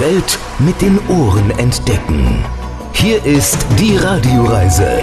Welt 0.00 0.38
mit 0.58 0.80
den 0.80 0.98
Ohren 1.08 1.50
entdecken. 1.58 2.42
Hier 2.94 3.22
ist 3.22 3.58
die 3.78 3.98
Radioreise. 3.98 5.02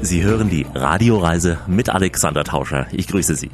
Sie 0.00 0.24
hören 0.24 0.50
die 0.50 0.66
Radioreise 0.74 1.58
mit 1.68 1.90
Alexander 1.90 2.42
Tauscher. 2.42 2.88
Ich 2.90 3.06
grüße 3.06 3.36
Sie. 3.36 3.52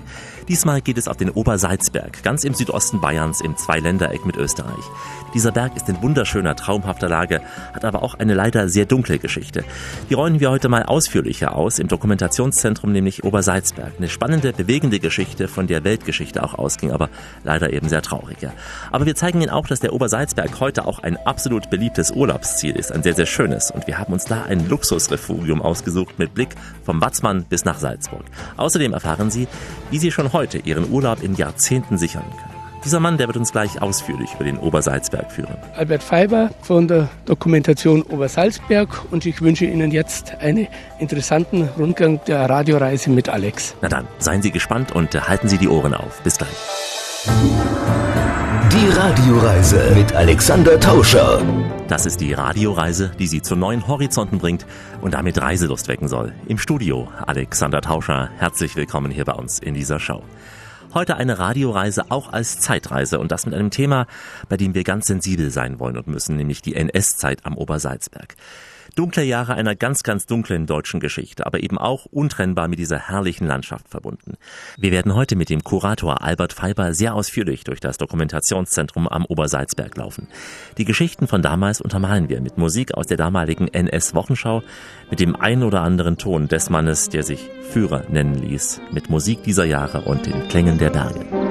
Diesmal 0.53 0.83
geht 0.83 0.99
es 0.99 1.09
auf 1.09 1.17
den 1.17 1.31
Obersalzberg, 1.31 2.23
ganz 2.23 2.45
im 2.45 2.53
Südosten 2.53 3.01
Bayerns 3.01 3.41
im 3.41 3.57
Zweiländereck 3.57 4.27
mit 4.27 4.37
Österreich. 4.37 4.85
Dieser 5.33 5.51
Berg 5.51 5.75
ist 5.77 5.89
in 5.89 6.03
wunderschöner, 6.03 6.55
traumhafter 6.55 7.09
Lage, 7.09 7.41
hat 7.73 7.87
aber 7.87 8.03
auch 8.03 8.17
eine 8.17 8.35
leider 8.35 8.69
sehr 8.69 8.85
dunkle 8.85 9.19
Geschichte. 9.19 9.65
Die 10.11 10.15
räumen 10.15 10.41
wir 10.41 10.51
heute 10.51 10.69
mal 10.69 10.83
ausführlicher 10.83 11.57
aus 11.57 11.79
im 11.79 11.89
Dokumentationszentrum, 11.89 12.93
nämlich 12.93 13.25
Obersalzberg. 13.25 13.95
Eine 13.97 14.11
spannende, 14.11 14.53
bewegende 14.53 15.01
Geschichte, 15.01 15.49
von 15.49 15.69
der 15.69 15.85
Weltgeschichte 15.85 16.43
auch 16.43 16.53
ausging, 16.53 16.93
aber 16.93 17.09
leider 17.45 17.73
eben 17.73 17.89
sehr 17.89 18.03
traurige. 18.03 18.53
Aber 18.91 19.07
wir 19.07 19.15
zeigen 19.15 19.41
Ihnen 19.41 19.49
auch, 19.49 19.67
dass 19.67 19.81
der 19.81 19.95
Obersalzberg 19.95 20.61
heute 20.61 20.85
auch 20.85 20.99
ein 20.99 21.17
absolut 21.25 21.71
beliebtes 21.71 22.11
Urlaubsziel 22.11 22.77
ist, 22.77 22.93
ein 22.93 23.03
sehr, 23.03 23.15
sehr 23.15 23.25
schönes. 23.25 23.71
Und 23.71 23.87
wir 23.87 23.99
haben 23.99 24.13
uns 24.13 24.27
da 24.27 24.43
ein 24.43 24.69
Luxusrefugium 24.69 25.63
ausgesucht 25.63 26.19
mit 26.19 26.35
Blick 26.35 26.51
vom 26.85 27.01
Watzmann 27.01 27.45
bis 27.45 27.65
nach 27.65 27.79
Salzburg. 27.79 28.25
Außerdem 28.59 28.93
erfahren 28.93 29.31
Sie, 29.31 29.49
wie 29.91 29.99
Sie 29.99 30.11
schon 30.11 30.35
heute 30.35 30.42
Ihren 30.47 30.91
Urlaub 30.91 31.23
in 31.23 31.35
Jahrzehnten 31.35 31.99
sichern 31.99 32.25
können. 32.31 32.53
Dieser 32.85 32.99
Mann, 32.99 33.17
der 33.17 33.29
wird 33.29 33.37
uns 33.37 33.53
gleich 33.53 33.81
ausführlich 33.81 34.35
über 34.35 34.45
den 34.45 34.59
Obersalzberg 34.59 35.31
führen. 35.31 35.57
Albert 35.77 36.03
Feiber 36.03 36.51
von 36.63 36.89
der 36.89 37.09
Dokumentation 37.27 38.03
Obersalzberg 38.03 39.13
und 39.13 39.25
ich 39.25 39.41
wünsche 39.41 39.67
Ihnen 39.67 39.93
jetzt 39.93 40.35
einen 40.41 40.67
interessanten 40.99 41.69
Rundgang 41.79 42.21
der 42.27 42.51
Radioreise 42.51 43.11
mit 43.11 43.29
Alex. 43.29 43.77
Na 43.83 43.89
dann, 43.89 44.09
seien 44.19 44.43
Sie 44.43 44.51
gespannt 44.51 44.91
und 44.93 45.15
halten 45.29 45.49
Sie 45.49 45.59
die 45.59 45.69
Ohren 45.69 45.95
auf. 45.95 46.21
Bis 46.23 46.39
gleich. 46.39 46.51
Die 48.73 48.89
Radioreise 48.89 49.93
mit 49.95 50.15
Alexander 50.15 50.81
Tauscher. 50.81 51.45
Das 51.89 52.07
ist 52.07 52.23
die 52.23 52.33
Radioreise, 52.33 53.13
die 53.19 53.27
Sie 53.27 53.43
zu 53.43 53.55
neuen 53.55 53.87
Horizonten 53.87 54.39
bringt 54.39 54.65
und 55.03 55.13
damit 55.13 55.39
Reiselust 55.39 55.89
wecken 55.89 56.09
soll. 56.09 56.33
Im 56.49 56.57
Studio 56.57 57.07
Alexander 57.27 57.83
Tauscher. 57.83 58.31
Herzlich 58.39 58.75
willkommen 58.75 59.13
hier 59.13 59.27
bei 59.27 59.35
uns 59.35 59.59
in 59.59 59.75
dieser 59.75 60.01
Show. 60.01 60.23
Heute 60.95 61.19
eine 61.19 61.39
Radioreise 61.39 62.11
auch 62.11 62.33
als 62.33 62.61
Zeitreise 62.61 63.19
und 63.19 63.31
das 63.31 63.45
mit 63.45 63.55
einem 63.55 63.71
Thema, 63.71 64.07
bei 64.49 64.57
dem 64.57 64.75
wir 64.75 64.85
ganz 64.85 65.07
sensibel 65.07 65.51
sein 65.51 65.79
wollen 65.79 65.99
und 65.99 66.07
müssen, 66.07 66.37
nämlich 66.37 66.63
die 66.63 66.75
NS-Zeit 66.75 67.45
am 67.45 67.59
Obersalzberg. 67.59 68.37
Dunkle 68.95 69.23
Jahre 69.23 69.55
einer 69.55 69.75
ganz, 69.75 70.03
ganz 70.03 70.27
dunklen 70.27 70.67
deutschen 70.67 71.01
Geschichte, 71.01 71.47
aber 71.47 71.63
eben 71.63 71.79
auch 71.79 72.07
untrennbar 72.07 72.69
mit 72.69 72.79
dieser 72.79 72.99
herrlichen 72.99 73.47
Landschaft 73.47 73.89
verbunden. 73.89 74.35
Wir 74.77 74.91
werden 74.91 75.15
heute 75.15 75.35
mit 75.35 75.49
dem 75.49 75.65
Kurator 75.65 76.23
Albert 76.23 76.53
Feiber 76.53 76.93
sehr 76.93 77.15
ausführlich 77.15 77.65
durch 77.65 77.81
das 77.81 77.97
Dokumentationszentrum 77.97 79.09
am 79.09 79.25
Obersalzberg 79.25 79.97
laufen. 79.97 80.29
Die 80.79 80.85
Geschichten 80.85 81.27
von 81.27 81.43
damals 81.43 81.81
untermalen 81.81 82.29
wir 82.29 82.41
mit 82.41 82.59
Musik 82.59 82.95
aus 82.95 83.07
der 83.07 83.17
damaligen 83.17 83.69
NS-Wochenschau, 83.69 84.63
mit 85.11 85.21
dem 85.21 85.37
ein 85.37 85.63
oder 85.63 85.81
anderen 85.81 86.19
Ton 86.19 86.49
des 86.49 86.69
Mannes, 86.69 87.09
der 87.09 87.23
sich 87.23 87.49
Führer 87.71 88.05
nennen 88.11 88.35
ließ, 88.35 88.81
mit 88.93 89.09
Musik 89.09 89.43
dieser 89.43 89.65
Jahre 89.65 90.03
und 90.03 90.27
den 90.27 90.49
Klängen 90.49 90.79
der 90.79 90.91
Berge. 90.91 91.42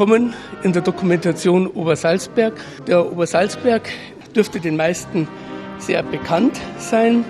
Willkommen 0.00 0.32
in 0.62 0.72
der 0.72 0.80
Dokumentation 0.80 1.66
Obersalzberg. 1.66 2.54
Der 2.86 3.12
Obersalzberg 3.12 3.86
dürfte 4.34 4.58
den 4.58 4.74
meisten 4.76 5.28
sehr 5.76 6.02
bekannt 6.02 6.58
sein. 6.78 7.22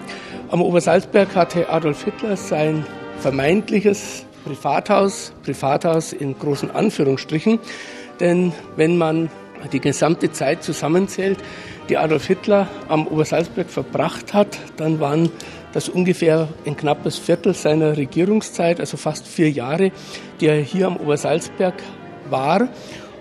Am 0.52 0.62
Obersalzberg 0.62 1.34
hatte 1.34 1.68
Adolf 1.68 2.04
Hitler 2.04 2.36
sein 2.36 2.86
vermeintliches 3.18 4.24
Privathaus, 4.44 5.32
Privathaus 5.42 6.12
in 6.12 6.38
großen 6.38 6.70
Anführungsstrichen. 6.70 7.58
Denn 8.20 8.52
wenn 8.76 8.96
man 8.96 9.30
die 9.72 9.80
gesamte 9.80 10.30
Zeit 10.30 10.62
zusammenzählt, 10.62 11.38
die 11.88 11.96
Adolf 11.96 12.28
Hitler 12.28 12.68
am 12.86 13.08
Obersalzberg 13.08 13.68
verbracht 13.68 14.32
hat, 14.32 14.60
dann 14.76 15.00
waren 15.00 15.32
das 15.72 15.88
ungefähr 15.88 16.46
ein 16.64 16.76
knappes 16.76 17.18
Viertel 17.18 17.52
seiner 17.52 17.96
Regierungszeit, 17.96 18.78
also 18.78 18.96
fast 18.96 19.26
vier 19.26 19.50
Jahre, 19.50 19.90
die 20.40 20.46
er 20.46 20.60
hier 20.60 20.86
am 20.86 20.98
Obersalzberg 20.98 21.74
war. 22.30 22.68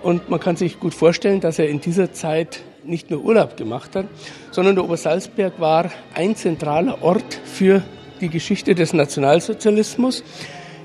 Und 0.02 0.30
man 0.30 0.40
kann 0.40 0.56
sich 0.56 0.80
gut 0.80 0.94
vorstellen, 0.94 1.40
dass 1.40 1.58
er 1.58 1.68
in 1.68 1.80
dieser 1.80 2.12
Zeit 2.12 2.60
nicht 2.84 3.10
nur 3.10 3.22
Urlaub 3.22 3.56
gemacht 3.56 3.94
hat, 3.94 4.06
sondern 4.50 4.74
der 4.74 4.84
Obersalzberg 4.84 5.60
war 5.60 5.90
ein 6.14 6.36
zentraler 6.36 7.02
Ort 7.02 7.40
für 7.44 7.82
die 8.20 8.28
Geschichte 8.28 8.74
des 8.74 8.92
Nationalsozialismus. 8.92 10.24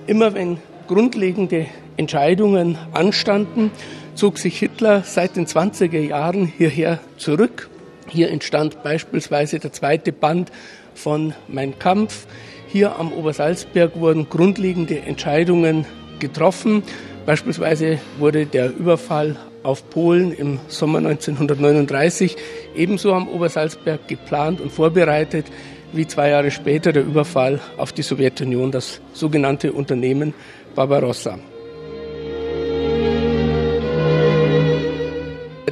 Immer 0.08 0.34
wenn 0.34 0.58
grundlegende 0.88 1.68
Entscheidungen 1.98 2.78
anstanden, 2.94 3.72
zog 4.16 4.38
sich 4.38 4.60
Hitler 4.60 5.04
seit 5.04 5.36
den 5.36 5.46
20er 5.46 6.00
Jahren 6.00 6.46
hierher 6.46 7.00
zurück. 7.18 7.70
Hier 8.08 8.30
entstand 8.30 8.84
beispielsweise 8.84 9.60
der 9.60 9.74
zweite 9.74 10.12
Band 10.12 10.52
von 10.94 11.34
Mein 11.48 11.80
Kampf. 11.80 12.28
Hier 12.68 12.98
am 13.00 13.12
Obersalzberg 13.12 14.00
wurden 14.00 14.30
grundlegende 14.30 15.00
Entscheidungen 15.00 15.86
getroffen. 16.20 16.84
Beispielsweise 17.26 17.98
wurde 18.20 18.46
der 18.46 18.70
Überfall 18.70 19.36
auf 19.64 19.90
Polen 19.90 20.32
im 20.32 20.60
Sommer 20.68 21.00
1939 21.00 22.36
ebenso 22.76 23.14
am 23.14 23.28
Obersalzberg 23.28 24.08
geplant 24.08 24.62
und 24.62 24.72
vorbereitet 24.72 25.48
wie 25.92 26.06
zwei 26.06 26.30
Jahre 26.30 26.52
später 26.52 26.94
der 26.94 27.04
Überfall 27.04 27.60
auf 27.78 27.94
die 27.94 28.04
Sowjetunion, 28.04 28.72
das 28.72 29.02
sogenannte 29.14 29.74
Unternehmen 29.74 30.36
Barbarossa. 30.76 31.40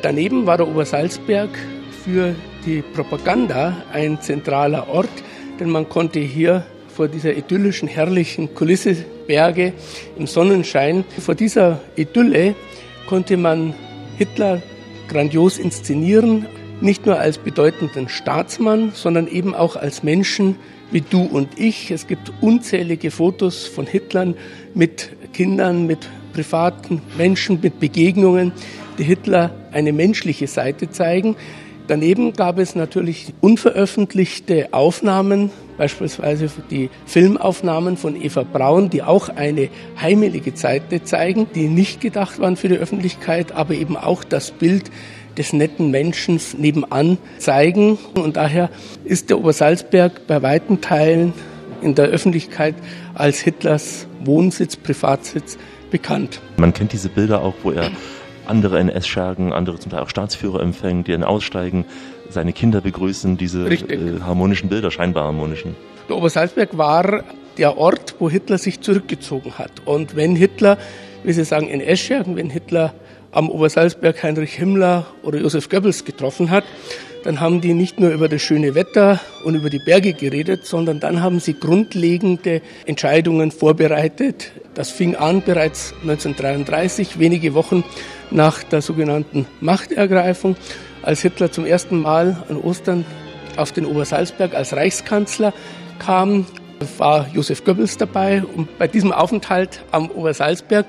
Daneben 0.01 0.47
war 0.47 0.57
der 0.57 0.67
Obersalzberg 0.67 1.49
für 2.03 2.35
die 2.65 2.81
Propaganda 2.81 3.83
ein 3.93 4.19
zentraler 4.19 4.89
Ort, 4.89 5.09
denn 5.59 5.69
man 5.69 5.87
konnte 5.87 6.19
hier 6.19 6.65
vor 6.87 7.07
dieser 7.07 7.35
idyllischen, 7.35 7.87
herrlichen 7.87 8.53
Kulisse 8.55 9.05
Berge 9.27 9.73
im 10.17 10.27
Sonnenschein. 10.27 11.03
Vor 11.19 11.35
dieser 11.35 11.81
Idylle 11.95 12.55
konnte 13.07 13.37
man 13.37 13.73
Hitler 14.17 14.61
grandios 15.07 15.57
inszenieren, 15.57 16.45
nicht 16.81 17.05
nur 17.05 17.19
als 17.19 17.37
bedeutenden 17.37 18.09
Staatsmann, 18.09 18.91
sondern 18.93 19.27
eben 19.27 19.55
auch 19.55 19.75
als 19.75 20.03
Menschen 20.03 20.57
wie 20.91 21.01
du 21.01 21.23
und 21.23 21.59
ich. 21.59 21.91
Es 21.91 22.07
gibt 22.07 22.31
unzählige 22.41 23.11
Fotos 23.11 23.65
von 23.65 23.87
Hitlern 23.87 24.35
mit 24.73 25.11
Kindern, 25.33 25.87
mit 25.87 26.09
privaten 26.33 27.01
Menschen, 27.17 27.59
mit 27.61 27.79
Begegnungen, 27.79 28.51
die 28.97 29.03
Hitler 29.03 29.51
eine 29.71 29.93
menschliche 29.93 30.47
Seite 30.47 30.89
zeigen. 30.89 31.35
Daneben 31.87 32.33
gab 32.33 32.59
es 32.59 32.75
natürlich 32.75 33.33
unveröffentlichte 33.41 34.69
Aufnahmen, 34.71 35.51
beispielsweise 35.77 36.49
die 36.69 36.89
Filmaufnahmen 37.05 37.97
von 37.97 38.15
Eva 38.21 38.43
Braun, 38.43 38.89
die 38.89 39.03
auch 39.03 39.29
eine 39.29 39.69
heimelige 39.99 40.55
Seite 40.55 41.03
zeigen, 41.03 41.47
die 41.55 41.67
nicht 41.67 42.01
gedacht 42.01 42.39
waren 42.39 42.55
für 42.55 42.69
die 42.69 42.77
Öffentlichkeit, 42.77 43.51
aber 43.51 43.73
eben 43.73 43.97
auch 43.97 44.23
das 44.23 44.51
Bild 44.51 44.91
des 45.37 45.53
netten 45.53 45.91
Menschen 45.91 46.39
nebenan 46.57 47.17
zeigen. 47.37 47.97
Und 48.15 48.37
daher 48.37 48.69
ist 49.03 49.29
der 49.29 49.39
Obersalzberg 49.39 50.27
bei 50.27 50.41
weiten 50.41 50.81
Teilen 50.81 51.33
in 51.81 51.95
der 51.95 52.05
Öffentlichkeit 52.05 52.75
als 53.13 53.39
Hitlers 53.39 54.07
Wohnsitz, 54.23 54.75
Privatsitz 54.75 55.57
bekannt. 55.91 56.41
Man 56.57 56.73
kennt 56.73 56.93
diese 56.93 57.09
Bilder 57.09 57.41
auch, 57.41 57.55
wo 57.63 57.71
er 57.71 57.91
andere 58.45 58.79
NS-Schergen, 58.79 59.53
andere 59.53 59.79
zum 59.79 59.91
Teil 59.91 60.01
auch 60.01 60.09
Staatsführer 60.09 60.61
empfängt, 60.61 61.07
die 61.07 61.11
dann 61.11 61.23
aussteigen, 61.23 61.85
seine 62.33 62.53
Kinder 62.53 62.81
begrüßen, 62.81 63.37
diese 63.37 63.67
äh, 63.67 64.19
harmonischen 64.21 64.69
Bilder, 64.69 64.91
scheinbar 64.91 65.25
harmonischen. 65.25 65.75
Der 66.09 66.17
Obersalzberg 66.17 66.77
war 66.77 67.23
der 67.57 67.77
Ort, 67.77 68.15
wo 68.19 68.29
Hitler 68.29 68.57
sich 68.57 68.81
zurückgezogen 68.81 69.57
hat. 69.57 69.71
Und 69.85 70.15
wenn 70.15 70.35
Hitler, 70.35 70.77
wie 71.23 71.31
Sie 71.31 71.45
sagen, 71.45 71.69
NS-Schergen, 71.69 72.35
wenn 72.35 72.49
Hitler 72.49 72.93
am 73.31 73.49
Obersalzberg 73.49 74.21
Heinrich 74.21 74.55
Himmler 74.55 75.05
oder 75.23 75.39
Josef 75.39 75.69
Goebbels 75.69 76.05
getroffen 76.05 76.49
hat, 76.49 76.65
dann 77.23 77.39
haben 77.39 77.61
die 77.61 77.73
nicht 77.73 77.99
nur 77.99 78.11
über 78.11 78.27
das 78.27 78.41
schöne 78.41 78.75
Wetter 78.75 79.19
und 79.45 79.55
über 79.55 79.69
die 79.69 79.79
Berge 79.79 80.13
geredet, 80.13 80.65
sondern 80.65 80.99
dann 80.99 81.21
haben 81.21 81.39
sie 81.39 81.53
grundlegende 81.53 82.61
Entscheidungen 82.85 83.51
vorbereitet. 83.51 84.51
Das 84.73 84.91
fing 84.91 85.15
an 85.15 85.41
bereits 85.41 85.93
1933, 86.01 87.19
wenige 87.19 87.53
Wochen 87.53 87.83
nach 88.29 88.63
der 88.63 88.81
sogenannten 88.81 89.45
Machtergreifung, 89.61 90.57
als 91.03 91.21
Hitler 91.21 91.51
zum 91.51 91.65
ersten 91.65 92.01
Mal 92.01 92.43
an 92.49 92.57
Ostern 92.57 93.05
auf 93.57 93.71
den 93.71 93.85
Obersalzberg 93.85 94.55
als 94.55 94.75
Reichskanzler 94.75 95.53
kam, 95.99 96.45
war 96.97 97.27
Josef 97.33 97.63
Goebbels 97.63 97.97
dabei 97.97 98.43
und 98.43 98.77
bei 98.77 98.87
diesem 98.87 99.11
Aufenthalt 99.11 99.83
am 99.91 100.09
Obersalzberg 100.09 100.85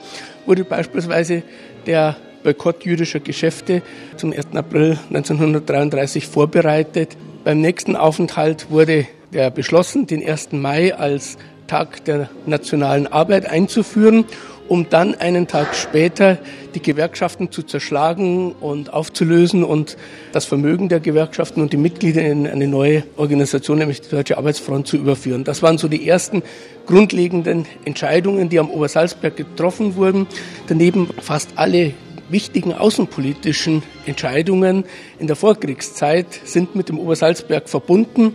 wurde 0.47 0.65
beispielsweise 0.65 1.43
der 1.87 2.17
Boykott 2.43 2.85
jüdischer 2.85 3.21
Geschäfte 3.21 3.83
zum 4.17 4.33
1. 4.33 4.55
April 4.55 4.99
1933 5.09 6.27
vorbereitet. 6.27 7.17
Beim 7.45 7.61
nächsten 7.61 7.97
Aufenthalt 7.97 8.71
wurde 8.71 9.07
der 9.33 9.51
beschlossen, 9.51 10.07
den 10.07 10.27
1. 10.27 10.53
Mai 10.53 10.95
als 10.95 11.37
Tag 11.67 12.05
der 12.05 12.29
nationalen 12.47 13.07
Arbeit 13.07 13.47
einzuführen, 13.47 14.27
um 14.69 14.89
dann 14.89 15.15
einen 15.15 15.47
Tag 15.47 15.75
später 15.75 16.39
die 16.75 16.81
Gewerkschaften 16.81 17.51
zu 17.51 17.63
zerschlagen 17.63 18.53
und 18.53 18.93
aufzulösen 18.93 19.63
und 19.63 19.97
das 20.33 20.45
Vermögen 20.45 20.89
der 20.89 21.01
Gewerkschaften 21.01 21.61
und 21.61 21.73
die 21.73 21.77
Mitglieder 21.77 22.23
in 22.23 22.47
eine 22.47 22.67
neue 22.67 23.05
Organisation, 23.17 23.79
nämlich 23.79 24.01
die 24.01 24.11
Deutsche 24.11 24.39
Arbeitsfront, 24.39 24.87
zu 24.87 24.97
überführen. 24.97 25.45
Das 25.45 25.63
waren 25.63 25.79
so 25.79 25.89
die 25.89 26.09
ersten 26.09 26.43
grundlegenden 26.87 27.67
Entscheidungen, 27.85 28.49
die 28.49 28.59
am 28.59 28.71
Obersalzberg 28.71 29.37
getroffen 29.37 29.97
wurden. 29.97 30.27
Daneben 30.67 31.09
fast 31.21 31.51
alle 31.57 31.93
wichtigen 32.29 32.73
außenpolitischen 32.73 33.83
Entscheidungen 34.07 34.85
in 35.19 35.27
der 35.27 35.37
Vorkriegszeit 35.37 36.27
sind 36.45 36.75
mit 36.75 36.89
dem 36.89 36.99
Obersalzberg 36.99 37.69
verbunden. 37.69 38.35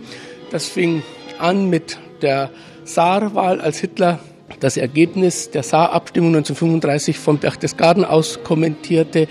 Das 0.50 0.66
fing 0.68 1.02
an 1.38 1.68
mit 1.68 1.98
der 2.22 2.50
Saarwahl, 2.84 3.60
als 3.60 3.78
Hitler 3.78 4.20
das 4.58 4.76
Ergebnis 4.76 5.50
der 5.50 5.62
Saarabstimmung 5.62 6.34
1935 6.34 7.18
vom 7.18 7.38
Berchtesgaden 7.38 8.04
aus 8.04 8.40
kommentierte. 8.42 9.28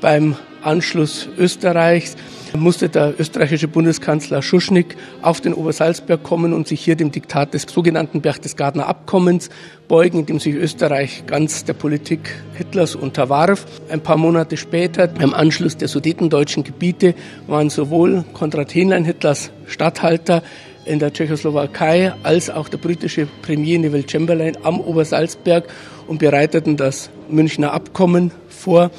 Beim 0.00 0.36
Anschluss 0.62 1.28
Österreichs 1.38 2.16
musste 2.56 2.88
der 2.88 3.14
österreichische 3.18 3.68
Bundeskanzler 3.68 4.42
Schuschnigg 4.42 4.96
auf 5.22 5.40
den 5.40 5.54
Obersalzberg 5.54 6.22
kommen 6.22 6.52
und 6.52 6.66
sich 6.66 6.80
hier 6.80 6.96
dem 6.96 7.12
Diktat 7.12 7.54
des 7.54 7.62
sogenannten 7.62 8.20
Berchtesgadener 8.20 8.86
Abkommens 8.86 9.50
beugen, 9.88 10.20
indem 10.20 10.40
sich 10.40 10.54
Österreich 10.54 11.24
ganz 11.26 11.64
der 11.64 11.74
Politik 11.74 12.42
Hitlers 12.54 12.94
unterwarf. 12.94 13.66
Ein 13.88 14.00
paar 14.00 14.16
Monate 14.16 14.56
später, 14.56 15.06
beim 15.06 15.34
Anschluss 15.34 15.76
der 15.76 15.88
sudetendeutschen 15.88 16.64
Gebiete, 16.64 17.14
waren 17.46 17.70
sowohl 17.70 18.24
Konrad 18.32 18.74
Henlein, 18.74 19.04
Hitlers 19.04 19.50
Statthalter, 19.66 20.42
in 20.90 20.98
der 20.98 21.12
Tschechoslowakei 21.12 22.12
als 22.24 22.50
auch 22.50 22.68
der 22.68 22.78
britische 22.78 23.28
Premier 23.42 23.78
Neville 23.78 24.08
Chamberlain 24.08 24.56
am 24.64 24.80
Obersalzberg 24.80 25.64
und 26.08 26.18
bereiteten 26.18 26.76
das 26.76 27.10
Münchner 27.28 27.72
Abkommen 27.72 28.32
vor, 28.48 28.90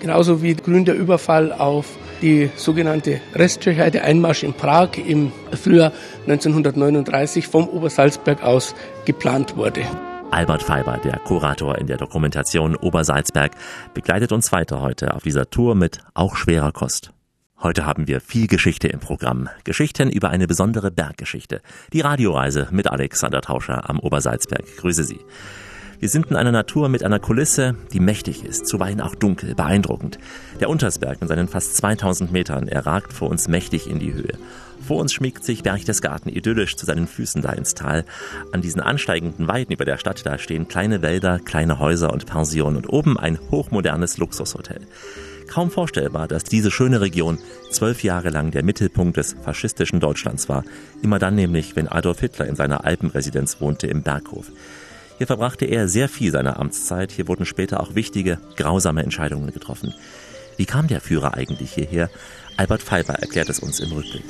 genauso 0.00 0.42
wie 0.42 0.54
grün 0.54 0.84
der 0.84 0.94
Überfall 0.94 1.52
auf 1.52 1.86
die 2.22 2.50
sogenannte 2.56 3.20
Resttschechei, 3.34 3.90
der 3.90 4.04
Einmarsch 4.04 4.44
in 4.44 4.52
Prag 4.52 4.90
im 5.04 5.32
Frühjahr 5.52 5.92
1939 6.28 7.48
vom 7.48 7.68
Obersalzberg 7.68 8.44
aus 8.44 8.74
geplant 9.04 9.56
wurde. 9.56 9.82
Albert 10.30 10.62
Feiber, 10.62 10.98
der 11.02 11.18
Kurator 11.18 11.78
in 11.78 11.88
der 11.88 11.96
Dokumentation 11.96 12.76
Obersalzberg, 12.76 13.50
begleitet 13.94 14.30
uns 14.30 14.52
weiter 14.52 14.80
heute 14.80 15.14
auf 15.14 15.24
dieser 15.24 15.50
Tour 15.50 15.74
mit 15.74 15.98
auch 16.14 16.36
schwerer 16.36 16.70
Kost. 16.70 17.10
Heute 17.62 17.84
haben 17.84 18.08
wir 18.08 18.22
viel 18.22 18.46
Geschichte 18.46 18.88
im 18.88 19.00
Programm. 19.00 19.50
Geschichten 19.64 20.08
über 20.08 20.30
eine 20.30 20.46
besondere 20.46 20.90
Berggeschichte. 20.90 21.60
Die 21.92 22.00
Radioreise 22.00 22.68
mit 22.70 22.90
Alexander 22.90 23.42
Tauscher 23.42 23.90
am 23.90 23.98
Obersalzberg. 23.98 24.64
Grüße 24.78 25.04
Sie. 25.04 25.20
Wir 25.98 26.08
sind 26.08 26.30
in 26.30 26.36
einer 26.36 26.52
Natur 26.52 26.88
mit 26.88 27.04
einer 27.04 27.18
Kulisse, 27.18 27.74
die 27.92 28.00
mächtig 28.00 28.46
ist, 28.46 28.66
zuweilen 28.66 29.02
auch 29.02 29.14
dunkel, 29.14 29.54
beeindruckend. 29.54 30.18
Der 30.58 30.70
Untersberg 30.70 31.20
mit 31.20 31.28
seinen 31.28 31.48
fast 31.48 31.76
2000 31.76 32.32
Metern, 32.32 32.66
erragt 32.66 33.12
vor 33.12 33.28
uns 33.28 33.46
mächtig 33.46 33.90
in 33.90 33.98
die 33.98 34.14
Höhe. 34.14 34.38
Vor 34.80 34.98
uns 34.98 35.12
schmiegt 35.12 35.44
sich 35.44 35.62
Berchtesgaden 35.62 36.32
idyllisch 36.32 36.76
zu 36.76 36.86
seinen 36.86 37.06
Füßen 37.06 37.42
da 37.42 37.52
ins 37.52 37.74
Tal. 37.74 38.06
An 38.52 38.62
diesen 38.62 38.80
ansteigenden 38.80 39.48
Weiden 39.48 39.74
über 39.74 39.84
der 39.84 39.98
Stadt, 39.98 40.24
da 40.24 40.38
stehen 40.38 40.66
kleine 40.66 41.02
Wälder, 41.02 41.38
kleine 41.38 41.78
Häuser 41.78 42.10
und 42.10 42.24
Pensionen 42.24 42.78
und 42.78 42.88
oben 42.88 43.18
ein 43.18 43.38
hochmodernes 43.50 44.16
Luxushotel. 44.16 44.86
Kaum 45.50 45.72
vorstellbar, 45.72 46.28
dass 46.28 46.44
diese 46.44 46.70
schöne 46.70 47.00
Region 47.00 47.38
zwölf 47.72 48.04
Jahre 48.04 48.30
lang 48.30 48.52
der 48.52 48.62
Mittelpunkt 48.62 49.16
des 49.16 49.34
faschistischen 49.44 49.98
Deutschlands 49.98 50.48
war. 50.48 50.62
Immer 51.02 51.18
dann 51.18 51.34
nämlich, 51.34 51.74
wenn 51.74 51.88
Adolf 51.88 52.20
Hitler 52.20 52.46
in 52.46 52.54
seiner 52.54 52.84
Alpenresidenz 52.84 53.60
wohnte 53.60 53.88
im 53.88 54.02
Berghof. 54.02 54.52
Hier 55.18 55.26
verbrachte 55.26 55.64
er 55.64 55.88
sehr 55.88 56.08
viel 56.08 56.30
seiner 56.30 56.60
Amtszeit. 56.60 57.10
Hier 57.10 57.26
wurden 57.26 57.46
später 57.46 57.80
auch 57.80 57.96
wichtige, 57.96 58.38
grausame 58.56 59.02
Entscheidungen 59.02 59.52
getroffen. 59.52 59.92
Wie 60.56 60.66
kam 60.66 60.86
der 60.86 61.00
Führer 61.00 61.34
eigentlich 61.34 61.72
hierher? 61.72 62.10
Albert 62.56 62.82
Feiber 62.82 63.14
erklärt 63.14 63.48
es 63.48 63.58
uns 63.58 63.80
im 63.80 63.90
Rückblick. 63.90 64.24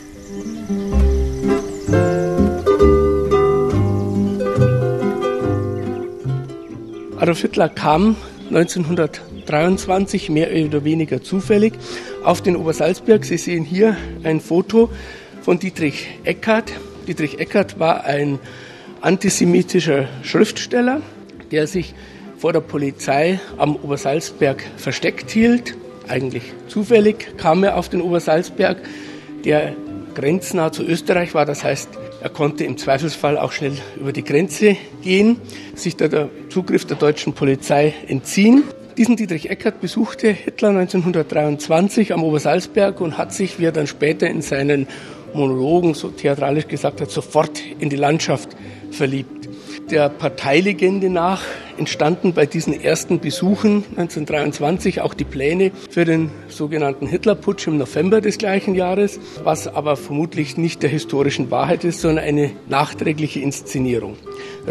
Adolf 7.19 7.40
Hitler 7.43 7.69
kam 7.69 8.17
1900 8.49 9.20
23 9.50 10.31
mehr 10.31 10.49
oder 10.67 10.85
weniger 10.85 11.23
zufällig 11.23 11.75
auf 12.23 12.41
den 12.41 12.55
Obersalzberg. 12.55 13.25
Sie 13.25 13.37
sehen 13.37 13.64
hier 13.64 13.97
ein 14.23 14.41
Foto 14.41 14.91
von 15.43 15.58
Dietrich 15.58 16.06
Eckart. 16.25 16.73
Dietrich 17.08 17.41
Eckart 17.41 17.81
war 17.81 18.05
ein 18.05 18.38
antisemitischer 19.00 20.08
Schriftsteller, 20.23 21.02
der 21.50 21.67
sich 21.67 21.94
vor 22.38 22.52
der 22.52 22.61
Polizei 22.61 23.41
am 23.56 23.75
Obersalzberg 23.76 24.62
versteckt 24.76 25.31
hielt. 25.31 25.76
Eigentlich 26.06 26.44
zufällig 26.69 27.37
kam 27.37 27.64
er 27.64 27.76
auf 27.76 27.88
den 27.88 28.03
Obersalzberg, 28.03 28.79
der 29.44 29.75
grenznah 30.14 30.70
zu 30.70 30.85
Österreich 30.85 31.35
war. 31.35 31.44
Das 31.44 31.64
heißt, 31.64 31.88
er 32.23 32.31
konnte 32.31 32.64
im 32.64 32.76
Zweifelsfall 32.76 33.37
auch 33.37 33.53
schnell 33.53 33.73
über 33.99 34.12
die 34.12 34.25
Grenze 34.25 34.76
gehen, 35.03 35.41
sich 35.75 35.96
der 35.96 36.29
Zugriff 36.50 36.85
der 36.85 36.96
deutschen 36.96 37.32
Polizei 37.32 37.94
entziehen. 38.06 38.62
Diesen 39.00 39.17
Dietrich 39.17 39.49
Eckert 39.49 39.81
besuchte 39.81 40.29
Hitler 40.31 40.69
1923 40.69 42.12
am 42.12 42.23
Obersalzberg 42.23 43.00
und 43.00 43.17
hat 43.17 43.32
sich, 43.32 43.58
wie 43.58 43.64
er 43.64 43.73
dann 43.73 43.87
später 43.87 44.26
in 44.26 44.43
seinen 44.43 44.87
Monologen 45.32 45.94
so 45.94 46.11
theatralisch 46.11 46.69
gesagt 46.69 47.00
hat, 47.00 47.11
sofort 47.11 47.62
in 47.79 47.88
die 47.88 47.97
Landschaft 47.97 48.50
verliebt. 48.91 49.40
Der 49.91 50.09
Parteilegende 50.09 51.11
nach 51.11 51.43
entstanden 51.77 52.33
bei 52.33 52.47
diesen 52.47 52.81
ersten 52.81 53.19
Besuchen 53.19 53.85
1923 53.97 55.01
auch 55.01 55.15
die 55.15 55.25
Pläne 55.25 55.73
für 55.91 56.05
den 56.05 56.31
sogenannten 56.47 57.09
Hitlerputsch 57.09 57.67
im 57.67 57.77
November 57.77 58.21
des 58.21 58.39
gleichen 58.39 58.77
Jahres, 58.77 59.19
was 59.43 59.67
aber 59.67 59.97
vermutlich 59.97 60.57
nicht 60.57 60.85
der 60.85 60.91
historischen 60.91 61.51
Wahrheit 61.51 61.83
ist, 61.83 62.03
sondern 62.03 62.25
eine 62.25 62.53
nachträgliche 62.69 63.41
Inszenierung. 63.41 64.17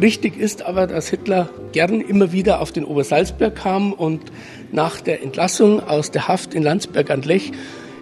Richtig 0.01 0.37
ist 0.37 0.61
aber, 0.61 0.87
dass 0.87 1.09
Hitler 1.09 1.49
gern 1.73 1.99
immer 1.99 2.31
wieder 2.31 2.61
auf 2.61 2.71
den 2.71 2.85
Obersalzberg 2.85 3.55
kam 3.55 3.91
und 3.91 4.31
nach 4.71 5.01
der 5.01 5.21
Entlassung 5.21 5.81
aus 5.81 6.11
der 6.11 6.29
Haft 6.29 6.53
in 6.53 6.63
Landsberg 6.63 7.09
an 7.09 7.23
Lech 7.23 7.51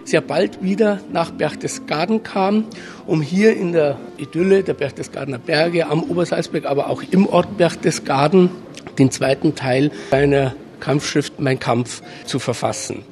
sehr 0.08 0.20
bald 0.20 0.62
wieder 0.62 1.00
nach 1.12 1.30
Berchtesgaden 1.30 2.22
kam, 2.22 2.64
um 3.06 3.20
hier 3.20 3.56
in 3.56 3.72
der 3.72 3.98
Idylle 4.16 4.62
der 4.62 4.74
Berchtesgadener 4.74 5.38
Berge 5.38 5.86
am 5.86 6.02
Obersalzberg, 6.02 6.64
aber 6.66 6.88
auch 6.88 7.02
im 7.10 7.26
Ort 7.26 7.56
Berchtesgaden 7.56 8.50
den 8.98 9.10
zweiten 9.10 9.54
Teil 9.54 9.90
seiner 10.10 10.54
Kampfschrift 10.80 11.40
Mein 11.40 11.58
Kampf 11.58 12.02
zu 12.24 12.38
verfassen. 12.38 13.04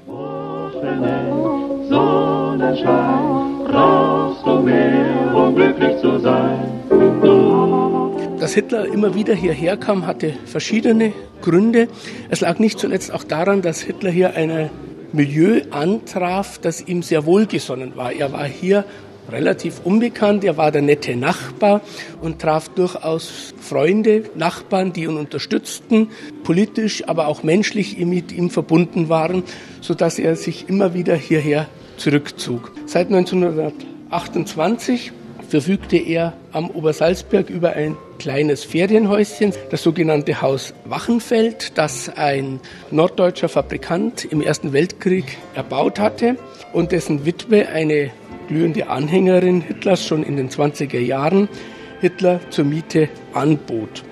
Dass 8.40 8.54
Hitler 8.54 8.86
immer 8.86 9.14
wieder 9.14 9.34
hierher 9.34 9.76
kam, 9.76 10.06
hatte 10.06 10.34
verschiedene 10.46 11.12
Gründe. 11.42 11.88
Es 12.30 12.40
lag 12.40 12.58
nicht 12.58 12.78
zuletzt 12.78 13.12
auch 13.12 13.24
daran, 13.24 13.62
dass 13.62 13.80
Hitler 13.80 14.10
hier 14.10 14.34
ein 14.34 14.70
Milieu 15.12 15.62
antraf, 15.70 16.58
das 16.58 16.82
ihm 16.82 17.02
sehr 17.02 17.26
wohlgesonnen 17.26 17.96
war. 17.96 18.12
Er 18.12 18.32
war 18.32 18.46
hier 18.46 18.84
relativ 19.30 19.80
unbekannt. 19.84 20.44
Er 20.44 20.56
war 20.56 20.70
der 20.70 20.82
nette 20.82 21.16
Nachbar 21.16 21.80
und 22.20 22.40
traf 22.40 22.68
durchaus 22.70 23.54
Freunde, 23.60 24.24
Nachbarn, 24.34 24.92
die 24.92 25.04
ihn 25.04 25.16
unterstützten, 25.16 26.08
politisch, 26.44 27.08
aber 27.08 27.28
auch 27.28 27.42
menschlich 27.42 27.98
mit 27.98 28.32
ihm 28.32 28.50
verbunden 28.50 29.08
waren, 29.08 29.42
so 29.80 29.94
dass 29.94 30.18
er 30.18 30.36
sich 30.36 30.68
immer 30.68 30.92
wieder 30.94 31.16
hierher 31.16 31.68
zurückzog. 31.96 32.72
Seit 32.86 33.08
1928 33.08 35.12
verfügte 35.48 35.96
er 35.96 36.32
am 36.52 36.70
Obersalzberg 36.70 37.50
über 37.50 37.72
ein 37.74 37.96
kleines 38.18 38.64
Ferienhäuschen, 38.64 39.52
das 39.70 39.82
sogenannte 39.82 40.42
Haus 40.42 40.74
Wachenfeld, 40.84 41.78
das 41.78 42.08
ein 42.16 42.60
norddeutscher 42.90 43.48
Fabrikant 43.48 44.24
im 44.24 44.40
Ersten 44.40 44.72
Weltkrieg 44.72 45.38
erbaut 45.54 45.98
hatte 45.98 46.36
und 46.72 46.92
dessen 46.92 47.24
Witwe, 47.26 47.68
eine 47.68 48.10
glühende 48.48 48.88
Anhängerin 48.88 49.60
Hitlers 49.60 50.04
schon 50.04 50.22
in 50.22 50.36
den 50.36 50.50
20er 50.50 51.00
Jahren, 51.00 51.48
Hitler 52.00 52.40
zur 52.50 52.64
Miete 52.64 53.08
anbot. 53.32 54.04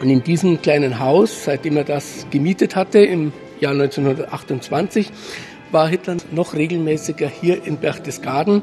Und 0.00 0.10
in 0.10 0.22
diesem 0.22 0.60
kleinen 0.62 0.98
Haus, 0.98 1.44
seitdem 1.44 1.76
er 1.76 1.84
das 1.84 2.26
gemietet 2.30 2.76
hatte 2.76 3.00
im 3.00 3.32
Jahr 3.60 3.72
1928, 3.72 5.10
war 5.72 5.88
Hitler 5.88 6.16
noch 6.32 6.54
regelmäßiger 6.54 7.28
hier 7.28 7.64
in 7.64 7.76
Berchtesgaden 7.76 8.62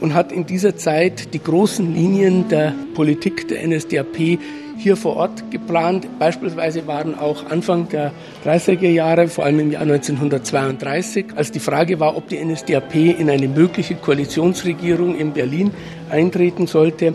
und 0.00 0.14
hat 0.14 0.32
in 0.32 0.46
dieser 0.46 0.76
Zeit 0.76 1.32
die 1.34 1.42
großen 1.42 1.94
Linien 1.94 2.48
der 2.48 2.74
Politik 2.94 3.48
der 3.48 3.66
NSDAP 3.66 4.38
hier 4.78 4.96
vor 4.96 5.16
Ort 5.16 5.50
geplant. 5.50 6.06
Beispielsweise 6.18 6.86
waren 6.86 7.18
auch 7.18 7.46
Anfang 7.50 7.88
der 7.88 8.12
30er 8.44 8.88
Jahre, 8.88 9.28
vor 9.28 9.44
allem 9.44 9.60
im 9.60 9.72
Jahr 9.72 9.82
1932, 9.82 11.26
als 11.34 11.50
die 11.50 11.60
Frage 11.60 11.98
war, 12.00 12.16
ob 12.16 12.28
die 12.28 12.42
NSDAP 12.42 12.94
in 12.94 13.30
eine 13.30 13.48
mögliche 13.48 13.94
Koalitionsregierung 13.94 15.16
in 15.16 15.32
Berlin 15.32 15.70
eintreten 16.10 16.66
sollte, 16.66 17.14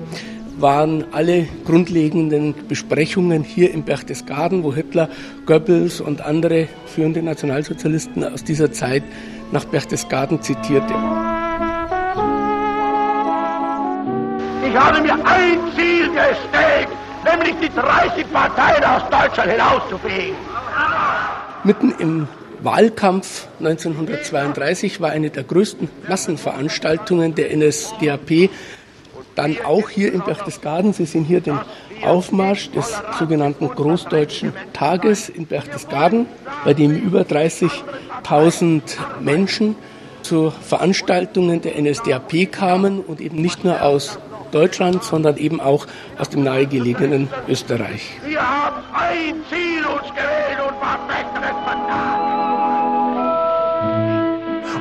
waren 0.58 1.06
alle 1.12 1.48
grundlegenden 1.66 2.54
Besprechungen 2.68 3.44
hier 3.44 3.74
im 3.74 3.84
Berchtesgaden, 3.84 4.64
wo 4.64 4.74
Hitler, 4.74 5.10
Goebbels 5.46 6.02
und 6.02 6.22
andere 6.22 6.68
führende 6.86 7.24
Nationalsozialisten 7.24 8.24
aus 8.24 8.44
dieser 8.44 8.72
Zeit 8.72 9.04
nach 9.52 9.66
Berchtesgaden 9.66 10.42
zitierte. 10.42 10.94
Ich 14.64 14.76
habe 14.76 15.02
mir 15.02 15.14
ein 15.14 15.60
Ziel 15.76 16.10
gesteckt, 16.10 16.94
nämlich 17.26 17.56
die 17.62 17.80
30 17.80 18.32
Parteien 18.32 18.84
aus 18.84 19.02
Deutschland 19.10 19.52
hinauszufegen. 19.52 20.36
Mitten 21.64 21.92
im 22.00 22.28
Wahlkampf 22.62 23.48
1932 23.60 25.02
war 25.02 25.12
eine 25.12 25.30
der 25.30 25.44
größten 25.44 25.90
Massenveranstaltungen 26.08 27.34
der 27.34 27.56
NSDAP 27.56 28.50
dann 29.36 29.58
auch 29.66 29.90
hier 29.90 30.14
in 30.14 30.22
Berchtesgaden. 30.22 30.94
Sie 30.94 31.06
sehen 31.06 31.24
hier 31.24 31.42
den 31.42 31.60
Aufmarsch 32.04 32.70
des 32.72 33.02
sogenannten 33.18 33.68
Großdeutschen 33.68 34.54
Tages 34.74 35.30
in 35.30 35.46
Berchtesgaden, 35.46 36.28
bei 36.66 36.74
dem 36.74 36.96
über 36.96 37.22
30.000 37.22 38.82
Menschen 39.20 39.76
zu 40.22 40.52
Veranstaltungen 40.52 41.62
der 41.62 41.82
NSDAP 41.82 42.52
kamen 42.52 43.00
und 43.00 43.22
eben 43.22 43.42
nicht 43.42 43.64
nur 43.64 43.82
aus 43.82 44.20
Deutschland, 44.52 45.04
sondern 45.04 45.38
eben 45.38 45.60
auch 45.60 45.88
aus 46.18 46.30
dem 46.30 46.44
nahegelegenen 46.44 47.30
Österreich. 47.48 48.20
Wir 48.26 48.42
haben 48.42 48.84
ein 48.94 49.36
Ziel 49.50 49.86
uns 49.86 50.10
gewählt 50.10 50.60
und 50.68 50.78
verfechten 50.78 51.42
Mandat. 51.66 52.32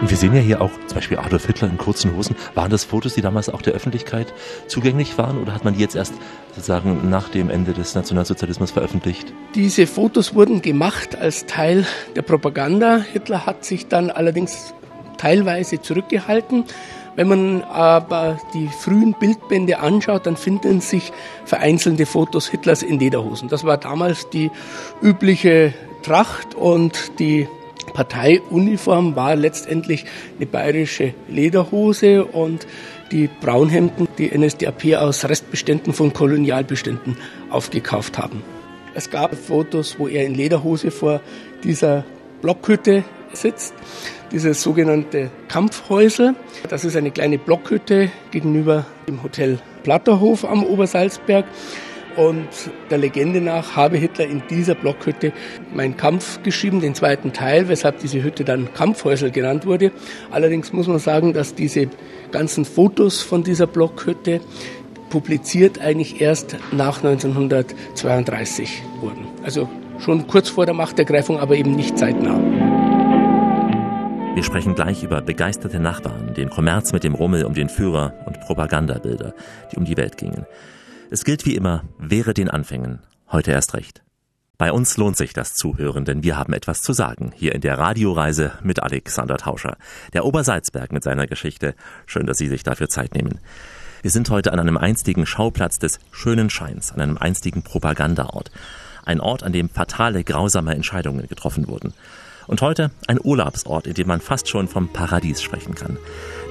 Und 0.00 0.08
wir 0.08 0.16
sehen 0.16 0.34
ja 0.34 0.40
hier 0.40 0.62
auch 0.62 0.70
zum 0.86 0.94
Beispiel 0.94 1.18
Adolf 1.18 1.46
Hitler 1.46 1.68
in 1.68 1.76
kurzen 1.76 2.16
Hosen. 2.16 2.34
Waren 2.54 2.70
das 2.70 2.84
Fotos, 2.84 3.14
die 3.14 3.20
damals 3.20 3.50
auch 3.50 3.60
der 3.60 3.74
Öffentlichkeit 3.74 4.32
zugänglich 4.66 5.18
waren 5.18 5.36
oder 5.36 5.52
hat 5.52 5.64
man 5.64 5.74
die 5.74 5.80
jetzt 5.80 5.94
erst 5.94 6.14
sozusagen 6.54 7.10
nach 7.10 7.28
dem 7.28 7.50
Ende 7.50 7.74
des 7.74 7.94
Nationalsozialismus 7.94 8.70
veröffentlicht? 8.70 9.30
Diese 9.54 9.86
Fotos 9.86 10.34
wurden 10.34 10.62
gemacht 10.62 11.16
als 11.16 11.44
Teil 11.44 11.86
der 12.16 12.22
Propaganda. 12.22 12.96
Hitler 13.12 13.44
hat 13.44 13.66
sich 13.66 13.88
dann 13.88 14.10
allerdings 14.10 14.72
teilweise 15.18 15.82
zurückgehalten. 15.82 16.64
Wenn 17.16 17.28
man 17.28 17.62
aber 17.62 18.38
die 18.54 18.68
frühen 18.68 19.14
Bildbände 19.18 19.80
anschaut, 19.80 20.26
dann 20.26 20.36
finden 20.36 20.80
sich 20.80 21.12
vereinzelte 21.44 22.06
Fotos 22.06 22.48
Hitlers 22.48 22.82
in 22.82 22.98
Lederhosen. 22.98 23.48
Das 23.48 23.64
war 23.64 23.76
damals 23.76 24.30
die 24.30 24.50
übliche 25.02 25.74
Tracht 26.02 26.54
und 26.54 27.18
die 27.18 27.48
Parteiuniform 27.92 29.16
war 29.16 29.36
letztendlich 29.36 30.04
eine 30.36 30.46
bayerische 30.46 31.14
Lederhose 31.28 32.24
und 32.24 32.66
die 33.10 33.28
Braunhemden, 33.40 34.06
die 34.18 34.36
NSDAP 34.36 34.94
aus 34.96 35.28
Restbeständen 35.28 35.92
von 35.92 36.12
Kolonialbeständen 36.12 37.16
aufgekauft 37.50 38.18
haben. 38.18 38.42
Es 38.94 39.10
gab 39.10 39.34
Fotos, 39.34 39.98
wo 39.98 40.08
er 40.08 40.24
in 40.24 40.34
Lederhose 40.34 40.90
vor 40.90 41.20
dieser 41.64 42.04
Blockhütte 42.42 43.04
sitzt, 43.32 43.74
dieses 44.32 44.62
sogenannte 44.62 45.30
Kampfhäusel. 45.48 46.34
Das 46.68 46.84
ist 46.84 46.96
eine 46.96 47.10
kleine 47.10 47.38
Blockhütte 47.38 48.10
gegenüber 48.30 48.86
dem 49.08 49.22
Hotel 49.22 49.58
Platterhof 49.82 50.44
am 50.44 50.64
Obersalzberg. 50.64 51.44
Und 52.16 52.48
der 52.90 52.98
Legende 52.98 53.40
nach 53.40 53.76
habe 53.76 53.96
Hitler 53.96 54.26
in 54.26 54.42
dieser 54.50 54.74
Blockhütte 54.74 55.32
Mein 55.72 55.96
Kampf 55.96 56.42
geschrieben, 56.42 56.80
den 56.80 56.94
zweiten 56.94 57.32
Teil, 57.32 57.68
weshalb 57.68 58.00
diese 58.00 58.22
Hütte 58.22 58.44
dann 58.44 58.74
Kampfhäusel 58.74 59.30
genannt 59.30 59.64
wurde. 59.64 59.92
Allerdings 60.30 60.72
muss 60.72 60.88
man 60.88 60.98
sagen, 60.98 61.32
dass 61.32 61.54
diese 61.54 61.88
ganzen 62.32 62.64
Fotos 62.64 63.22
von 63.22 63.44
dieser 63.44 63.66
Blockhütte 63.68 64.40
publiziert 65.08 65.80
eigentlich 65.80 66.20
erst 66.20 66.56
nach 66.72 67.02
1932 67.02 68.82
wurden. 69.00 69.26
Also 69.44 69.68
schon 69.98 70.26
kurz 70.26 70.48
vor 70.48 70.66
der 70.66 70.74
Machtergreifung, 70.74 71.38
aber 71.38 71.56
eben 71.56 71.74
nicht 71.76 71.96
zeitnah. 71.96 72.59
Wir 74.40 74.44
sprechen 74.46 74.74
gleich 74.74 75.02
über 75.02 75.20
begeisterte 75.20 75.78
Nachbarn, 75.78 76.32
den 76.32 76.48
Kommerz 76.48 76.94
mit 76.94 77.04
dem 77.04 77.14
Rummel 77.14 77.44
um 77.44 77.52
den 77.52 77.68
Führer 77.68 78.14
und 78.24 78.40
Propagandabilder, 78.40 79.34
die 79.70 79.76
um 79.76 79.84
die 79.84 79.98
Welt 79.98 80.16
gingen. 80.16 80.46
Es 81.10 81.26
gilt 81.26 81.44
wie 81.44 81.54
immer, 81.54 81.84
wäre 81.98 82.32
den 82.32 82.48
Anfängen, 82.48 83.00
heute 83.30 83.50
erst 83.50 83.74
recht. 83.74 84.02
Bei 84.56 84.72
uns 84.72 84.96
lohnt 84.96 85.18
sich 85.18 85.34
das 85.34 85.52
Zuhören, 85.52 86.06
denn 86.06 86.22
wir 86.22 86.38
haben 86.38 86.54
etwas 86.54 86.80
zu 86.80 86.94
sagen, 86.94 87.32
hier 87.36 87.54
in 87.54 87.60
der 87.60 87.76
Radioreise 87.76 88.52
mit 88.62 88.82
Alexander 88.82 89.36
Tauscher. 89.36 89.76
Der 90.14 90.24
Obersalzberg 90.24 90.90
mit 90.90 91.02
seiner 91.02 91.26
Geschichte. 91.26 91.74
Schön, 92.06 92.24
dass 92.24 92.38
Sie 92.38 92.48
sich 92.48 92.62
dafür 92.62 92.88
Zeit 92.88 93.14
nehmen. 93.14 93.40
Wir 94.00 94.10
sind 94.10 94.30
heute 94.30 94.54
an 94.54 94.58
einem 94.58 94.78
einstigen 94.78 95.26
Schauplatz 95.26 95.78
des 95.78 95.98
schönen 96.12 96.48
Scheins, 96.48 96.92
an 96.92 97.02
einem 97.02 97.18
einstigen 97.18 97.62
Propagandaort. 97.62 98.50
Ein 99.04 99.20
Ort, 99.20 99.42
an 99.42 99.52
dem 99.52 99.68
fatale, 99.68 100.24
grausame 100.24 100.74
Entscheidungen 100.74 101.28
getroffen 101.28 101.68
wurden. 101.68 101.92
Und 102.46 102.62
heute 102.62 102.90
ein 103.06 103.18
Urlaubsort, 103.22 103.86
in 103.86 103.94
dem 103.94 104.08
man 104.08 104.20
fast 104.20 104.48
schon 104.48 104.68
vom 104.68 104.92
Paradies 104.92 105.42
sprechen 105.42 105.74
kann. 105.74 105.98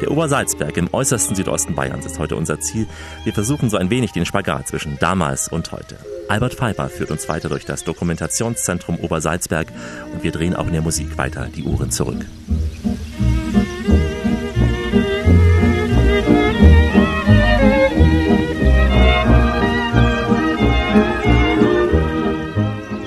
Der 0.01 0.11
Obersalzberg 0.11 0.77
im 0.77 0.93
äußersten 0.93 1.35
Südosten 1.35 1.75
Bayerns 1.75 2.05
ist 2.05 2.19
heute 2.19 2.35
unser 2.35 2.59
Ziel. 2.59 2.87
Wir 3.23 3.33
versuchen 3.33 3.69
so 3.69 3.77
ein 3.77 3.89
wenig 3.89 4.11
den 4.11 4.25
Spagat 4.25 4.67
zwischen 4.67 4.97
damals 4.99 5.49
und 5.49 5.71
heute. 5.71 5.97
Albert 6.29 6.53
Pfeiffer 6.53 6.89
führt 6.89 7.11
uns 7.11 7.27
weiter 7.27 7.49
durch 7.49 7.65
das 7.65 7.83
Dokumentationszentrum 7.83 8.99
Obersalzberg 8.99 9.67
und 10.13 10.23
wir 10.23 10.31
drehen 10.31 10.55
auch 10.55 10.67
in 10.67 10.73
der 10.73 10.81
Musik 10.81 11.17
weiter 11.17 11.47
die 11.53 11.63
Uhren 11.63 11.91
zurück. 11.91 12.25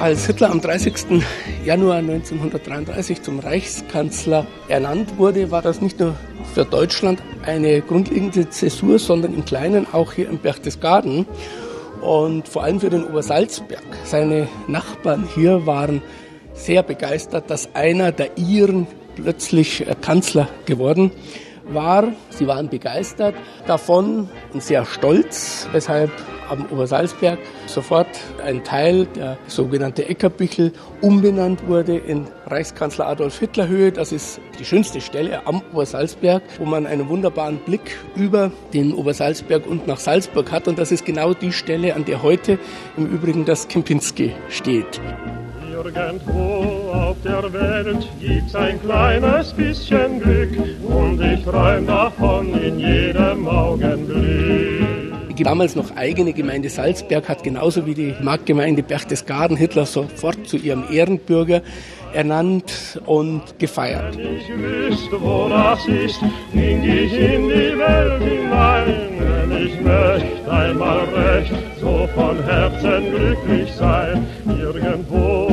Als 0.02 0.26
Hitler 0.26 0.50
am 0.50 0.61
30. 0.61 1.23
Januar 1.64 1.99
1933 1.99 3.23
zum 3.23 3.38
Reichskanzler 3.38 4.49
ernannt 4.66 5.16
wurde, 5.16 5.52
war 5.52 5.62
das 5.62 5.80
nicht 5.80 6.00
nur 6.00 6.16
für 6.54 6.64
Deutschland 6.64 7.23
eine 7.47 7.80
grundlegende 7.82 8.50
Zäsur, 8.50 8.99
sondern 8.99 9.32
im 9.32 9.44
Kleinen 9.44 9.87
auch 9.92 10.12
hier 10.12 10.28
in 10.28 10.38
Berchtesgaden 10.38 11.25
und 12.00 12.49
vor 12.49 12.64
allem 12.64 12.80
für 12.80 12.90
den 12.90 13.04
Obersalzberg. 13.04 13.85
Seine 14.02 14.49
Nachbarn 14.66 15.28
hier 15.37 15.66
waren 15.66 16.02
sehr 16.52 16.82
begeistert, 16.82 17.49
dass 17.49 17.73
einer 17.76 18.11
der 18.11 18.37
Iren 18.37 18.88
plötzlich 19.14 19.87
Kanzler 20.00 20.49
geworden 20.66 21.12
war. 21.75 22.12
Sie 22.31 22.47
waren 22.47 22.69
begeistert 22.69 23.35
davon 23.67 24.29
und 24.52 24.62
sehr 24.62 24.85
stolz, 24.85 25.69
weshalb 25.73 26.11
am 26.49 26.67
Obersalzberg 26.71 27.38
sofort 27.67 28.09
ein 28.45 28.62
Teil, 28.62 29.07
der 29.07 29.38
sogenannte 29.47 30.09
Eckerbichel, 30.09 30.73
umbenannt 31.00 31.67
wurde 31.67 31.97
in 31.97 32.26
Reichskanzler 32.47 33.07
Adolf 33.07 33.38
Hitler 33.38 33.69
Höhe. 33.69 33.91
Das 33.93 34.12
ist 34.12 34.41
die 34.59 34.64
schönste 34.64 35.00
Stelle 35.00 35.47
am 35.47 35.62
Obersalzberg, 35.73 36.43
wo 36.59 36.64
man 36.64 36.87
einen 36.87 37.09
wunderbaren 37.09 37.59
Blick 37.59 37.97
über 38.14 38.52
den 38.75 38.93
Obersalzberg 38.93 39.67
und 39.67 39.87
nach 39.87 39.99
Salzburg 39.99 40.52
hat. 40.52 40.69
Und 40.69 40.79
das 40.79 40.93
ist 40.93 41.05
genau 41.05 41.33
die 41.33 41.52
Stelle, 41.52 41.95
an 41.95 42.05
der 42.05 42.23
heute 42.23 42.59
im 42.97 43.07
Übrigen 43.07 43.45
das 43.45 43.69
Kempinski 43.69 44.33
steht. 44.49 45.00
Irgendwo 45.85 46.93
auf 46.93 47.17
der 47.25 47.53
Welt 47.53 48.09
gibt's 48.21 48.55
ein 48.55 48.81
kleines 48.83 49.53
bisschen 49.53 50.21
Glück 50.21 50.51
und 50.85 51.21
ich 51.21 51.43
träum 51.43 51.87
davon 51.87 52.55
in 52.62 52.79
jedem 52.79 53.49
Augenblick. 53.49 55.37
Die 55.37 55.43
damals 55.43 55.75
noch 55.75 55.97
eigene 55.97 56.33
Gemeinde 56.33 56.69
Salzberg 56.69 57.29
hat 57.29 57.43
genauso 57.43 57.85
wie 57.85 57.95
die 57.95 58.15
Marktgemeinde 58.21 58.85
Berchtesgaden 58.85 59.57
Hitler 59.57 59.87
sofort 59.87 60.47
zu 60.47 60.57
ihrem 60.57 60.85
Ehrenbürger 60.89 61.62
ernannt 62.12 63.01
und 63.07 63.43
gefeiert. 63.59 64.17
Wenn 64.17 64.37
ich 64.37 64.49
wüsste, 64.57 65.21
wo 65.21 65.49
das 65.49 65.85
ist, 65.89 66.21
ging 66.53 66.85
ich 66.85 67.12
in 67.12 67.49
die 67.49 67.77
Welt 67.77 68.23
hinein. 68.23 69.12
Denn 69.19 69.67
ich 69.67 69.81
möchte 69.81 70.53
einmal 70.53 71.01
recht 71.07 71.53
so 71.81 72.09
von 72.15 72.43
Herzen 72.45 73.11
glücklich 73.11 73.73
sein. 73.73 74.27
Irgendwo. 74.47 75.51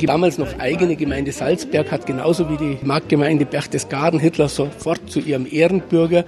Die 0.00 0.06
damals 0.06 0.38
noch 0.38 0.58
eigene 0.58 0.96
Gemeinde 0.96 1.32
Salzberg 1.32 1.90
hat 1.92 2.06
genauso 2.06 2.48
wie 2.48 2.56
die 2.56 2.78
Marktgemeinde 2.82 3.44
Berchtesgaden 3.44 4.18
Hitler 4.18 4.48
sofort 4.48 5.10
zu 5.10 5.20
ihrem 5.20 5.46
Ehrenbürger 5.50 6.24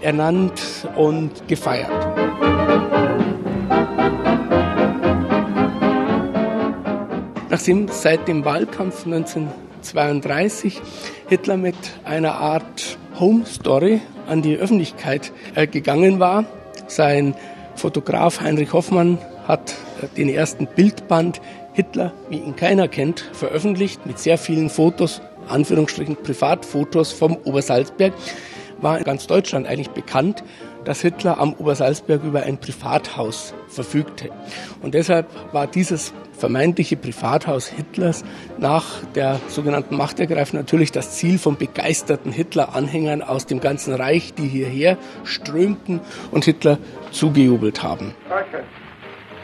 ernannt 0.00 0.60
und 0.96 1.48
gefeiert. 1.48 1.90
Nachdem 7.48 7.88
seit 7.88 8.28
dem 8.28 8.44
Wahlkampf 8.44 9.06
1932 9.06 10.80
Hitler 11.28 11.56
mit 11.56 11.76
einer 12.04 12.34
Art 12.34 12.98
Home 13.18 13.46
Story 13.46 14.00
an 14.28 14.42
die 14.42 14.56
Öffentlichkeit 14.56 15.32
äh, 15.54 15.66
gegangen 15.66 16.20
war, 16.20 16.44
sein 16.86 17.34
Fotograf 17.76 18.40
Heinrich 18.40 18.72
Hoffmann 18.72 19.18
hat 19.48 19.74
den 20.16 20.28
ersten 20.28 20.66
Bildband 20.66 21.40
Hitler, 21.76 22.12
wie 22.28 22.38
ihn 22.38 22.56
keiner 22.56 22.88
kennt, 22.88 23.20
veröffentlicht 23.32 24.06
mit 24.06 24.18
sehr 24.18 24.38
vielen 24.38 24.70
Fotos, 24.70 25.20
Anführungsstrichen 25.48 26.16
Privatfotos 26.16 27.12
vom 27.12 27.36
Obersalzberg, 27.44 28.14
war 28.80 28.98
in 28.98 29.04
ganz 29.04 29.26
Deutschland 29.26 29.66
eigentlich 29.66 29.90
bekannt 29.90 30.42
dass 30.86 31.00
Hitler 31.00 31.38
am 31.38 31.52
Obersalzberg 31.52 32.22
über 32.22 32.44
ein 32.44 32.58
Privathaus 32.58 33.54
verfügte. 33.66 34.30
Und 34.82 34.94
deshalb 34.94 35.26
war 35.52 35.66
dieses 35.66 36.14
vermeintliche 36.32 36.96
Privathaus 36.96 37.66
Hitlers 37.66 38.24
nach 38.56 38.84
der 39.16 39.40
sogenannten 39.48 39.96
Machtergreifung 39.96 40.60
natürlich 40.60 40.92
das 40.92 41.16
Ziel 41.16 41.38
von 41.38 41.56
begeisterten 41.56 42.30
Hitler-Anhängern 42.30 43.20
aus 43.20 43.46
dem 43.46 43.60
ganzen 43.60 43.94
Reich, 43.94 44.32
die 44.34 44.46
hierher 44.46 44.96
strömten 45.24 46.00
und 46.30 46.44
Hitler 46.44 46.78
zugejubelt 47.10 47.82
haben. 47.82 48.14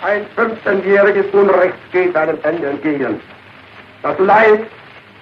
Ein 0.03 0.27
15-jähriges 0.37 1.31
Unrecht 1.31 1.77
geht 1.93 2.17
einem 2.17 2.37
Ende 2.43 2.71
entgegen. 2.71 3.21
Das 4.03 4.19
Leid, 4.19 4.63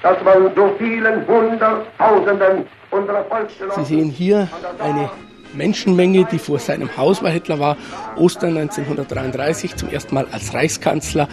das 0.03 0.17
man 0.25 0.55
so 0.57 0.75
vielen 0.79 1.27
Hunderttausenden 1.27 2.65
unserer 2.91 3.25
Volksgenossen... 3.25 3.85
Sie 3.85 3.97
sehen 3.97 4.09
hier 4.09 4.49
eine 4.79 5.11
Menschenmenge, 5.53 6.27
die 6.33 6.39
vor 6.39 6.59
seinem 6.59 6.97
Haus 6.97 7.23
war. 7.23 7.31
Hitler 7.31 7.59
war 7.59 7.77
Ostern 8.17 8.57
1933 8.57 9.77
zum 9.77 9.91
ersten 9.91 10.15
Mal 10.15 10.27
als 10.33 10.55
Reichskanzler 10.55 11.29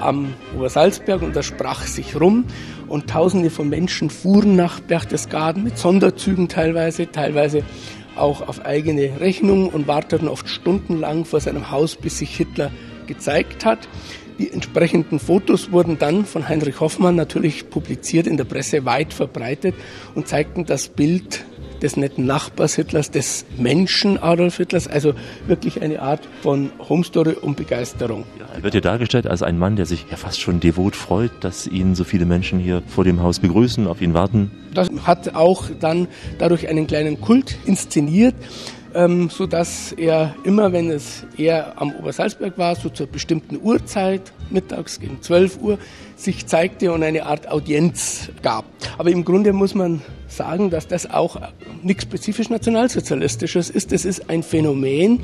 am 0.00 0.34
Obersalzberg 0.56 1.22
und 1.22 1.36
das 1.36 1.46
sprach 1.46 1.82
sich 1.82 2.20
rum. 2.20 2.46
Und 2.88 3.08
Tausende 3.08 3.50
von 3.50 3.68
Menschen 3.68 4.10
fuhren 4.10 4.56
nach 4.56 4.80
Berchtesgaden 4.80 5.62
mit 5.62 5.78
Sonderzügen 5.78 6.48
teilweise, 6.48 7.12
teilweise 7.12 7.62
auch 8.16 8.48
auf 8.48 8.64
eigene 8.64 9.20
Rechnung 9.20 9.68
und 9.68 9.86
warteten 9.86 10.26
oft 10.26 10.48
stundenlang 10.48 11.24
vor 11.24 11.38
seinem 11.38 11.70
Haus, 11.70 11.94
bis 11.94 12.18
sich 12.18 12.36
Hitler 12.36 12.72
gezeigt 13.08 13.64
hat. 13.64 13.88
Die 14.38 14.52
entsprechenden 14.52 15.18
Fotos 15.18 15.72
wurden 15.72 15.98
dann 15.98 16.24
von 16.24 16.48
Heinrich 16.48 16.78
Hoffmann 16.78 17.16
natürlich 17.16 17.70
publiziert 17.70 18.28
in 18.28 18.36
der 18.36 18.44
Presse 18.44 18.84
weit 18.84 19.12
verbreitet 19.12 19.74
und 20.14 20.28
zeigten 20.28 20.64
das 20.64 20.88
Bild 20.88 21.44
des 21.82 21.96
netten 21.96 22.26
Nachbars 22.26 22.74
Hitlers, 22.74 23.10
des 23.10 23.44
Menschen 23.56 24.18
Adolf 24.18 24.56
Hitlers, 24.56 24.86
also 24.86 25.14
wirklich 25.46 25.82
eine 25.82 26.02
Art 26.02 26.28
von 26.42 26.70
Homestory 26.88 27.32
und 27.32 27.56
Begeisterung. 27.56 28.24
Ja, 28.38 28.46
er 28.54 28.62
wird 28.62 28.74
hier 28.74 28.80
dargestellt 28.80 29.26
als 29.26 29.42
ein 29.42 29.58
Mann, 29.58 29.76
der 29.76 29.86
sich 29.86 30.06
ja 30.10 30.16
fast 30.16 30.40
schon 30.40 30.60
devot 30.60 30.96
freut, 30.96 31.32
dass 31.40 31.66
ihn 31.66 31.94
so 31.94 32.04
viele 32.04 32.24
Menschen 32.24 32.58
hier 32.58 32.82
vor 32.86 33.04
dem 33.04 33.22
Haus 33.22 33.40
begrüßen, 33.40 33.86
auf 33.86 34.00
ihn 34.00 34.14
warten. 34.14 34.50
Das 34.74 34.88
hat 35.04 35.34
auch 35.34 35.64
dann 35.80 36.08
dadurch 36.38 36.68
einen 36.68 36.86
kleinen 36.86 37.20
Kult 37.20 37.56
inszeniert 37.64 38.34
ähm, 38.94 39.30
so 39.30 39.46
dass 39.46 39.92
er 39.92 40.34
immer, 40.44 40.72
wenn 40.72 40.90
es 40.90 41.24
eher 41.36 41.80
am 41.80 41.92
Obersalzberg 41.92 42.58
war, 42.58 42.74
so 42.76 42.88
zur 42.88 43.06
bestimmten 43.06 43.58
Uhrzeit, 43.62 44.32
mittags 44.50 45.00
gegen 45.00 45.20
12 45.20 45.60
Uhr, 45.60 45.78
sich 46.16 46.46
zeigte 46.46 46.92
und 46.92 47.02
eine 47.02 47.26
Art 47.26 47.50
Audienz 47.50 48.30
gab. 48.42 48.64
Aber 48.96 49.10
im 49.10 49.24
Grunde 49.24 49.52
muss 49.52 49.74
man 49.74 50.02
sagen, 50.26 50.70
dass 50.70 50.86
das 50.88 51.10
auch 51.10 51.40
nichts 51.82 52.04
spezifisch 52.04 52.50
nationalsozialistisches 52.50 53.70
ist. 53.70 53.92
Es 53.92 54.04
ist 54.04 54.30
ein 54.30 54.42
Phänomen, 54.42 55.20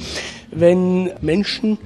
wenn 0.50 1.10
Menschen 1.20 1.78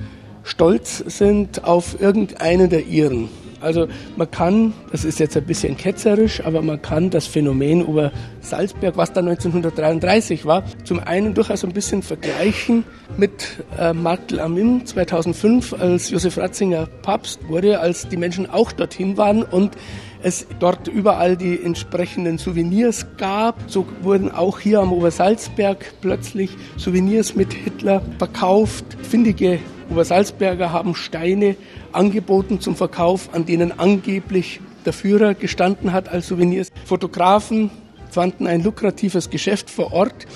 stolz 0.44 0.98
sind 1.06 1.64
auf 1.64 2.00
irgendeinen 2.00 2.70
der 2.70 2.86
ihren. 2.86 3.28
Also 3.60 3.88
man 4.16 4.30
kann, 4.30 4.72
das 4.92 5.04
ist 5.04 5.18
jetzt 5.18 5.36
ein 5.36 5.44
bisschen 5.44 5.76
ketzerisch, 5.76 6.44
aber 6.44 6.62
man 6.62 6.80
kann 6.80 7.10
das 7.10 7.26
Phänomen 7.26 7.86
über 7.86 8.12
Salzberg, 8.40 8.96
was 8.96 9.12
da 9.12 9.20
1933 9.20 10.44
war, 10.44 10.64
zum 10.84 11.00
einen 11.00 11.34
durchaus 11.34 11.64
ein 11.64 11.72
bisschen 11.72 12.02
vergleichen 12.02 12.84
mit 13.16 13.64
äh, 13.78 13.92
Martel 13.92 14.40
Amin 14.40 14.86
2005, 14.86 15.74
als 15.74 16.10
Josef 16.10 16.38
Ratzinger 16.38 16.88
Papst 17.02 17.40
wurde, 17.48 17.80
als 17.80 18.08
die 18.08 18.16
Menschen 18.16 18.48
auch 18.48 18.72
dorthin 18.72 19.16
waren 19.16 19.42
und 19.42 19.76
es 20.22 20.46
dort 20.58 20.88
überall 20.88 21.36
die 21.36 21.62
entsprechenden 21.62 22.38
Souvenirs 22.38 23.06
gab. 23.16 23.56
So 23.66 23.86
wurden 24.02 24.30
auch 24.30 24.58
hier 24.58 24.80
am 24.80 24.92
Obersalzberg 24.92 25.94
plötzlich 26.00 26.50
Souvenirs 26.76 27.34
mit 27.34 27.52
Hitler 27.52 28.02
verkauft. 28.18 28.84
Findige 29.02 29.60
Obersalzberger 29.90 30.72
haben 30.72 30.94
Steine 30.94 31.56
angeboten 31.92 32.60
zum 32.60 32.76
Verkauf, 32.76 33.30
an 33.32 33.46
denen 33.46 33.78
angeblich 33.78 34.60
der 34.84 34.92
Führer 34.92 35.34
gestanden 35.34 35.92
hat 35.92 36.08
als 36.08 36.26
Souvenirs. 36.26 36.70
Fotografen 36.84 37.70
fanden 38.10 38.46
ein 38.46 38.62
lukratives 38.62 39.30
Geschäft 39.30 39.70
vor 39.70 39.92
Ort, 39.92 40.26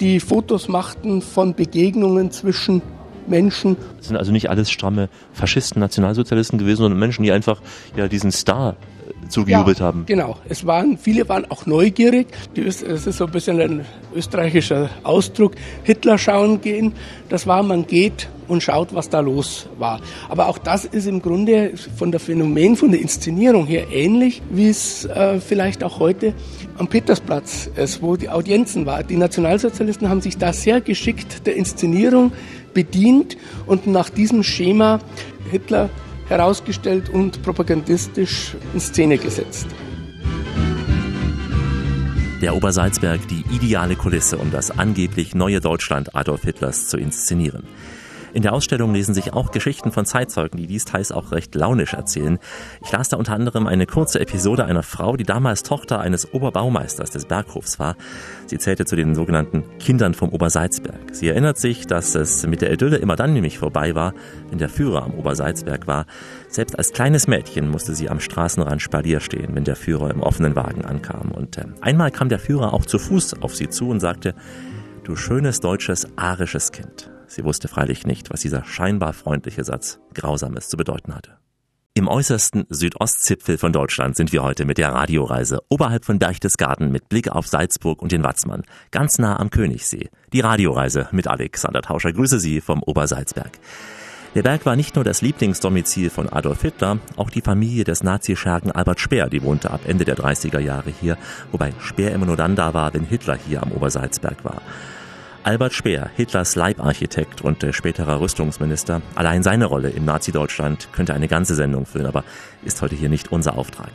die 0.00 0.20
Fotos 0.20 0.68
machten 0.68 1.22
von 1.22 1.54
Begegnungen 1.54 2.30
zwischen 2.30 2.82
Menschen. 3.26 3.76
Es 4.00 4.08
sind 4.08 4.16
also 4.16 4.32
nicht 4.32 4.50
alles 4.50 4.70
stramme 4.70 5.08
Faschisten, 5.32 5.80
Nationalsozialisten 5.80 6.58
gewesen, 6.58 6.82
sondern 6.82 6.98
Menschen, 6.98 7.22
die 7.22 7.32
einfach 7.32 7.60
ja 7.96 8.08
diesen 8.08 8.32
Star 8.32 8.76
zugejubelt 9.28 9.78
ja, 9.78 9.86
haben. 9.86 10.04
Genau, 10.06 10.36
es 10.48 10.66
waren, 10.66 10.98
viele 10.98 11.28
waren 11.28 11.50
auch 11.50 11.66
neugierig. 11.66 12.28
es 12.54 12.82
ist 12.82 13.04
so 13.04 13.26
ein 13.26 13.30
bisschen 13.32 13.60
ein 13.60 13.84
österreichischer 14.14 14.90
Ausdruck. 15.02 15.52
Hitler 15.84 16.18
schauen 16.18 16.60
gehen, 16.60 16.92
das 17.28 17.46
war, 17.46 17.62
man 17.62 17.86
geht 17.86 18.28
und 18.48 18.62
schaut, 18.62 18.94
was 18.94 19.08
da 19.08 19.20
los 19.20 19.68
war. 19.78 20.00
Aber 20.28 20.48
auch 20.48 20.58
das 20.58 20.84
ist 20.84 21.06
im 21.06 21.22
Grunde 21.22 21.72
von 21.96 22.10
der 22.10 22.20
Phänomen, 22.20 22.76
von 22.76 22.90
der 22.90 23.00
Inszenierung 23.00 23.66
her 23.66 23.86
ähnlich, 23.90 24.42
wie 24.50 24.68
es 24.68 25.04
äh, 25.06 25.40
vielleicht 25.40 25.82
auch 25.82 25.98
heute 25.98 26.34
am 26.78 26.88
Petersplatz 26.88 27.70
ist, 27.76 28.02
wo 28.02 28.16
die 28.16 28.28
Audienzen 28.28 28.86
war. 28.86 29.02
Die 29.02 29.16
Nationalsozialisten 29.16 30.08
haben 30.08 30.20
sich 30.20 30.36
da 30.38 30.52
sehr 30.52 30.80
geschickt 30.80 31.46
der 31.46 31.56
Inszenierung 31.56 32.32
bedient 32.74 33.36
und 33.66 33.86
nach 33.86 34.10
diesem 34.10 34.42
Schema 34.42 35.00
Hitler 35.50 35.90
herausgestellt 36.28 37.08
und 37.08 37.42
propagandistisch 37.42 38.56
in 38.74 38.80
Szene 38.80 39.18
gesetzt. 39.18 39.66
Der 42.42 42.56
Obersalzberg, 42.56 43.20
die 43.28 43.44
ideale 43.52 43.94
Kulisse, 43.94 44.36
um 44.36 44.50
das 44.50 44.76
angeblich 44.76 45.34
neue 45.34 45.60
Deutschland 45.60 46.16
Adolf 46.16 46.42
Hitlers 46.42 46.88
zu 46.88 46.96
inszenieren. 46.96 47.62
In 48.34 48.42
der 48.42 48.54
Ausstellung 48.54 48.94
lesen 48.94 49.14
sich 49.14 49.34
auch 49.34 49.50
Geschichten 49.50 49.92
von 49.92 50.06
Zeitzeugen, 50.06 50.56
die 50.56 50.66
dies 50.66 50.86
teils 50.86 51.12
auch 51.12 51.32
recht 51.32 51.54
launisch 51.54 51.92
erzählen. 51.92 52.38
Ich 52.82 52.90
las 52.90 53.10
da 53.10 53.18
unter 53.18 53.34
anderem 53.34 53.66
eine 53.66 53.86
kurze 53.86 54.20
Episode 54.20 54.64
einer 54.64 54.82
Frau, 54.82 55.16
die 55.16 55.24
damals 55.24 55.62
Tochter 55.62 56.00
eines 56.00 56.32
Oberbaumeisters 56.32 57.10
des 57.10 57.26
Berghofs 57.26 57.78
war. 57.78 57.96
Sie 58.46 58.58
zählte 58.58 58.86
zu 58.86 58.96
den 58.96 59.14
sogenannten 59.14 59.64
Kindern 59.78 60.14
vom 60.14 60.30
Obersalzberg. 60.30 61.14
Sie 61.14 61.28
erinnert 61.28 61.58
sich, 61.58 61.86
dass 61.86 62.14
es 62.14 62.46
mit 62.46 62.62
der 62.62 62.72
Idylle 62.72 62.96
immer 62.96 63.16
dann 63.16 63.34
nämlich 63.34 63.58
vorbei 63.58 63.94
war, 63.94 64.14
wenn 64.48 64.58
der 64.58 64.70
Führer 64.70 65.02
am 65.02 65.14
Obersalzberg 65.14 65.86
war. 65.86 66.06
Selbst 66.48 66.78
als 66.78 66.92
kleines 66.92 67.26
Mädchen 67.26 67.68
musste 67.68 67.94
sie 67.94 68.08
am 68.08 68.20
Straßenrand 68.20 68.80
Spalier 68.80 69.20
stehen, 69.20 69.54
wenn 69.54 69.64
der 69.64 69.76
Führer 69.76 70.10
im 70.10 70.22
offenen 70.22 70.56
Wagen 70.56 70.86
ankam. 70.86 71.32
Und 71.32 71.58
äh, 71.58 71.64
einmal 71.82 72.10
kam 72.10 72.30
der 72.30 72.38
Führer 72.38 72.72
auch 72.72 72.86
zu 72.86 72.98
Fuß 72.98 73.42
auf 73.42 73.54
sie 73.54 73.68
zu 73.68 73.90
und 73.90 74.00
sagte, 74.00 74.34
Du 75.04 75.16
schönes 75.16 75.58
deutsches 75.58 76.06
arisches 76.16 76.70
Kind. 76.70 77.11
Sie 77.32 77.44
wusste 77.44 77.66
freilich 77.66 78.06
nicht, 78.06 78.30
was 78.30 78.42
dieser 78.42 78.62
scheinbar 78.62 79.14
freundliche 79.14 79.64
Satz 79.64 80.00
Grausames 80.12 80.68
zu 80.68 80.76
bedeuten 80.76 81.14
hatte. 81.14 81.38
Im 81.94 82.06
äußersten 82.06 82.66
Südostzipfel 82.68 83.56
von 83.56 83.72
Deutschland 83.72 84.16
sind 84.16 84.32
wir 84.32 84.42
heute 84.42 84.66
mit 84.66 84.76
der 84.76 84.92
Radioreise 84.92 85.62
oberhalb 85.70 86.04
von 86.04 86.18
Berchtesgaden 86.18 86.92
mit 86.92 87.08
Blick 87.08 87.30
auf 87.30 87.46
Salzburg 87.46 88.02
und 88.02 88.12
den 88.12 88.22
Watzmann, 88.22 88.64
ganz 88.90 89.18
nah 89.18 89.40
am 89.40 89.48
Königssee. 89.48 90.10
Die 90.34 90.40
Radioreise 90.40 91.08
mit 91.10 91.26
Alexander 91.26 91.80
Tauscher. 91.80 92.12
Grüße 92.12 92.38
Sie 92.38 92.60
vom 92.60 92.82
Obersalzberg. 92.82 93.52
Der 94.34 94.42
Berg 94.42 94.66
war 94.66 94.76
nicht 94.76 94.94
nur 94.94 95.04
das 95.04 95.22
Lieblingsdomizil 95.22 96.10
von 96.10 96.28
Adolf 96.28 96.60
Hitler, 96.60 96.98
auch 97.16 97.30
die 97.30 97.42
Familie 97.42 97.84
des 97.84 98.02
Nazischergen 98.02 98.72
Albert 98.72 99.00
Speer, 99.00 99.30
die 99.30 99.42
wohnte 99.42 99.70
ab 99.70 99.80
Ende 99.86 100.04
der 100.04 100.16
30er 100.16 100.58
Jahre 100.58 100.90
hier, 100.90 101.16
wobei 101.50 101.72
Speer 101.78 102.12
immer 102.12 102.26
nur 102.26 102.36
dann 102.36 102.56
da 102.56 102.74
war, 102.74 102.92
wenn 102.92 103.04
Hitler 103.04 103.36
hier 103.36 103.62
am 103.62 103.72
Obersalzberg 103.72 104.44
war. 104.44 104.60
Albert 105.44 105.72
Speer, 105.74 106.08
Hitlers 106.14 106.54
Leibarchitekt 106.54 107.42
und 107.42 107.64
äh, 107.64 107.72
späterer 107.72 108.20
Rüstungsminister, 108.20 109.02
allein 109.16 109.42
seine 109.42 109.64
Rolle 109.64 109.90
im 109.90 110.04
Nazi-Deutschland 110.04 110.88
könnte 110.92 111.14
eine 111.14 111.26
ganze 111.26 111.56
Sendung 111.56 111.84
füllen, 111.84 112.06
aber 112.06 112.22
ist 112.64 112.80
heute 112.80 112.94
hier 112.94 113.08
nicht 113.08 113.32
unser 113.32 113.58
Auftrag. 113.58 113.90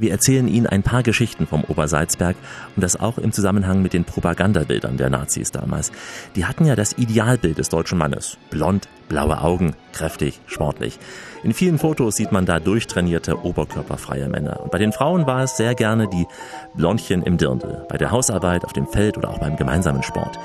Wir 0.00 0.10
erzählen 0.12 0.48
Ihnen 0.48 0.66
ein 0.66 0.82
paar 0.82 1.02
Geschichten 1.02 1.46
vom 1.46 1.62
Obersalzberg 1.62 2.34
und 2.74 2.82
das 2.82 2.98
auch 2.98 3.18
im 3.18 3.32
Zusammenhang 3.32 3.82
mit 3.82 3.92
den 3.92 4.04
Propagandabildern 4.04 4.96
der 4.96 5.10
Nazis 5.10 5.52
damals. 5.52 5.92
Die 6.36 6.46
hatten 6.46 6.64
ja 6.64 6.74
das 6.74 6.96
Idealbild 6.96 7.58
des 7.58 7.68
deutschen 7.68 7.98
Mannes. 7.98 8.38
Blond, 8.48 8.88
blaue 9.08 9.42
Augen, 9.42 9.76
kräftig, 9.92 10.40
sportlich. 10.46 10.98
In 11.42 11.52
vielen 11.52 11.78
Fotos 11.78 12.16
sieht 12.16 12.32
man 12.32 12.46
da 12.46 12.60
durchtrainierte, 12.60 13.44
oberkörperfreie 13.44 14.28
Männer. 14.28 14.60
Und 14.60 14.72
bei 14.72 14.78
den 14.78 14.92
Frauen 14.92 15.26
war 15.26 15.42
es 15.42 15.58
sehr 15.58 15.74
gerne 15.74 16.08
die 16.08 16.26
Blondchen 16.74 17.22
im 17.22 17.36
Dirndl, 17.36 17.84
bei 17.88 17.98
der 17.98 18.10
Hausarbeit, 18.10 18.64
auf 18.64 18.72
dem 18.72 18.86
Feld 18.86 19.18
oder 19.18 19.28
auch 19.28 19.38
beim 19.38 19.56
gemeinsamen 19.56 20.02
Sport. 20.02 20.38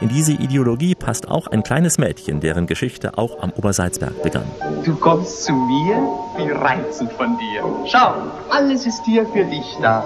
In 0.00 0.08
diese 0.08 0.32
Ideologie 0.32 0.94
passt 0.94 1.28
auch 1.28 1.46
ein 1.46 1.62
kleines 1.62 1.98
Mädchen, 1.98 2.40
deren 2.40 2.66
Geschichte 2.66 3.18
auch 3.18 3.42
am 3.42 3.50
Obersalzberg 3.50 4.22
begann. 4.22 4.44
Du 4.82 4.96
kommst 4.96 5.44
zu 5.44 5.52
mir? 5.52 5.96
Wie 6.38 6.50
reizend 6.50 7.12
von 7.12 7.36
dir. 7.36 7.62
Schau, 7.86 8.14
alles 8.48 8.86
ist 8.86 9.04
hier 9.04 9.26
für 9.26 9.44
dich 9.44 9.76
da. 9.82 10.00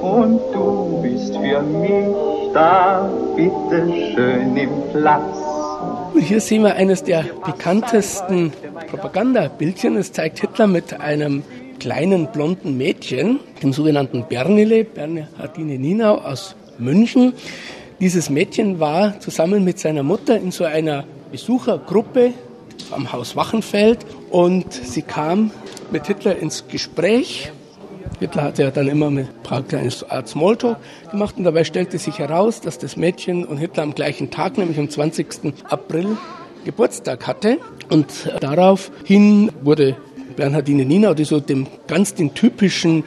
Und 0.00 0.40
du 0.52 1.00
bist 1.02 1.34
für 1.34 1.62
mich 1.62 2.52
da, 2.54 3.10
bitte 3.34 3.92
schön 4.14 4.56
im 4.56 4.70
Platz. 4.92 5.36
Und 6.14 6.20
hier 6.20 6.40
sehen 6.40 6.62
wir 6.62 6.76
eines 6.76 7.02
der 7.02 7.24
bekanntesten 7.44 8.52
Propagandabildchen. 8.88 9.96
Es 9.96 10.12
zeigt 10.12 10.38
Hitler 10.38 10.68
mit 10.68 11.00
einem 11.00 11.42
kleinen 11.80 12.28
blonden 12.28 12.76
Mädchen, 12.76 13.40
dem 13.64 13.72
sogenannten 13.72 14.26
Bernile, 14.28 14.84
Bernhardine 14.84 15.76
Ninau 15.76 16.18
aus 16.18 16.54
München, 16.78 17.32
Dieses 18.00 18.30
Mädchen 18.30 18.80
war 18.80 19.20
zusammen 19.20 19.62
mit 19.62 19.78
seiner 19.78 20.02
Mutter 20.02 20.38
in 20.38 20.52
so 20.52 20.64
einer 20.64 21.04
Besuchergruppe 21.30 22.32
am 22.92 23.12
Haus 23.12 23.36
Wachenfeld 23.36 24.06
und 24.30 24.72
sie 24.72 25.02
kam 25.02 25.50
mit 25.90 26.06
Hitler 26.06 26.38
ins 26.38 26.66
Gespräch. 26.66 27.52
Hitler 28.18 28.44
hatte 28.44 28.62
ja 28.62 28.70
dann 28.70 28.88
immer 28.88 29.08
ein 29.08 29.28
paar 29.42 29.62
kleine 29.62 29.90
Art 30.08 30.28
Smalltalk 30.28 30.78
gemacht 31.10 31.34
und 31.36 31.44
dabei 31.44 31.62
stellte 31.64 31.98
sich 31.98 32.18
heraus, 32.18 32.62
dass 32.62 32.78
das 32.78 32.96
Mädchen 32.96 33.44
und 33.44 33.58
Hitler 33.58 33.82
am 33.82 33.94
gleichen 33.94 34.30
Tag, 34.30 34.56
nämlich 34.56 34.78
am 34.78 34.88
20. 34.88 35.52
April, 35.68 36.16
Geburtstag 36.64 37.26
hatte. 37.26 37.58
Und 37.90 38.32
daraufhin 38.40 39.52
wurde 39.60 39.96
Bernhardine 40.36 40.86
Nina, 40.86 41.12
die 41.12 41.24
so 41.24 41.38
dem 41.38 41.66
ganz 41.86 42.14
den 42.14 42.32
typischen 42.32 43.04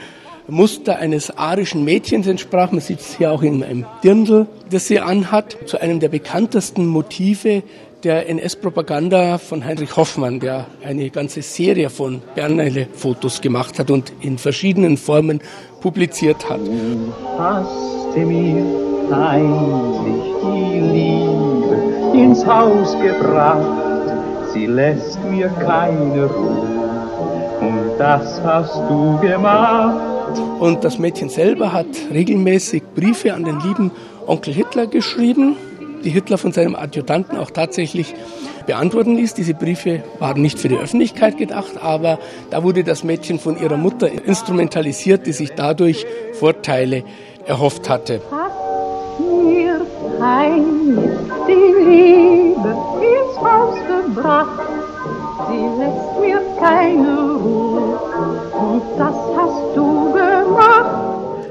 Muster 0.47 0.97
eines 0.97 1.37
arischen 1.37 1.85
Mädchens 1.85 2.27
entsprach. 2.27 2.71
Man 2.71 2.81
sieht 2.81 2.99
es 2.99 3.17
hier 3.17 3.31
auch 3.31 3.41
in 3.41 3.63
einem 3.63 3.85
Dirndl, 4.03 4.47
das 4.69 4.87
sie 4.87 4.99
anhat, 4.99 5.57
zu 5.65 5.79
einem 5.79 5.99
der 5.99 6.09
bekanntesten 6.09 6.85
Motive 6.85 7.63
der 8.03 8.27
NS-Propaganda 8.29 9.37
von 9.37 9.63
Heinrich 9.63 9.95
Hoffmann, 9.95 10.41
der 10.41 10.65
eine 10.85 11.09
ganze 11.09 11.41
Serie 11.41 11.89
von 11.89 12.21
Bernheile-Fotos 12.35 13.39
gemacht 13.39 13.79
hat 13.79 13.89
und 13.91 14.11
in 14.19 14.37
verschiedenen 14.37 14.97
Formen 14.97 15.39
publiziert 15.79 16.49
hat. 16.49 16.59
Du 16.59 17.13
hast 17.37 18.17
mir 18.17 18.65
heimlich 19.09 20.33
die 20.43 20.79
Liebe 20.79 22.21
ins 22.21 22.45
Haus 22.45 22.93
gebracht, 22.99 24.11
sie 24.53 24.65
lässt 24.65 25.23
mir 25.23 25.47
keine 25.47 26.25
Ruhe. 26.25 26.67
Und 27.61 27.97
das 27.97 28.41
hast 28.43 28.75
du 28.89 29.17
gemacht. 29.19 30.12
Und 30.59 30.83
das 30.83 30.99
Mädchen 30.99 31.29
selber 31.29 31.73
hat 31.73 31.87
regelmäßig 32.11 32.83
Briefe 32.95 33.33
an 33.33 33.43
den 33.43 33.59
lieben 33.59 33.91
Onkel 34.27 34.53
Hitler 34.53 34.87
geschrieben 34.87 35.55
die 36.03 36.09
Hitler 36.09 36.37
von 36.37 36.51
seinem 36.51 36.75
Adjutanten 36.75 37.37
auch 37.37 37.51
tatsächlich 37.51 38.13
beantworten 38.65 39.15
ließ. 39.15 39.33
Diese 39.33 39.53
Briefe 39.53 40.03
waren 40.19 40.41
nicht 40.41 40.59
für 40.59 40.67
die 40.69 40.77
Öffentlichkeit 40.77 41.37
gedacht, 41.37 41.73
aber 41.81 42.19
da 42.49 42.63
wurde 42.63 42.83
das 42.83 43.03
Mädchen 43.03 43.39
von 43.39 43.57
ihrer 43.59 43.77
Mutter 43.77 44.09
instrumentalisiert, 44.25 45.25
die 45.25 45.33
sich 45.33 45.51
dadurch 45.51 46.05
Vorteile 46.33 47.03
erhofft 47.45 47.89
hatte. 47.89 48.21
Hat 48.31 48.51
mir 49.19 49.81
heimlich 50.19 51.09
die 51.47 51.83
Liebe 51.83 52.77
ins 53.01 53.37
Haus 53.39 53.75
gebracht, 53.87 54.59
sie 55.49 55.65
lässt 55.79 56.19
mir 56.19 56.41
keine 56.59 57.31
Ruhe, 57.33 57.72
und 58.53 58.81
das 58.97 59.15
hast 59.37 59.75
du 59.75 60.13
gemacht. 60.13 61.03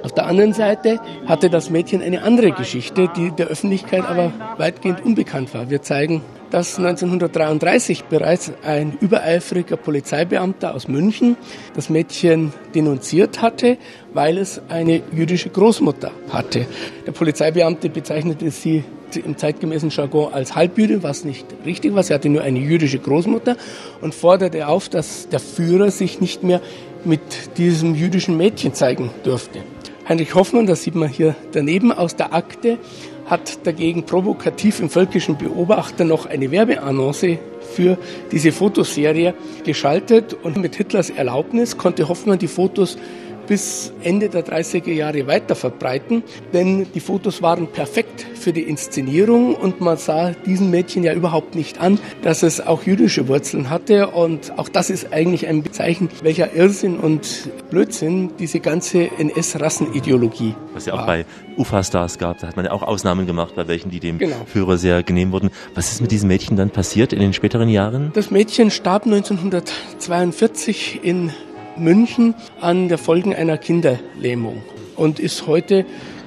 Auf 0.03 0.13
der 0.13 0.27
anderen 0.27 0.53
Seite 0.53 1.01
hatte 1.27 1.49
das 1.49 1.71
Mädchen 1.71 2.03
eine 2.03 2.23
andere 2.23 2.51
Geschichte, 2.51 3.09
die 3.17 3.31
der 3.31 3.47
Öffentlichkeit 3.47 4.05
aber 4.05 4.33
weitgehend 4.59 5.05
unbekannt 5.05 5.55
war. 5.55 5.71
Wir 5.71 5.81
zeigen, 5.81 6.23
dass 6.51 6.77
1933 6.77 8.05
bereits 8.05 8.53
ein 8.63 8.99
übereifriger 9.01 9.79
Polizeibeamter 9.79 10.75
aus 10.75 10.87
München 10.87 11.37
das 11.75 11.89
Mädchen 11.89 12.53
denunziert 12.75 13.41
hatte, 13.41 13.79
weil 14.13 14.37
es 14.37 14.61
eine 14.69 15.03
jüdische 15.13 15.49
Großmutter 15.49 16.11
hatte. 16.31 16.67
Der 17.07 17.13
Polizeibeamte 17.13 17.89
bezeichnete 17.89 18.51
sie 18.51 18.85
im 19.17 19.37
zeitgemäßen 19.37 19.91
Jargon 19.91 20.33
als 20.33 20.55
Halbjüdin, 20.55 21.03
was 21.03 21.25
nicht 21.25 21.47
richtig 21.65 21.95
war. 21.95 22.03
Sie 22.03 22.15
hatte 22.15 22.29
nur 22.29 22.43
eine 22.43 22.59
jüdische 22.59 22.99
Großmutter 22.99 23.57
und 24.01 24.15
forderte 24.15 24.69
auf, 24.69 24.89
dass 24.89 25.29
der 25.29 25.41
Führer 25.41 25.91
sich 25.91 26.21
nicht 26.21 26.43
mehr 26.43 26.61
mit 27.05 27.59
diesem 27.59 27.95
jüdischen 27.95 28.37
Mädchen 28.37 28.75
zeigen 28.75 29.11
durfte. 29.25 29.61
Heinrich 30.09 30.35
Hoffmann, 30.35 30.67
das 30.67 30.83
sieht 30.83 30.95
man 30.95 31.09
hier 31.09 31.35
daneben 31.53 31.93
aus 31.93 32.17
der 32.17 32.35
Akte, 32.35 32.79
hat 33.27 33.67
dagegen 33.67 34.05
provokativ 34.05 34.81
im 34.81 34.91
Völkischen 34.91 35.39
Beobachter 35.39 36.05
noch 36.05 36.27
eine 36.27 36.51
Werbeannonce 36.51 37.39
für 37.75 37.97
diese 38.31 38.53
Fotoserie 38.53 39.35
geschaltet 39.65 40.35
und 40.35 40.57
mit 40.57 40.75
Hitlers 40.75 41.11
Erlaubnis 41.11 41.79
konnte 41.79 42.09
Hoffmann 42.09 42.39
die 42.39 42.49
Fotos 42.49 42.99
bis 43.47 43.93
Ende 44.03 44.29
der 44.29 44.45
30er 44.45 44.91
Jahre 44.93 45.27
weiter 45.27 45.55
verbreiten, 45.55 46.23
denn 46.53 46.87
die 46.95 47.01
Fotos 47.01 47.43
waren 47.43 47.67
perfekt 47.67 48.27
für 48.35 48.53
die 48.53 48.63
Inszenierung 48.63 49.55
und 49.55 49.81
man 49.81 49.97
sah 49.97 50.31
diesen 50.47 50.71
Mädchen 50.71 51.03
ja 51.05 51.13
überhaupt 51.13 51.55
nicht 51.55 51.81
an, 51.81 51.99
dass 52.23 52.43
es 52.43 52.61
auch 52.61 52.83
jüdische 52.85 53.29
Wurzeln 53.29 53.71
hatte 53.71 54.09
und 54.09 54.59
auch 54.59 54.69
das 54.69 54.91
ist 54.91 55.13
eigentlich 55.13 55.47
ein 55.47 55.63
Zeichen, 55.73 56.09
welcher 56.23 56.55
Irrsinn 56.55 56.99
und 56.99 57.51
Blödsinn 57.71 58.31
diese 58.39 58.61
ganze 58.61 59.09
NS-Rassenideologie 59.19 60.55
Was 60.75 60.87
ja 60.87 60.95
auch 60.95 60.99
war. 60.99 61.07
bei 61.07 61.25
UFA-Stars 61.57 62.19
gab, 62.19 62.39
da 62.39 62.49
hat 62.49 62.57
man 62.57 62.65
ja 62.65 62.73
auch 62.73 62.83
Ausnahmen 62.83 63.27
gemacht, 63.27 63.55
bei 63.55 63.67
welchen 63.69 63.91
die 63.91 64.01
dem 64.01 64.19
Genau. 64.19 64.37
Führer 64.47 64.79
sehr 64.79 65.03
genehm 65.03 65.33
wurden. 65.33 65.51
Was 65.75 65.93
ist 65.93 66.01
mit 66.01 66.11
diesem 66.11 66.29
Mädchen 66.29 66.57
dann 66.57 66.71
passiert 66.71 67.13
in 67.13 67.21
den 67.21 67.33
späteren 67.33 67.69
Jahren? 67.69 68.11
Das 68.15 68.31
Mädchen 68.31 68.71
starb 68.71 69.05
1942 69.05 71.01
in 71.03 71.31
München 71.77 72.35
an 72.61 72.89
der 72.89 72.99
Folgen 72.99 73.35
einer 73.35 73.59
Kinderlähmung 73.59 74.63
und 74.97 75.19
ist 75.19 75.47
heute 75.47 75.85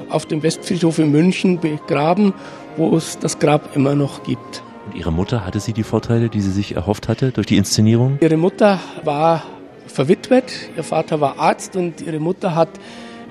auf 0.09 0.25
dem 0.25 0.43
Westfriedhof 0.43 0.99
in 0.99 1.11
München 1.11 1.59
begraben, 1.59 2.33
wo 2.77 2.95
es 2.95 3.19
das 3.19 3.39
Grab 3.39 3.75
immer 3.75 3.95
noch 3.95 4.23
gibt. 4.23 4.63
Und 4.85 4.95
ihre 4.95 5.11
Mutter, 5.11 5.45
hatte 5.45 5.59
sie 5.59 5.73
die 5.73 5.83
Vorteile, 5.83 6.29
die 6.29 6.41
sie 6.41 6.51
sich 6.51 6.75
erhofft 6.75 7.07
hatte 7.07 7.31
durch 7.31 7.47
die 7.47 7.57
Inszenierung? 7.57 8.17
Ihre 8.21 8.37
Mutter 8.37 8.79
war 9.03 9.43
verwitwet, 9.87 10.69
ihr 10.75 10.83
Vater 10.83 11.21
war 11.21 11.39
Arzt 11.39 11.75
und 11.75 12.01
ihre 12.01 12.19
Mutter 12.19 12.53
hat 12.55 12.69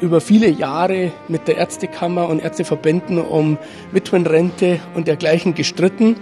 über 0.00 0.20
viele 0.20 0.48
Jahre 0.48 1.12
mit 1.28 1.46
der 1.46 1.56
Ärztekammer 1.56 2.28
und 2.28 2.42
Ärzteverbänden 2.42 3.18
um 3.20 3.58
Witwenrente 3.92 4.80
und 4.94 5.06
dergleichen 5.06 5.54
gestritten 5.54 6.16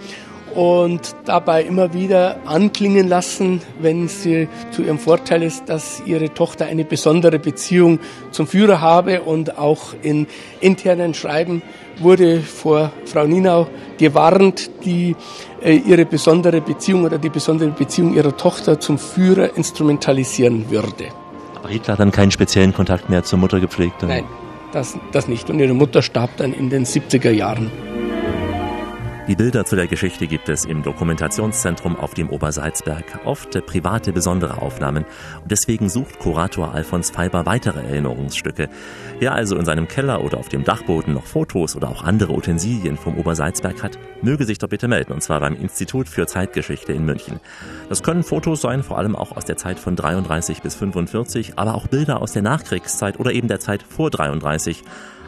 und 0.55 1.15
dabei 1.25 1.63
immer 1.63 1.95
wieder 1.95 2.37
anklingen 2.47 3.09
lassen, 3.09 3.61
wenn 3.81 4.09
sie 4.09 4.49
zu 4.71 4.83
ihrem 4.83 4.99
Vorteil 4.99 5.43
ist, 5.43 5.69
dass 5.69 6.03
ihre 6.05 6.33
Tochter 6.33 6.67
eine 6.67 6.85
besondere 6.85 7.39
Beziehung 7.39 7.99
zum 8.31 8.47
Führer 8.47 8.81
habe 8.81 9.23
und 9.23 9.59
auch 9.59 9.95
in 10.03 10.27
internen 10.61 11.15
Schreiben 11.15 11.63
wurde 11.99 12.41
vor 12.41 12.93
Frau 13.05 13.27
Ninau 13.27 13.67
gewarnt, 13.99 14.71
die 14.85 15.15
äh, 15.63 15.77
ihre 15.77 16.05
besondere 16.05 16.61
Beziehung 16.61 17.05
oder 17.05 17.19
die 17.19 17.29
besondere 17.29 17.71
Beziehung 17.71 18.15
ihrer 18.15 18.37
Tochter 18.37 18.81
zum 18.81 18.99
Führer 18.99 19.57
instrumentalisieren 19.57 20.71
würde. 20.71 21.09
Aber 21.57 21.69
Hitler 21.69 21.93
hat 21.93 22.01
dann 22.01 22.11
keinen 22.11 22.31
speziellen 22.31 22.75
Kontakt 22.75 23.09
mehr 23.09 23.23
zur 23.23 23.39
Mutter 23.39 23.61
gepflegt? 23.61 24.03
Nein, 24.03 24.25
das, 24.73 24.99
das 25.13 25.29
nicht. 25.29 25.49
Und 25.51 25.61
ihre 25.61 25.75
Mutter 25.75 26.03
starb 26.03 26.37
dann 26.37 26.53
in 26.53 26.71
den 26.71 26.85
70er 26.85 27.31
Jahren. 27.31 27.71
Die 29.29 29.37
Bilder 29.37 29.65
zu 29.65 29.77
der 29.77 29.87
Geschichte 29.87 30.27
gibt 30.27 30.49
es 30.49 30.65
im 30.65 30.83
Dokumentationszentrum 30.83 31.95
auf 31.95 32.13
dem 32.13 32.29
Obersalzberg. 32.29 33.21
Oft 33.25 33.65
private, 33.67 34.13
besondere 34.13 34.61
Aufnahmen. 34.61 35.05
Und 35.41 35.49
deswegen 35.49 35.89
sucht 35.89 36.19
Kurator 36.19 36.75
Alfons 36.75 37.11
Feiber 37.11 37.47
weitere 37.47 37.79
Erinnerungsstücke. 37.79 38.69
Wer 39.21 39.33
also 39.33 39.57
in 39.57 39.65
seinem 39.65 39.87
Keller 39.87 40.25
oder 40.25 40.39
auf 40.39 40.49
dem 40.49 40.65
Dachboden 40.65 41.15
noch 41.15 41.25
Fotos 41.25 41.77
oder 41.77 41.89
auch 41.89 42.03
andere 42.03 42.33
Utensilien 42.33 42.97
vom 42.97 43.17
Obersalzberg 43.17 43.85
hat, 43.85 43.97
möge 44.23 44.45
sich 44.45 44.59
doch 44.59 44.69
bitte 44.69 44.89
melden. 44.89 45.13
Und 45.13 45.23
zwar 45.23 45.39
beim 45.39 45.55
Institut 45.55 46.09
für 46.09 46.27
Zeitgeschichte 46.27 46.93
in 46.93 47.05
München. 47.05 47.39
Das 47.89 48.03
können 48.03 48.25
Fotos 48.25 48.61
sein, 48.61 48.83
vor 48.83 48.99
allem 48.99 49.15
auch 49.15 49.37
aus 49.37 49.45
der 49.45 49.57
Zeit 49.57 49.79
von 49.79 49.95
33 49.95 50.63
bis 50.63 50.75
45, 50.75 51.61
aber 51.61 51.77
auch 51.77 51.87
Bilder 51.87 52.21
aus 52.21 52.33
der 52.33 52.43
Nachkriegszeit 52.43 53.21
oder 53.21 53.33
eben 53.33 53.47
der 53.47 53.61
Zeit 53.61 53.85
vor 53.85 54.11
33 54.11 54.83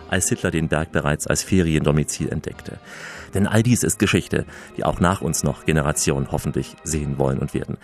als 0.09 0.29
Hitler 0.29 0.51
den 0.51 0.69
Berg 0.69 0.93
bereits 0.93 1.27
als 1.27 1.43
Feriendomizil 1.43 2.29
entdeckte. 2.29 2.79
Denn 3.35 3.47
all 3.47 3.63
dies 3.63 3.83
ist 3.83 3.99
Geschichte, 3.99 4.47
die 4.77 4.85
auch 4.85 5.01
nach 5.01 5.21
uns 5.21 5.43
noch 5.43 5.65
Generationen 5.67 6.31
hoffentlich 6.31 6.77
sehen 6.85 7.19
wollen 7.19 7.39
und 7.39 7.53
werden. 7.53 7.77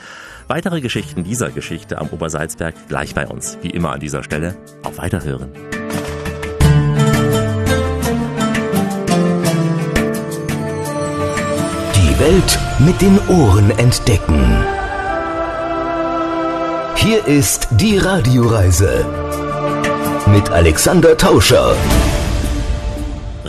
Weitere 0.48 0.80
Geschichten 0.80 1.24
dieser 1.24 1.50
Geschichte 1.50 1.98
am 1.98 2.08
Obersalzberg 2.08 2.74
gleich 2.88 3.14
bei 3.14 3.26
uns, 3.26 3.58
wie 3.62 3.70
immer 3.70 3.92
an 3.92 4.00
dieser 4.00 4.22
Stelle. 4.22 4.56
Auf 4.82 4.98
Weiterhören. 4.98 5.50
Die 11.96 12.20
Welt 12.20 12.58
mit 12.78 13.00
den 13.00 13.18
Ohren 13.28 13.70
entdecken. 13.78 14.64
Hier 16.96 17.26
ist 17.26 17.68
die 17.72 17.96
Radioreise 17.96 19.06
mit 20.26 20.50
Alexander 20.50 21.16
Tauscher. 21.16 21.74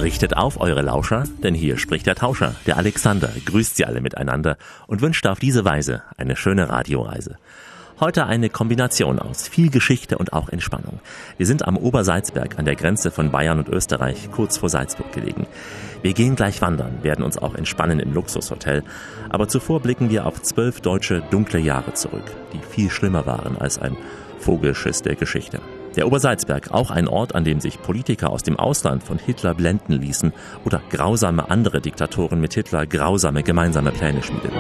Richtet 0.02 0.36
auf 0.36 0.60
eure 0.60 0.82
Lauscher, 0.82 1.26
denn 1.44 1.54
hier 1.54 1.78
spricht 1.78 2.08
der 2.08 2.16
Tauscher, 2.16 2.56
der 2.66 2.78
Alexander, 2.78 3.30
grüßt 3.46 3.76
sie 3.76 3.86
alle 3.86 4.02
miteinander 4.02 4.58
und 4.88 5.02
wünscht 5.02 5.28
auf 5.28 5.38
diese 5.38 5.64
Weise 5.64 6.02
eine 6.18 6.36
schöne 6.36 6.70
Radioreise. 6.70 7.38
Heute 8.00 8.26
eine 8.26 8.50
Kombination 8.50 9.20
aus 9.20 9.48
viel 9.48 9.70
Geschichte 9.70 10.18
und 10.18 10.34
auch 10.34 10.50
Entspannung. 10.50 11.00
Wir 11.38 11.46
sind 11.46 11.68
am 11.68 11.78
Obersalzberg 11.78 12.58
an 12.58 12.66
der 12.66 12.76
Grenze 12.76 13.12
von 13.12 13.30
Bayern 13.30 13.60
und 13.60 13.70
Österreich, 13.70 14.32
kurz 14.32 14.58
vor 14.58 14.70
Salzburg 14.70 15.12
gelegen. 15.12 15.46
Wir 16.02 16.14
gehen 16.14 16.36
gleich 16.36 16.64
wandern, 16.64 17.04
werden 17.04 17.24
uns 17.24 17.38
auch 17.38 17.54
entspannen 17.54 18.00
im 18.00 18.12
Luxushotel, 18.12 18.84
aber 19.30 19.50
zuvor 19.50 19.82
blicken 19.82 20.10
wir 20.10 20.26
auf 20.26 20.42
zwölf 20.42 20.82
deutsche 20.82 21.22
dunkle 21.30 21.60
Jahre 21.60 21.94
zurück, 21.94 22.26
die 22.54 22.60
viel 22.68 22.90
schlimmer 22.90 23.28
waren 23.28 23.56
als 23.56 23.78
ein 23.78 23.96
Vogelschiss 24.40 25.04
der 25.04 25.16
Geschichte. 25.16 25.62
Der 25.96 26.08
Obersalzberg, 26.08 26.72
auch 26.72 26.90
ein 26.90 27.08
Ort, 27.08 27.36
an 27.36 27.44
dem 27.44 27.60
sich 27.60 27.82
Politiker 27.82 28.30
aus 28.30 28.44
dem 28.44 28.58
Ausland 28.58 29.04
von 29.04 29.20
Hitler 29.20 29.54
blenden 29.54 29.94
ließen 29.94 30.32
oder 30.64 30.82
grausame 30.90 31.50
andere 31.50 31.82
Diktatoren 31.82 32.40
mit 32.40 32.54
Hitler 32.54 32.86
grausame 32.86 33.44
gemeinsame 33.44 33.92
Pläne 33.92 34.24
schmiedeten. 34.24 34.58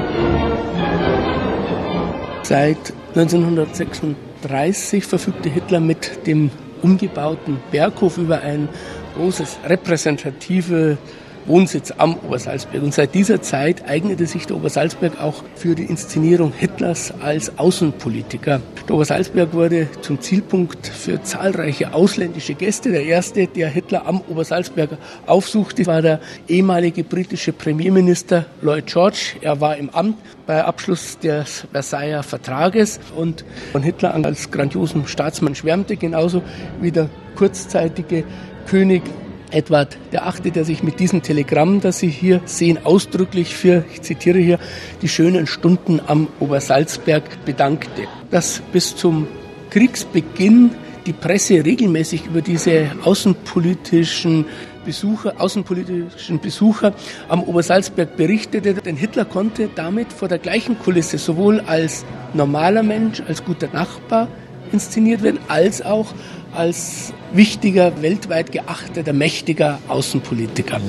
Seit 2.43 2.93
1936 3.15 5.05
verfügte 5.05 5.47
Hitler 5.47 5.79
mit 5.79 6.27
dem 6.27 6.51
umgebauten 6.81 7.59
Berghof 7.71 8.17
über 8.17 8.41
ein 8.41 8.67
großes 9.15 9.59
repräsentative 9.65 10.97
Wohnsitz 11.45 11.93
am 11.97 12.15
Obersalzberg. 12.17 12.83
Und 12.83 12.93
seit 12.93 13.13
dieser 13.15 13.41
Zeit 13.41 13.87
eignete 13.87 14.25
sich 14.25 14.45
der 14.47 14.57
Obersalzberg 14.57 15.21
auch 15.21 15.43
für 15.55 15.75
die 15.75 15.85
Inszenierung 15.85 16.53
Hitlers 16.53 17.13
als 17.21 17.57
Außenpolitiker. 17.57 18.61
Der 18.87 18.95
Obersalzberg 18.95 19.53
wurde 19.53 19.87
zum 20.01 20.19
Zielpunkt 20.19 20.87
für 20.87 21.21
zahlreiche 21.23 21.93
ausländische 21.93 22.53
Gäste. 22.53 22.91
Der 22.91 23.05
erste, 23.05 23.47
der 23.47 23.69
Hitler 23.69 24.05
am 24.05 24.21
Obersalzberg 24.29 24.97
aufsuchte, 25.25 25.85
war 25.85 26.01
der 26.01 26.19
ehemalige 26.47 27.03
britische 27.03 27.53
Premierminister 27.53 28.45
Lloyd 28.61 28.87
George. 28.87 29.35
Er 29.41 29.61
war 29.61 29.77
im 29.77 29.89
Amt 29.89 30.17
bei 30.45 30.63
Abschluss 30.63 31.19
des 31.19 31.65
Versailler 31.71 32.23
Vertrages 32.23 32.99
und 33.15 33.45
von 33.71 33.83
Hitler 33.83 34.13
als 34.13 34.51
grandiosen 34.51 35.07
Staatsmann 35.07 35.55
schwärmte, 35.55 35.95
genauso 35.95 36.43
wie 36.81 36.91
der 36.91 37.09
kurzzeitige 37.35 38.23
König 38.67 39.03
Edward 39.51 39.97
der 40.11 40.25
Achte, 40.25 40.51
der 40.51 40.65
sich 40.65 40.83
mit 40.83 40.99
diesem 40.99 41.21
Telegramm, 41.21 41.81
das 41.81 41.99
Sie 41.99 42.07
hier 42.07 42.41
sehen, 42.45 42.79
ausdrücklich 42.83 43.55
für, 43.55 43.83
ich 43.93 44.01
zitiere 44.01 44.39
hier, 44.39 44.59
die 45.01 45.07
schönen 45.07 45.47
Stunden 45.47 45.99
am 46.07 46.27
Obersalzberg 46.39 47.45
bedankte. 47.45 48.03
Dass 48.29 48.61
bis 48.71 48.95
zum 48.95 49.27
Kriegsbeginn 49.69 50.71
die 51.05 51.13
Presse 51.13 51.65
regelmäßig 51.65 52.25
über 52.27 52.41
diese 52.41 52.91
außenpolitischen 53.03 54.45
Besucher, 54.85 55.33
außenpolitischen 55.37 56.39
Besucher 56.39 56.93
am 57.29 57.43
Obersalzberg 57.43 58.17
berichtete, 58.17 58.73
denn 58.73 58.95
Hitler 58.95 59.25
konnte 59.25 59.69
damit 59.75 60.11
vor 60.11 60.27
der 60.27 60.39
gleichen 60.39 60.77
Kulisse 60.79 61.17
sowohl 61.17 61.59
als 61.61 62.03
normaler 62.33 62.83
Mensch, 62.83 63.21
als 63.27 63.43
guter 63.43 63.69
Nachbar 63.71 64.27
inszeniert 64.71 65.21
werden, 65.21 65.39
als 65.47 65.81
auch 65.81 66.13
als 66.53 67.13
wichtiger, 67.33 68.01
weltweit 68.01 68.51
geachteter, 68.51 69.13
mächtiger 69.13 69.79
Außenpolitiker 69.87 70.79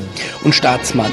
und 0.44 0.54
Staatsmann. 0.54 1.12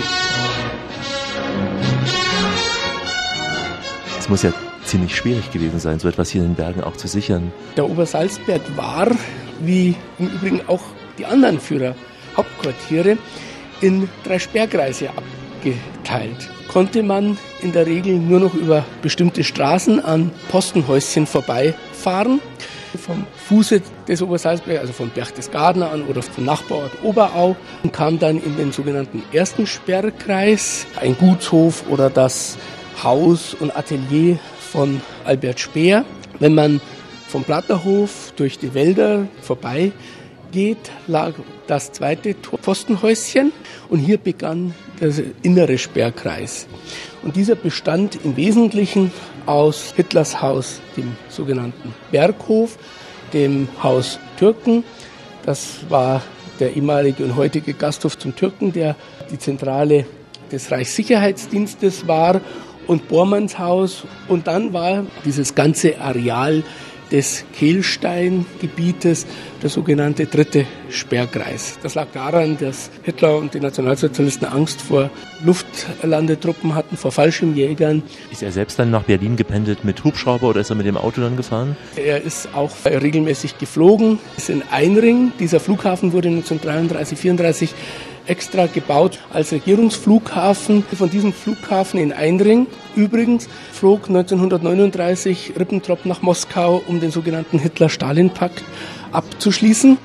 Es 4.18 4.30
muss 4.30 4.44
ja 4.44 4.54
ziemlich 4.86 5.16
schwierig 5.16 5.52
gewesen 5.52 5.80
sein, 5.80 6.00
so 6.00 6.08
etwas 6.08 6.30
hier 6.30 6.42
in 6.42 6.50
den 6.50 6.56
Bergen 6.56 6.82
auch 6.82 6.98
zu 6.98 7.08
sichern. 7.08 7.52
Der 7.78 7.90
Obersalzberg 7.90 8.62
war, 8.76 9.08
wie 9.60 9.96
im 10.18 10.28
Übrigen 10.28 10.62
auch 10.68 10.82
die 11.18 11.26
anderen 11.26 11.60
Führer, 11.60 11.96
Hauptquartiere, 12.36 13.18
in 13.82 14.10
drei 14.24 14.40
Sperrkreise 14.40 15.10
abgeteilt. 15.10 16.50
Konnte 16.68 17.04
man 17.04 17.38
in 17.62 17.72
der 17.72 17.86
Regel 17.86 18.16
nur 18.18 18.40
noch 18.40 18.54
über 18.54 18.86
bestimmte 19.02 19.44
Straßen 19.44 20.04
an 20.04 20.32
Postenhäuschen 20.50 21.26
vorbeifahren 21.26 22.40
vom 22.98 23.26
Fuße 23.48 23.82
des 24.08 24.22
Obersalzberg, 24.22 24.80
also 24.80 24.94
von 24.94 25.10
Berchtesgadener 25.10 25.92
an 25.92 26.04
oder 26.04 26.22
vom 26.22 26.46
Nachbarort 26.46 26.92
Oberau 27.04 27.56
kam 27.92 28.20
dann 28.20 28.42
in 28.42 28.58
den 28.58 28.72
sogenannten 28.72 29.24
ersten 29.32 29.68
Sperrkreis, 29.68 30.86
ein 31.00 31.18
Gutshof 31.18 31.84
oder 31.90 32.10
das 32.10 32.58
Haus 33.04 33.54
und 33.54 33.76
Atelier 33.76 34.40
von 34.72 35.02
Albert 35.26 35.60
Speer. 35.60 36.06
Wenn 36.40 36.56
man 36.56 36.82
vom 37.28 37.44
Platterhof 37.44 38.34
durch 38.36 38.58
die 38.58 38.74
Wälder 38.74 39.28
vorbei 39.42 39.92
geht, 40.52 40.92
lag 41.08 41.34
das 41.68 41.92
zweite 41.92 42.34
Pfostenhäuschen 42.34 43.52
und 43.90 44.00
hier 44.00 44.18
begann 44.18 44.74
der 45.00 45.14
innere 45.44 45.78
Sperrkreis. 45.78 46.68
Und 47.22 47.36
dieser 47.36 47.56
bestand 47.56 48.20
im 48.24 48.36
Wesentlichen 48.36 49.12
aus 49.50 49.94
Hitlers 49.96 50.44
Haus, 50.44 50.80
dem 50.96 51.18
sogenannten 51.28 51.96
Berghof, 52.12 52.78
dem 53.34 53.68
Haus 53.82 54.20
Türken. 54.38 54.84
Das 55.44 55.80
war 55.90 56.22
der 56.60 56.76
ehemalige 56.76 57.24
und 57.24 57.36
heutige 57.36 57.74
Gasthof 57.74 58.16
zum 58.16 58.36
Türken, 58.36 58.72
der 58.74 58.96
die 59.32 59.40
Zentrale 59.40 60.06
des 60.52 60.72
Reichssicherheitsdienstes 60.72 62.08
war 62.08 62.42
und 62.86 63.08
Bormanns 63.08 63.58
Haus. 63.58 64.04
Und 64.28 64.46
dann 64.46 64.72
war 64.72 65.08
dieses 65.26 65.56
ganze 65.56 66.00
Areal 66.00 66.62
des 67.12 67.46
Kehlsteingebietes, 67.54 69.26
der 69.62 69.70
sogenannte 69.70 70.26
dritte 70.26 70.66
Sperrkreis. 70.90 71.80
Das 71.82 71.96
lag 71.96 72.08
daran, 72.14 72.58
dass 72.58 72.90
Hitler 73.04 73.38
und 73.38 73.54
die 73.54 73.60
Nationalsozialisten 73.60 74.48
Angst 74.48 74.82
vor 74.82 75.10
Luftlandetruppen 75.44 76.76
hatten, 76.76 76.98
vor 76.98 77.12
Fallschirmjägern. 77.12 78.04
Ist 78.32 78.44
er 78.44 78.52
selbst 78.52 78.80
dann 78.80 78.92
nach 78.92 79.04
Berlin 79.04 79.36
gependelt 79.36 79.84
mit 79.84 80.04
Hubschrauber 80.04 80.50
oder 80.50 80.62
ist 80.62 80.70
er 80.70 80.76
mit 80.76 80.86
dem 80.86 80.98
Auto 80.98 81.22
dann 81.22 81.38
gefahren? 81.38 81.76
Er 81.96 82.22
ist 82.22 82.50
auch 82.54 82.72
regelmäßig 82.86 83.58
geflogen, 83.58 84.20
ist 84.38 84.50
in 84.50 84.64
Einring. 84.72 85.32
Dieser 85.40 85.60
Flughafen 85.60 86.14
wurde 86.14 86.30
1933, 86.30 87.18
34 87.18 87.76
extra 88.30 88.68
gebaut 88.68 89.20
als 89.34 89.52
Regierungsflughafen. 89.52 90.84
Von 90.84 91.10
diesem 91.10 91.34
Flughafen 91.34 92.00
in 92.00 92.14
Einring 92.14 92.68
übrigens 92.96 93.50
flog 93.74 94.08
1939 94.08 95.54
Ribbentrop 95.60 96.06
nach 96.06 96.22
Moskau, 96.22 96.82
um 96.88 97.00
den 97.00 97.12
sogenannten 97.12 97.60
Hitler-Stalin-Pakt 97.60 98.64
abzuschließen. 99.12 99.98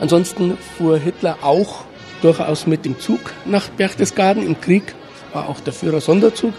Ansonsten 0.00 0.56
fuhr 0.76 0.98
Hitler 0.98 1.38
auch 1.42 1.84
durchaus 2.22 2.66
mit 2.66 2.84
dem 2.84 2.98
Zug 2.98 3.32
nach 3.44 3.68
Berchtesgaden. 3.68 4.44
Im 4.44 4.60
Krieg 4.60 4.94
war 5.32 5.48
auch 5.48 5.60
der 5.60 5.72
Führer-Sonderzug 5.72 6.54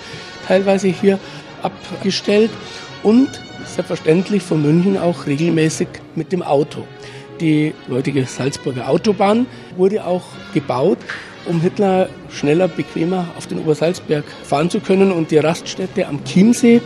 teilweise 0.47 0.87
hier 0.87 1.19
abgestellt 1.61 2.51
und 3.03 3.29
selbstverständlich 3.65 4.43
von 4.43 4.61
München 4.61 4.97
auch 4.97 5.25
regelmäßig 5.25 5.87
mit 6.15 6.31
dem 6.31 6.43
Auto. 6.43 6.85
Die 7.39 7.73
heutige 7.89 8.25
Salzburger 8.25 8.89
Autobahn 8.89 9.45
wurde 9.77 10.05
auch 10.05 10.23
gebaut, 10.53 10.97
um 11.45 11.61
Hitler 11.61 12.09
schneller, 12.29 12.67
bequemer 12.67 13.27
auf 13.37 13.47
den 13.47 13.59
Obersalzberg 13.59 14.25
fahren 14.43 14.69
zu 14.69 14.81
können. 14.81 15.13
Und 15.13 15.31
die 15.31 15.37
Raststätte 15.37 16.07
am 16.07 16.23
Chiemsee 16.25 16.81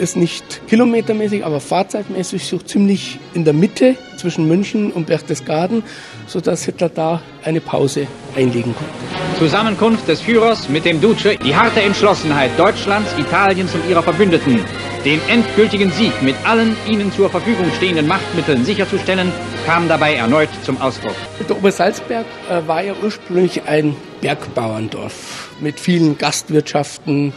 ist 0.00 0.16
nicht 0.16 0.66
kilometermäßig, 0.66 1.44
aber 1.44 1.60
fahrzeitmäßig 1.60 2.46
so 2.46 2.58
ziemlich 2.58 3.18
in 3.34 3.44
der 3.44 3.52
Mitte 3.52 3.96
zwischen 4.16 4.48
München 4.48 4.90
und 4.90 5.06
Berchtesgaden, 5.06 5.82
sodass 6.26 6.64
Hitler 6.64 6.88
da 6.88 7.22
eine 7.44 7.60
Pause 7.60 8.06
einlegen 8.36 8.74
konnte. 8.74 9.38
Zusammenkunft 9.38 10.08
des 10.08 10.20
Führers 10.20 10.68
mit 10.68 10.84
dem 10.84 11.00
Duce, 11.00 11.38
die 11.44 11.54
harte 11.54 11.80
Entschlossenheit 11.80 12.50
Deutschlands, 12.58 13.14
Italiens 13.18 13.74
und 13.74 13.88
ihrer 13.88 14.02
Verbündeten, 14.02 14.60
den 15.04 15.20
endgültigen 15.28 15.90
Sieg 15.92 16.20
mit 16.22 16.36
allen 16.44 16.76
ihnen 16.86 17.12
zur 17.12 17.30
Verfügung 17.30 17.66
stehenden 17.76 18.06
Machtmitteln 18.06 18.64
sicherzustellen, 18.64 19.32
kam 19.64 19.88
dabei 19.88 20.14
erneut 20.14 20.50
zum 20.62 20.80
Ausdruck. 20.80 21.14
Der 21.48 21.56
Obersalzberg 21.56 22.26
äh, 22.50 22.66
war 22.66 22.82
ja 22.82 22.94
ursprünglich 23.02 23.62
ein 23.62 23.96
Bergbauerndorf 24.20 25.50
mit 25.60 25.80
vielen 25.80 26.18
Gastwirtschaften 26.18 27.32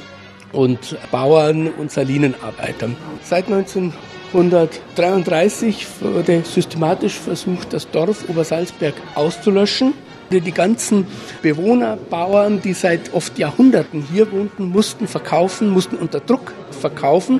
und 0.53 0.95
Bauern 1.11 1.67
und 1.67 1.91
Salinenarbeitern. 1.91 2.95
Seit 3.23 3.47
1933 3.47 5.85
wurde 5.99 6.43
systematisch 6.45 7.19
versucht, 7.19 7.73
das 7.73 7.91
Dorf 7.91 8.29
Obersalzberg 8.29 8.93
auszulöschen. 9.15 9.93
Die 10.31 10.51
ganzen 10.51 11.05
Bewohner, 11.43 11.97
Bauern, 12.09 12.61
die 12.61 12.73
seit 12.73 13.13
oft 13.13 13.37
Jahrhunderten 13.37 14.07
hier 14.11 14.31
wohnten, 14.31 14.69
mussten 14.69 15.07
verkaufen, 15.07 15.69
mussten 15.69 15.97
unter 15.97 16.21
Druck 16.21 16.53
verkaufen. 16.71 17.39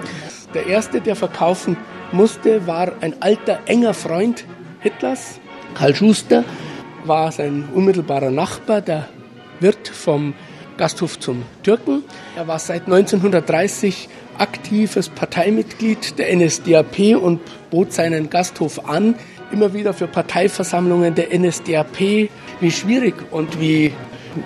Der 0.54 0.68
erste, 0.68 1.02
der 1.02 1.16
verkaufen 1.16 1.78
musste, 2.12 2.68
war 2.68 2.92
ein 3.02 3.20
alter, 3.22 3.62
enger 3.66 3.96
Freund 3.96 4.46
Hitlers. 4.82 5.40
Karl 5.74 5.96
Schuster 5.96 6.44
war 7.06 7.32
sein 7.32 7.68
unmittelbarer 7.74 8.30
Nachbar, 8.30 8.82
der 8.82 9.10
Wirt 9.60 9.88
vom 9.88 10.36
Gasthof 10.78 11.20
zum 11.20 11.44
Türken. 11.64 12.04
Er 12.36 12.48
war 12.48 12.60
seit 12.60 12.86
1930 12.86 14.10
aktives 14.38 15.10
Parteimitglied 15.10 16.18
der 16.18 16.36
NSDAP 16.36 17.16
und 17.22 17.40
bot 17.70 17.94
seinen 17.94 18.30
Gasthof 18.30 18.88
an, 18.88 19.16
immer 19.52 19.74
wieder 19.74 19.94
für 19.94 20.08
Parteiversammlungen 20.08 21.16
der 21.16 21.38
NSDAP. 21.38 22.30
Wie 22.60 22.72
schwierig 22.72 23.16
und 23.32 23.60
wie 23.60 23.94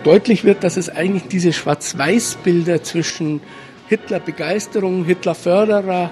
deutlich 0.04 0.44
wird, 0.44 0.64
dass 0.64 0.78
es 0.78 0.90
eigentlich 0.90 1.28
diese 1.28 1.54
Schwarz-Weiß-Bilder 1.54 2.84
zwischen 2.84 3.42
Hitler-Begeisterung, 3.88 5.06
Hitler-Förderer 5.06 6.10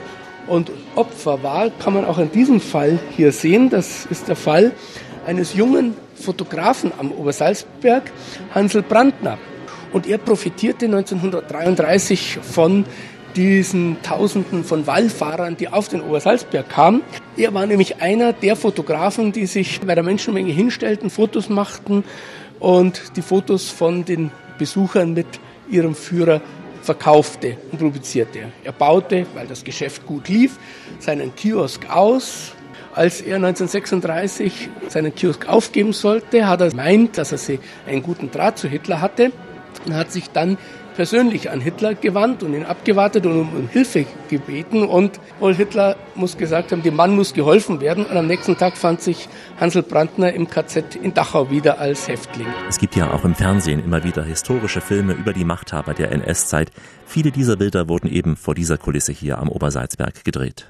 und 0.47 0.71
Opfer 0.95 1.43
war, 1.43 1.69
kann 1.71 1.93
man 1.93 2.05
auch 2.05 2.19
in 2.19 2.31
diesem 2.31 2.61
Fall 2.61 2.99
hier 3.15 3.31
sehen. 3.31 3.69
Das 3.69 4.05
ist 4.05 4.27
der 4.27 4.35
Fall 4.35 4.71
eines 5.25 5.55
jungen 5.55 5.95
Fotografen 6.15 6.91
am 6.97 7.11
Obersalzberg, 7.11 8.03
Hansel 8.53 8.81
Brandner. 8.81 9.37
Und 9.95 10.07
er 10.07 10.17
profitierte 10.17 10.87
1933 10.87 12.39
von 12.41 12.83
diesen 13.37 13.95
Tausenden 14.03 14.65
von 14.65 14.85
Wallfahrern, 14.87 15.55
die 15.55 15.69
auf 15.69 15.87
den 15.87 16.01
Obersalzberg 16.01 16.67
kamen. 16.67 17.01
Er 17.37 17.53
war 17.53 17.65
nämlich 17.65 18.01
einer 18.01 18.33
der 18.33 18.57
Fotografen, 18.57 19.31
die 19.31 19.45
sich 19.45 19.79
bei 19.79 19.95
der 19.95 20.03
Menschenmenge 20.03 20.51
hinstellten, 20.51 21.09
Fotos 21.09 21.47
machten 21.47 22.03
und 22.59 23.15
die 23.15 23.21
Fotos 23.21 23.69
von 23.69 24.03
den 24.03 24.31
Besuchern 24.57 25.13
mit 25.13 25.27
ihrem 25.69 25.95
Führer 25.95 26.41
verkaufte 26.81 27.55
und 27.71 27.79
publizierte. 27.79 28.51
Er 28.65 28.73
baute, 28.73 29.25
weil 29.33 29.47
das 29.47 29.63
Geschäft 29.63 30.05
gut 30.05 30.27
lief, 30.27 30.59
seinen 30.99 31.33
Kiosk 31.37 31.89
aus. 31.89 32.51
Als 32.93 33.21
er 33.21 33.37
1936 33.37 34.69
seinen 34.89 35.15
Kiosk 35.15 35.47
aufgeben 35.47 35.93
sollte, 35.93 36.49
hat 36.49 36.59
er 36.59 36.75
meint, 36.75 37.17
dass 37.17 37.31
er 37.31 37.59
einen 37.87 38.03
guten 38.03 38.29
Draht 38.29 38.57
zu 38.57 38.67
Hitler 38.67 38.99
hatte 38.99 39.31
und 39.85 39.95
hat 39.95 40.11
sich 40.11 40.29
dann 40.31 40.57
persönlich 40.95 41.51
an 41.51 41.61
Hitler 41.61 41.93
gewandt 41.93 42.41
und 42.41 42.53
ihn 42.53 42.63
abgewartet 42.63 43.25
und 43.25 43.39
um 43.39 43.69
Hilfe 43.69 44.05
gebeten. 44.29 44.83
Und 44.83 45.19
wohl 45.39 45.53
Hitler 45.53 45.95
muss 46.15 46.37
gesagt 46.37 46.71
haben, 46.71 46.81
dem 46.83 46.95
Mann 46.95 47.15
muss 47.15 47.33
geholfen 47.33 47.81
werden. 47.81 48.05
Und 48.05 48.17
am 48.17 48.27
nächsten 48.27 48.57
Tag 48.57 48.77
fand 48.77 49.01
sich 49.01 49.27
Hansel 49.59 49.83
Brandner 49.83 50.33
im 50.33 50.49
KZ 50.49 50.95
in 50.95 51.13
Dachau 51.13 51.51
wieder 51.51 51.79
als 51.79 52.07
Häftling. 52.07 52.47
Es 52.67 52.79
gibt 52.79 52.95
ja 52.95 53.11
auch 53.11 53.25
im 53.25 53.35
Fernsehen 53.35 53.83
immer 53.83 54.03
wieder 54.03 54.23
historische 54.23 54.81
Filme 54.81 55.13
über 55.13 55.33
die 55.33 55.45
Machthaber 55.45 55.93
der 55.93 56.11
NS-Zeit. 56.11 56.71
Viele 57.05 57.31
dieser 57.31 57.57
Bilder 57.57 57.87
wurden 57.87 58.07
eben 58.07 58.35
vor 58.35 58.55
dieser 58.55 58.77
Kulisse 58.77 59.11
hier 59.11 59.37
am 59.37 59.49
Obersalzberg 59.49 60.23
gedreht. 60.23 60.67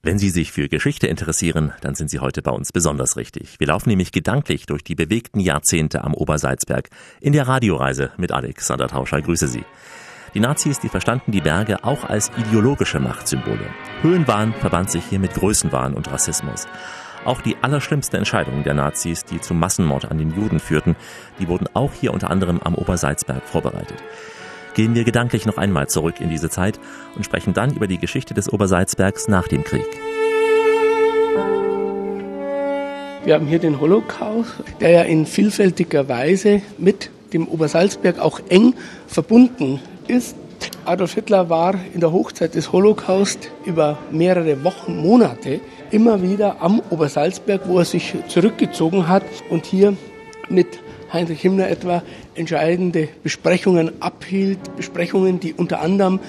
Wenn 0.00 0.18
Sie 0.18 0.30
sich 0.30 0.52
für 0.52 0.68
Geschichte 0.68 1.08
interessieren, 1.08 1.72
dann 1.80 1.96
sind 1.96 2.08
Sie 2.08 2.20
heute 2.20 2.40
bei 2.40 2.52
uns 2.52 2.70
besonders 2.70 3.16
richtig. 3.16 3.58
Wir 3.58 3.66
laufen 3.66 3.88
nämlich 3.88 4.12
gedanklich 4.12 4.64
durch 4.66 4.84
die 4.84 4.94
bewegten 4.94 5.40
Jahrzehnte 5.40 6.04
am 6.04 6.14
Obersalzberg 6.14 6.88
in 7.20 7.32
der 7.32 7.48
Radioreise 7.48 8.12
mit 8.16 8.30
Alexander 8.30 8.86
Tauscher. 8.86 9.20
Grüße 9.20 9.48
Sie. 9.48 9.64
Die 10.34 10.40
Nazis, 10.40 10.78
die 10.78 10.88
verstanden 10.88 11.32
die 11.32 11.40
Berge 11.40 11.82
auch 11.82 12.04
als 12.04 12.30
ideologische 12.38 13.00
Machtsymbole. 13.00 13.66
Höhenwahn 14.02 14.54
verband 14.54 14.88
sich 14.88 15.04
hier 15.04 15.18
mit 15.18 15.34
Größenwahn 15.34 15.94
und 15.94 16.08
Rassismus. 16.12 16.66
Auch 17.24 17.40
die 17.42 17.56
allerschlimmsten 17.60 18.18
Entscheidungen 18.18 18.62
der 18.62 18.74
Nazis, 18.74 19.24
die 19.24 19.40
zum 19.40 19.58
Massenmord 19.58 20.08
an 20.08 20.18
den 20.18 20.30
Juden 20.30 20.60
führten, 20.60 20.94
die 21.40 21.48
wurden 21.48 21.66
auch 21.74 21.92
hier 21.92 22.14
unter 22.14 22.30
anderem 22.30 22.60
am 22.60 22.76
Obersalzberg 22.76 23.42
vorbereitet 23.42 24.00
gehen 24.78 24.94
wir 24.94 25.02
gedanklich 25.02 25.44
noch 25.44 25.58
einmal 25.58 25.88
zurück 25.88 26.20
in 26.20 26.30
diese 26.30 26.50
Zeit 26.50 26.78
und 27.16 27.24
sprechen 27.24 27.52
dann 27.52 27.74
über 27.74 27.88
die 27.88 27.98
Geschichte 27.98 28.32
des 28.32 28.52
Obersalzbergs 28.52 29.26
nach 29.26 29.48
dem 29.48 29.64
Krieg. 29.64 29.84
Wir 33.24 33.34
haben 33.34 33.48
hier 33.48 33.58
den 33.58 33.80
Holocaust, 33.80 34.52
der 34.80 34.90
ja 34.90 35.02
in 35.02 35.26
vielfältiger 35.26 36.08
Weise 36.08 36.62
mit 36.78 37.10
dem 37.32 37.48
Obersalzberg 37.48 38.20
auch 38.20 38.38
eng 38.50 38.74
verbunden 39.08 39.80
ist. 40.06 40.36
Adolf 40.84 41.14
Hitler 41.14 41.50
war 41.50 41.74
in 41.92 41.98
der 41.98 42.12
Hochzeit 42.12 42.54
des 42.54 42.70
Holocaust 42.70 43.50
über 43.64 43.98
mehrere 44.12 44.62
Wochen, 44.62 44.96
Monate 44.96 45.58
immer 45.90 46.22
wieder 46.22 46.62
am 46.62 46.80
Obersalzberg, 46.90 47.62
wo 47.66 47.80
er 47.80 47.84
sich 47.84 48.14
zurückgezogen 48.28 49.08
hat 49.08 49.24
und 49.50 49.66
hier 49.66 49.96
mit 50.48 50.68
Heinrich 51.12 51.40
Himmler 51.40 51.68
etwa 51.68 52.02
entscheidende 52.38 53.08
Besprechungen 53.22 54.00
abhielt, 54.00 54.58
Besprechungen, 54.76 55.40
die 55.40 55.52
unter 55.52 55.80
anderem 55.80 56.20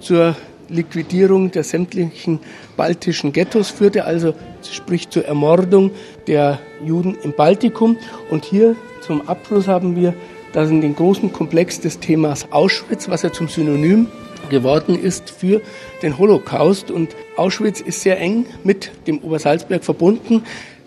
zur 0.00 0.34
Liquidierung 0.68 1.50
der 1.50 1.64
sämtlichen 1.64 2.40
baltischen 2.76 3.32
Ghettos 3.32 3.70
führte, 3.70 4.04
also 4.04 4.34
sprich 4.70 5.08
zur 5.08 5.24
Ermordung 5.24 5.90
der 6.26 6.58
Juden 6.84 7.16
im 7.22 7.32
Baltikum. 7.32 7.96
Und 8.30 8.44
hier 8.44 8.76
zum 9.00 9.28
Abschluss 9.28 9.68
haben 9.68 9.96
wir 9.96 10.14
das 10.52 10.70
in 10.70 10.80
den 10.80 10.94
großen 10.94 11.32
Komplex 11.32 11.80
des 11.80 12.00
Themas 12.00 12.50
Auschwitz, 12.50 13.08
was 13.08 13.22
ja 13.22 13.32
zum 13.32 13.48
Synonym 13.48 14.06
geworden 14.50 14.98
ist 14.98 15.30
für 15.30 15.60
den 16.02 16.18
Holocaust. 16.18 16.90
Und 16.90 17.14
Auschwitz 17.36 17.80
ist 17.80 18.02
sehr 18.02 18.18
eng 18.18 18.46
mit 18.64 18.90
dem 19.06 19.18
Obersalzberg 19.18 19.84
verbunden. 19.84 20.42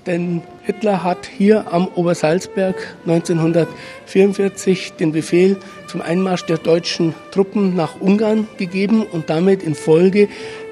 Denn 0.07 0.41
Hitler 0.63 1.03
hat 1.03 1.27
hier 1.27 1.71
am 1.71 1.87
Obersalzberg 1.87 2.75
1944 3.05 4.93
den 4.93 5.11
Befehl 5.11 5.57
zum 5.87 6.01
Einmarsch 6.01 6.45
der 6.45 6.57
deutschen 6.57 7.13
Truppen 7.31 7.75
nach 7.75 8.01
Ungarn 8.01 8.47
gegeben 8.57 9.03
und 9.03 9.29
damit 9.29 9.61
in 9.61 9.75
Folge 9.75 10.27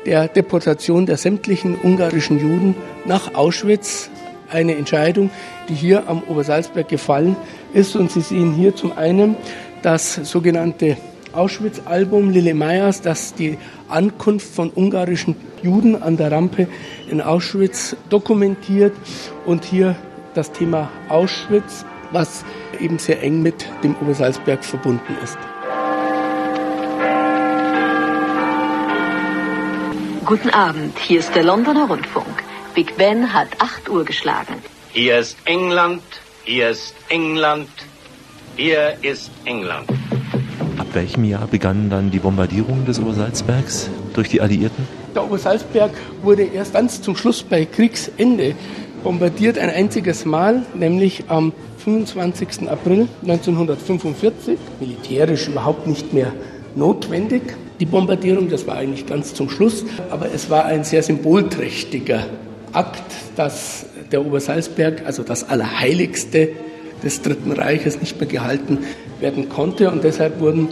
der 0.08 0.28
Deportation 0.28 1.06
der 1.06 1.18
sämtlichen 1.18 1.76
ungarischen 1.80 2.40
Juden 2.40 2.76
nach 3.06 3.36
Auschwitz 3.36 4.10
eine 4.50 4.76
Entscheidung, 4.76 5.30
die 5.68 5.76
hier 5.76 6.10
am 6.10 6.24
Obersalzberg 6.24 6.88
gefallen 6.88 7.36
ist. 7.74 7.96
Und 7.96 8.12
Sie 8.12 8.22
sehen 8.22 8.54
hier 8.54 8.76
zum 8.76 8.98
einen 8.98 9.36
das 9.84 10.16
sogenannte 10.16 10.98
Auschwitz-Album 11.34 12.32
Lille 12.32 12.54
Meyers, 12.54 13.02
das 13.02 13.34
die 13.34 13.58
Ankunft 13.88 14.54
von 14.54 14.72
ungarischen 14.74 15.36
Juden 15.62 16.02
an 16.02 16.18
der 16.18 16.32
Rampe 16.32 16.68
in 17.10 17.22
Auschwitz 17.22 17.96
dokumentiert 18.10 18.94
und 19.46 19.66
hier 19.66 19.96
das 20.34 20.52
Thema 20.52 20.90
Auschwitz, 21.10 21.86
was 22.12 22.44
eben 22.80 22.98
sehr 23.00 23.22
eng 23.24 23.42
mit 23.42 23.66
dem 23.84 23.96
Obersalzberg 24.02 24.64
verbunden 24.64 25.16
ist. 25.24 25.38
Guten 30.26 30.50
Abend, 30.52 30.98
hier 31.00 31.20
ist 31.20 31.34
der 31.34 31.44
Londoner 31.44 31.88
Rundfunk. 31.88 32.44
Big 32.76 32.96
Ben 32.98 33.34
hat 33.34 33.48
8 33.60 33.90
Uhr 33.90 34.06
geschlagen. 34.06 34.54
Hier 34.92 35.18
ist 35.18 35.38
England, 35.46 36.04
hier 36.44 36.70
ist 36.70 36.94
England, 37.10 37.70
hier 38.56 38.96
ist 39.02 39.32
England. 39.46 39.90
Ab 40.80 40.88
welchem 40.94 41.26
Jahr 41.26 41.46
begannen 41.46 41.90
dann 41.90 42.10
die 42.10 42.20
Bombardierungen 42.20 42.86
des 42.86 43.02
Obersalzbergs 43.02 43.90
durch 44.14 44.30
die 44.30 44.40
Alliierten? 44.40 44.88
Der 45.14 45.26
Obersalzberg 45.26 45.92
wurde 46.24 46.44
erst 46.44 46.72
ganz 46.74 47.02
zum 47.02 47.18
Schluss 47.18 47.44
bei 47.44 47.66
Kriegsende 47.66 48.56
bombardiert, 49.04 49.58
ein 49.58 49.70
einziges 49.70 50.24
Mal, 50.24 50.64
nämlich 50.74 51.26
am 51.28 51.52
25. 51.84 52.70
April 52.70 53.10
1945, 53.24 54.58
militärisch 54.80 55.50
überhaupt 55.50 55.86
nicht 55.86 56.14
mehr 56.14 56.32
notwendig. 56.76 57.42
Die 57.82 57.86
Bombardierung, 57.86 58.50
das 58.50 58.66
war 58.66 58.76
eigentlich 58.76 59.06
ganz 59.06 59.34
zum 59.34 59.50
Schluss, 59.50 59.84
aber 60.10 60.34
es 60.34 60.50
war 60.50 60.66
ein 60.66 60.86
sehr 60.86 61.04
symbolträchtiger 61.04 62.26
Akt, 62.72 63.04
dass 63.36 63.86
der 64.14 64.26
Obersalzberg, 64.26 65.06
also 65.06 65.24
das 65.24 65.50
Allerheiligste 65.50 66.50
des 67.04 67.22
Dritten 67.22 67.52
Reiches, 67.52 68.00
nicht 68.00 68.20
mehr 68.20 68.28
gehalten 68.28 68.80
werden 69.20 69.50
konnte. 69.50 69.92
Und 69.92 70.04
deshalb 70.04 70.40
wurden 70.40 70.70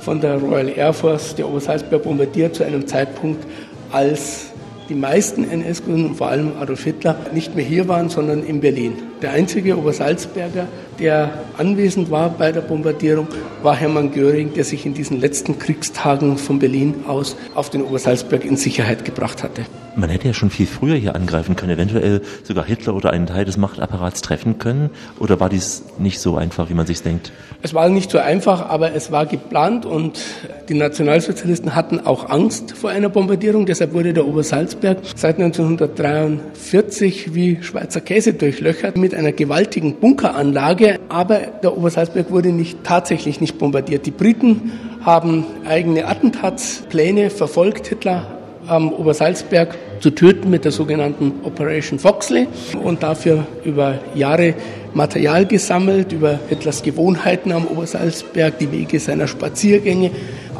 von 0.00 0.20
der 0.20 0.36
Royal 0.36 0.68
Air 0.68 0.92
Force 0.92 1.34
der 1.34 1.48
Obersalzberg 1.48 2.02
bombardiert 2.02 2.54
zu 2.54 2.64
einem 2.64 2.86
Zeitpunkt, 2.86 3.44
als 3.92 4.46
die 4.88 4.94
meisten 4.94 5.48
NS-Gründen, 5.48 6.14
vor 6.14 6.28
allem 6.28 6.52
Adolf 6.60 6.84
Hitler, 6.84 7.16
nicht 7.34 7.54
mehr 7.54 7.64
hier 7.64 7.88
waren, 7.88 8.08
sondern 8.08 8.42
in 8.42 8.60
Berlin. 8.60 8.94
Der 9.20 9.32
einzige 9.32 9.76
Obersalzberger, 9.76 10.68
der 11.00 11.30
anwesend 11.56 12.08
war 12.08 12.30
bei 12.30 12.52
der 12.52 12.60
Bombardierung, 12.60 13.26
war 13.64 13.74
Hermann 13.74 14.12
Göring, 14.12 14.54
der 14.54 14.62
sich 14.62 14.86
in 14.86 14.94
diesen 14.94 15.20
letzten 15.20 15.58
Kriegstagen 15.58 16.38
von 16.38 16.60
Berlin 16.60 16.94
aus 17.08 17.36
auf 17.56 17.68
den 17.68 17.82
Obersalzberg 17.82 18.44
in 18.44 18.56
Sicherheit 18.56 19.04
gebracht 19.04 19.42
hatte. 19.42 19.62
Man 19.96 20.10
hätte 20.10 20.28
ja 20.28 20.34
schon 20.34 20.50
viel 20.50 20.66
früher 20.68 20.94
hier 20.94 21.16
angreifen 21.16 21.56
können, 21.56 21.72
eventuell 21.72 22.20
sogar 22.44 22.64
Hitler 22.64 22.94
oder 22.94 23.10
einen 23.10 23.26
Teil 23.26 23.44
des 23.44 23.56
Machtapparats 23.56 24.22
treffen 24.22 24.60
können. 24.60 24.90
Oder 25.18 25.40
war 25.40 25.48
dies 25.48 25.82
nicht 25.98 26.20
so 26.20 26.36
einfach, 26.36 26.70
wie 26.70 26.74
man 26.74 26.86
sich 26.86 27.02
denkt? 27.02 27.32
Es 27.62 27.74
war 27.74 27.88
nicht 27.88 28.12
so 28.12 28.18
einfach, 28.18 28.68
aber 28.68 28.94
es 28.94 29.10
war 29.10 29.26
geplant 29.26 29.84
und 29.86 30.20
die 30.68 30.74
Nationalsozialisten 30.74 31.74
hatten 31.74 31.98
auch 31.98 32.30
Angst 32.30 32.76
vor 32.76 32.90
einer 32.90 33.08
Bombardierung. 33.08 33.66
Deshalb 33.66 33.92
wurde 33.92 34.12
der 34.12 34.28
Obersalzberg 34.28 34.98
seit 35.16 35.40
1943 35.40 37.34
wie 37.34 37.58
Schweizer 37.60 38.00
Käse 38.00 38.34
durchlöchert 38.34 38.96
mit 38.96 39.07
einer 39.14 39.32
gewaltigen 39.32 39.94
Bunkeranlage. 39.94 40.98
Aber 41.08 41.38
der 41.62 41.76
Obersalzberg 41.76 42.30
wurde 42.30 42.50
nicht, 42.50 42.84
tatsächlich 42.84 43.40
nicht 43.40 43.58
bombardiert. 43.58 44.06
Die 44.06 44.10
Briten 44.10 44.72
haben 45.00 45.44
eigene 45.66 46.06
Attentatspläne 46.06 47.30
verfolgt. 47.30 47.86
Hitler 47.86 48.38
am 48.68 48.92
Obersalzberg 48.92 49.76
zu 50.00 50.10
töten 50.10 50.50
mit 50.50 50.64
der 50.64 50.72
sogenannten 50.72 51.32
Operation 51.42 51.98
Foxley 51.98 52.46
und 52.82 53.02
dafür 53.02 53.46
über 53.64 53.98
Jahre 54.14 54.54
Material 54.94 55.46
gesammelt, 55.46 56.12
über 56.12 56.38
Hitlers 56.48 56.82
Gewohnheiten 56.82 57.52
am 57.52 57.66
Obersalzberg, 57.66 58.58
die 58.58 58.70
Wege 58.70 59.00
seiner 59.00 59.26
Spaziergänge. 59.26 60.10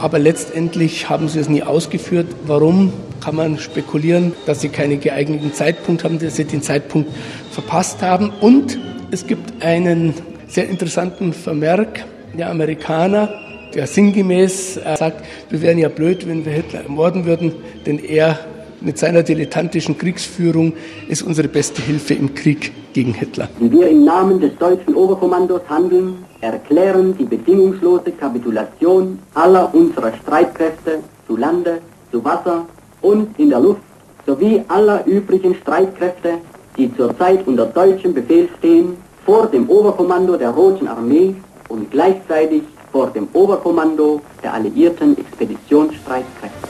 Aber 0.01 0.18
letztendlich 0.18 1.09
haben 1.09 1.29
sie 1.29 1.41
es 1.41 1.49
nie 1.49 1.62
ausgeführt. 1.62 2.27
Warum? 2.47 2.93
Kann 3.29 3.37
man 3.37 3.59
spekulieren, 3.59 4.33
dass 4.47 4.62
sie 4.62 4.70
keinen 4.70 5.01
geeigneten 5.01 5.53
Zeitpunkt 5.53 6.03
haben, 6.03 6.18
dass 6.18 6.37
sie 6.37 6.47
den 6.47 6.62
Zeitpunkt 6.62 7.11
verpasst 7.51 8.01
haben. 8.01 8.33
Und 8.41 8.79
es 9.11 9.26
gibt 9.26 9.62
einen 9.62 10.14
sehr 10.47 10.66
interessanten 10.66 11.35
Vermerk 11.35 12.07
der 12.33 12.49
Amerikaner, 12.49 13.29
der 13.74 13.87
sinngemäß 13.87 14.79
äh, 14.79 14.97
sagt, 14.97 15.26
wir 15.51 15.61
wären 15.61 15.76
ja 15.76 15.91
blöd, 15.91 16.26
wenn 16.26 16.47
wir 16.47 16.53
Hitler 16.53 16.85
ermorden 16.85 17.26
würden, 17.26 17.53
denn 17.85 17.99
er 17.99 18.39
mit 18.81 18.97
seiner 18.97 19.22
dilettantischen 19.22 19.99
Kriegsführung 19.99 20.72
ist 21.09 21.20
unsere 21.20 21.49
beste 21.49 21.83
Hilfe 21.83 22.14
im 22.14 22.35
Krieg 22.35 22.72
gegen 22.95 23.12
Hitler. 23.12 23.51
Wir 23.59 23.89
im 23.89 24.07
Namen 24.07 24.41
des 24.41 24.57
deutschen 24.57 24.95
Oberkommandos 24.95 25.61
handeln, 25.68 26.24
erklären 26.41 27.14
die 27.18 27.24
bedingungslose 27.24 28.11
Kapitulation 28.12 29.18
aller 29.35 29.74
unserer 29.74 30.14
Streitkräfte 30.14 31.01
zu 31.26 31.37
Lande, 31.37 31.83
zu 32.11 32.24
Wasser 32.24 32.64
und 33.03 33.39
in 33.39 33.51
der 33.51 33.61
Luft 33.61 33.83
sowie 34.27 34.63
aller 34.69 35.07
übrigen 35.07 35.55
Streitkräfte, 35.55 36.35
die 36.77 36.95
zurzeit 36.97 37.47
unter 37.47 37.67
deutschem 37.67 38.15
Befehl 38.15 38.49
stehen, 38.59 38.97
vor 39.25 39.47
dem 39.47 39.69
Oberkommando 39.69 40.37
der 40.37 40.51
Roten 40.51 40.89
Armee 40.89 41.35
und 41.69 41.91
gleichzeitig 41.91 42.63
vor 42.93 43.09
dem 43.09 43.29
Oberkommando 43.33 44.21
der 44.43 44.55
alliierten 44.55 45.17
Expeditionsstreitkräfte. 45.19 46.69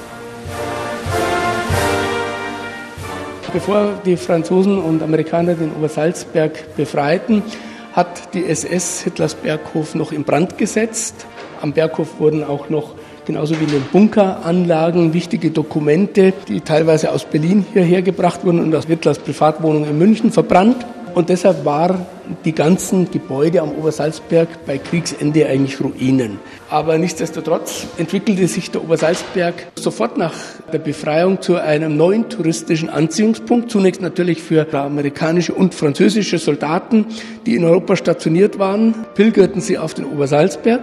Bevor 3.53 3.93
die 4.05 4.17
Franzosen 4.17 4.79
und 4.83 5.03
Amerikaner 5.03 5.55
den 5.55 5.73
Obersalzberg 5.75 6.77
befreiten, 6.77 7.43
hat 7.95 8.35
die 8.35 8.45
SS 8.45 9.03
Hitlers 9.03 9.35
Berghof 9.35 9.95
noch 9.95 10.13
in 10.13 10.25
Brand 10.25 10.59
gesetzt. 10.59 11.27
Am 11.63 11.73
Berghof 11.73 12.21
wurden 12.21 12.45
auch 12.45 12.69
noch 12.69 12.95
genauso 13.29 13.61
wie 13.61 13.65
in 13.65 13.71
den 13.71 13.83
Bunkeranlagen 13.93 15.13
wichtige 15.13 15.51
Dokumente, 15.51 16.33
die 16.49 16.63
teilweise 16.63 17.13
aus 17.13 17.27
Berlin 17.27 17.67
hierher 17.75 18.01
gebracht 18.01 18.43
wurden 18.43 18.59
und 18.59 18.75
aus 18.75 18.87
Hitlers 18.87 19.19
Privatwohnung 19.19 19.85
in 19.85 19.99
München 19.99 20.33
verbrannt. 20.33 20.87
Und 21.19 21.31
deshalb 21.31 21.65
waren 21.65 22.07
die 22.45 22.53
ganzen 22.53 23.11
Gebäude 23.11 23.61
am 23.61 23.73
Obersalzberg 23.73 24.65
bei 24.65 24.79
Kriegsende 24.79 25.49
eigentlich 25.49 25.81
Ruinen. 25.81 26.39
Aber 26.71 26.97
nichtsdestotrotz 26.97 27.89
entwickelte 27.97 28.47
sich 28.47 28.71
der 28.71 28.85
Obersalzberg 28.85 29.67
sofort 29.75 30.17
nach 30.17 30.35
der 30.73 30.79
Befreiung 30.79 31.43
zu 31.43 31.57
einem 31.57 31.97
neuen 31.97 32.29
touristischen 32.29 32.89
Anziehungspunkt. 32.89 33.69
Zunächst 33.69 34.01
natürlich 34.01 34.41
für 34.41 34.73
amerikanische 34.73 35.55
und 35.55 35.75
französische 35.75 36.39
Soldaten, 36.39 37.07
die 37.47 37.57
in 37.57 37.65
Europa 37.65 37.97
stationiert 37.97 38.61
waren, 38.61 38.95
pilgerten 39.17 39.61
sie 39.61 39.77
auf 39.77 39.95
den 39.95 40.05
Obersalzberg. 40.05 40.83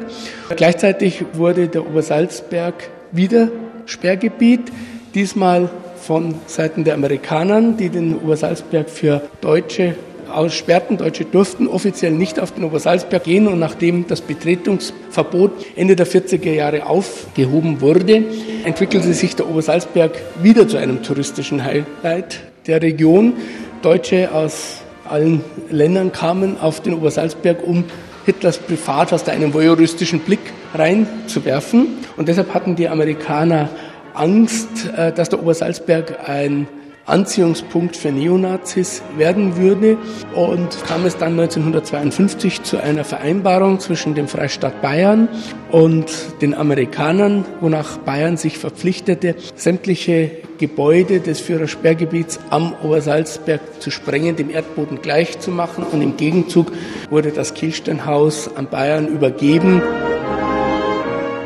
Gleichzeitig 0.57 1.23
wurde 1.31 1.69
der 1.69 1.87
Obersalzberg 1.87 2.73
wieder 3.13 3.47
Sperrgebiet, 3.85 4.69
diesmal 5.13 5.69
von 6.01 6.35
Seiten 6.45 6.83
der 6.83 6.95
Amerikanern, 6.95 7.77
die 7.77 7.87
den 7.87 8.17
Obersalzberg 8.17 8.89
für 8.89 9.21
Deutsche 9.39 9.95
aussperrten. 10.29 10.97
Deutsche 10.97 11.25
durften 11.25 11.67
offiziell 11.67 12.11
nicht 12.11 12.39
auf 12.39 12.51
den 12.51 12.63
Obersalzberg 12.63 13.23
gehen 13.23 13.47
und 13.47 13.59
nachdem 13.59 14.07
das 14.07 14.21
Betretungsverbot 14.21 15.51
Ende 15.75 15.95
der 15.95 16.07
40er 16.07 16.51
Jahre 16.51 16.85
aufgehoben 16.85 17.81
wurde, 17.81 18.23
entwickelte 18.63 19.13
sich 19.13 19.35
der 19.35 19.49
Obersalzberg 19.49 20.11
wieder 20.41 20.67
zu 20.67 20.77
einem 20.77 21.03
touristischen 21.03 21.63
Highlight 21.63 22.41
der 22.67 22.81
Region. 22.81 23.33
Deutsche 23.81 24.33
aus 24.33 24.81
allen 25.07 25.41
Ländern 25.69 26.11
kamen 26.11 26.59
auf 26.59 26.81
den 26.81 26.93
Obersalzberg, 26.93 27.65
um 27.65 27.83
Hitlers 28.25 28.57
Privat 28.57 29.13
aus 29.13 29.27
einem 29.27 29.53
voyeuristischen 29.53 30.19
Blick 30.19 30.39
reinzuwerfen. 30.73 31.87
Und 32.17 32.27
deshalb 32.27 32.53
hatten 32.53 32.75
die 32.75 32.89
Amerikaner 32.89 33.69
Angst, 34.13 34.89
äh, 34.95 35.11
dass 35.11 35.29
der 35.29 35.41
Obersalzberg 35.41 36.27
ein 36.27 36.67
Anziehungspunkt 37.05 37.95
für 37.95 38.11
Neonazis 38.11 39.01
werden 39.17 39.57
würde. 39.57 39.97
Und 40.33 40.83
kam 40.85 41.05
es 41.05 41.17
dann 41.17 41.39
1952 41.39 42.63
zu 42.63 42.81
einer 42.81 43.03
Vereinbarung 43.03 43.79
zwischen 43.79 44.15
dem 44.15 44.27
Freistaat 44.27 44.81
Bayern 44.81 45.27
und 45.71 46.11
den 46.41 46.53
Amerikanern, 46.53 47.45
wonach 47.61 47.97
Bayern 47.97 48.37
sich 48.37 48.57
verpflichtete, 48.57 49.35
sämtliche 49.55 50.31
Gebäude 50.57 51.19
des 51.19 51.41
Führersperrgebiets 51.41 52.39
am 52.49 52.73
Obersalzberg 52.83 53.61
zu 53.79 53.91
sprengen, 53.91 54.35
dem 54.35 54.49
Erdboden 54.49 55.01
gleich 55.01 55.39
zu 55.39 55.51
machen. 55.51 55.83
Und 55.83 56.01
im 56.01 56.17
Gegenzug 56.17 56.71
wurde 57.09 57.31
das 57.31 57.53
Kielsteinhaus 57.53 58.55
an 58.55 58.69
Bayern 58.69 59.07
übergeben. 59.07 59.81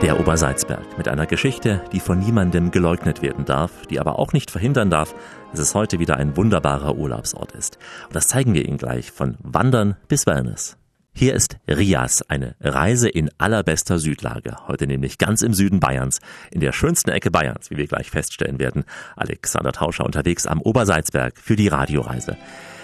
Der 0.02 0.18
Obersalzberg 0.18 0.98
mit 0.98 1.10
einer 1.10 1.26
Geschichte, 1.26 1.82
die 1.92 2.00
von 2.00 2.20
niemandem 2.20 2.72
geleugnet 2.72 3.22
werden 3.22 3.44
darf, 3.44 3.86
die 3.90 4.00
aber 4.00 4.18
auch 4.18 4.32
nicht 4.32 4.50
verhindern 4.50 4.90
darf, 4.90 5.14
dass 5.52 5.60
es 5.60 5.76
heute 5.76 6.00
wieder 6.00 6.18
ein 6.18 6.38
wunderbarer 6.38 6.96
Urlaubsort 6.96 7.52
ist. 7.54 7.78
Und 8.08 8.16
das 8.16 8.28
zeigen 8.28 8.54
wir 8.54 8.66
Ihnen 8.66 8.78
gleich 8.78 9.12
von 9.12 9.38
Wandern 9.42 9.96
bis 10.08 10.26
Wellness. 10.26 10.78
Hier 11.14 11.34
ist 11.34 11.58
Rias, 11.68 12.24
eine 12.30 12.56
Reise 12.62 13.10
in 13.10 13.30
allerbester 13.40 14.00
Südlage. 14.00 14.56
Heute 14.68 14.88
nämlich 14.88 15.18
ganz 15.18 15.42
im 15.42 15.54
Süden 15.54 15.80
Bayerns, 15.80 16.20
in 16.52 16.62
der 16.62 16.72
schönsten 16.72 17.10
Ecke 17.10 17.30
Bayerns, 17.30 17.70
wie 17.72 17.78
wir 17.78 17.88
gleich 17.88 18.10
feststellen 18.10 18.60
werden. 18.60 18.86
Alexander 19.18 19.74
Tauscher 19.74 20.06
unterwegs 20.06 20.48
am 20.48 20.62
Obersalzberg 20.62 21.38
für 21.38 21.58
die 21.58 21.68
Radioreise. 21.68 22.38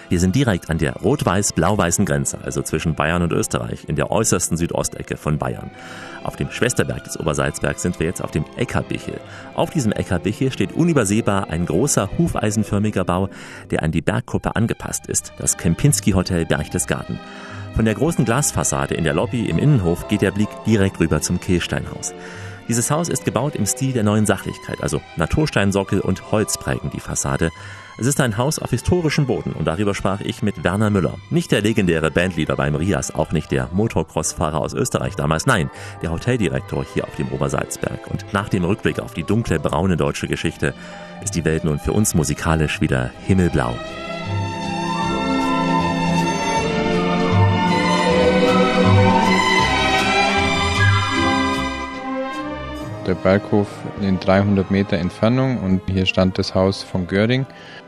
Wir 0.09 0.19
sind 0.19 0.35
direkt 0.35 0.69
an 0.69 0.77
der 0.77 0.93
rot-weiß-blau-weißen 0.93 2.05
Grenze, 2.05 2.37
also 2.43 2.61
zwischen 2.61 2.95
Bayern 2.95 3.23
und 3.23 3.33
Österreich, 3.33 3.85
in 3.87 3.95
der 3.95 4.11
äußersten 4.11 4.55
Südostecke 4.55 5.17
von 5.17 5.37
Bayern. 5.37 5.71
Auf 6.23 6.35
dem 6.35 6.51
Schwesterberg 6.51 7.03
des 7.03 7.19
Obersalzbergs 7.19 7.81
sind 7.81 7.99
wir 7.99 8.07
jetzt 8.07 8.23
auf 8.23 8.31
dem 8.31 8.45
Eckerbichel. 8.55 9.19
Auf 9.55 9.71
diesem 9.71 9.91
Eckerbichel 9.91 10.51
steht 10.51 10.73
unübersehbar 10.73 11.49
ein 11.49 11.65
großer 11.65 12.09
hufeisenförmiger 12.17 13.03
Bau, 13.03 13.29
der 13.71 13.83
an 13.83 13.91
die 13.91 14.01
Bergkuppe 14.01 14.55
angepasst 14.55 15.07
ist, 15.07 15.33
das 15.37 15.57
Kempinski 15.57 16.11
Hotel 16.11 16.45
Berchtesgaden. 16.45 17.19
Von 17.75 17.85
der 17.85 17.95
großen 17.95 18.25
Glasfassade 18.25 18.95
in 18.95 19.03
der 19.03 19.13
Lobby 19.13 19.49
im 19.49 19.57
Innenhof 19.57 20.07
geht 20.07 20.21
der 20.21 20.31
Blick 20.31 20.49
direkt 20.65 20.99
rüber 20.99 21.21
zum 21.21 21.39
Kehlsteinhaus. 21.39 22.13
Dieses 22.67 22.89
Haus 22.89 23.09
ist 23.09 23.25
gebaut 23.25 23.55
im 23.55 23.65
Stil 23.65 23.93
der 23.93 24.03
neuen 24.03 24.25
Sachlichkeit, 24.25 24.81
also 24.81 25.01
Natursteinsockel 25.17 25.99
und 25.99 26.31
Holz 26.31 26.57
prägen 26.57 26.89
die 26.89 26.99
Fassade. 26.99 27.51
Es 27.97 28.07
ist 28.07 28.19
ein 28.19 28.35
Haus 28.35 28.59
auf 28.59 28.71
historischem 28.71 29.25
Boden 29.25 29.53
und 29.53 29.65
darüber 29.65 29.95
sprach 29.95 30.19
ich 30.19 30.43
mit 30.43 30.65
Werner 30.65 30.89
Müller. 30.89 31.13
Nicht 31.29 31.53
der 31.53 31.61
legendäre 31.61 32.11
Bandleader 32.11 32.57
beim 32.57 32.75
Rias, 32.75 33.15
auch 33.15 33.31
nicht 33.31 33.51
der 33.51 33.69
Motocross-Fahrer 33.71 34.59
aus 34.59 34.73
Österreich 34.73 35.15
damals, 35.15 35.45
nein, 35.45 35.69
der 36.01 36.11
Hoteldirektor 36.11 36.85
hier 36.93 37.05
auf 37.05 37.15
dem 37.15 37.29
Obersalzberg. 37.29 38.11
Und 38.11 38.25
nach 38.33 38.49
dem 38.49 38.65
Rückblick 38.65 38.99
auf 38.99 39.13
die 39.13 39.23
dunkle, 39.23 39.59
braune 39.59 39.95
deutsche 39.95 40.27
Geschichte 40.27 40.73
ist 41.23 41.35
die 41.35 41.45
Welt 41.45 41.63
nun 41.63 41.79
für 41.79 41.93
uns 41.93 42.15
musikalisch 42.15 42.81
wieder 42.81 43.11
himmelblau. 43.25 43.73
Der 53.07 53.13
Berghof 53.13 53.67
in 54.01 54.19
300 54.19 54.71
Meter 54.71 54.97
Entfernung 54.97 55.59
und 55.59 55.81
hier 55.87 56.07
stand 56.07 56.39
das 56.39 56.55
Haus 56.55 56.81
von 56.81 57.05
Göring. 57.05 57.45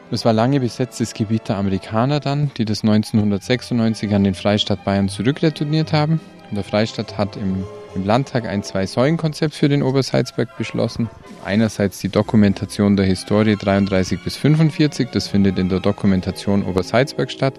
Es 0.09 0.23
war 0.23 0.31
lange 0.31 0.61
besetztes 0.61 1.13
Gebiet 1.13 1.49
der 1.49 1.57
Amerikaner 1.57 2.21
dann, 2.21 2.49
die 2.57 2.63
das 2.63 2.81
1996 2.81 4.13
an 4.13 4.23
den 4.23 4.35
Freistaat 4.35 4.85
Bayern 4.85 5.09
zurückretourniert 5.09 5.91
haben. 5.91 6.21
Und 6.49 6.55
der 6.55 6.63
Freistaat 6.63 7.17
hat 7.17 7.35
im, 7.35 7.65
im 7.93 8.05
Landtag 8.05 8.47
ein 8.47 8.63
Zwei-Säulen-Konzept 8.63 9.53
für 9.53 9.67
den 9.67 9.83
Obersalzberg 9.83 10.57
beschlossen. 10.57 11.09
Einerseits 11.43 11.99
die 11.99 12.07
Dokumentation 12.07 12.95
der 12.95 13.05
Historie 13.05 13.57
33 13.57 14.23
bis 14.23 14.37
45, 14.37 15.09
das 15.11 15.27
findet 15.27 15.59
in 15.59 15.67
der 15.67 15.81
Dokumentation 15.81 16.63
Obersalzberg 16.63 17.29
statt. 17.29 17.55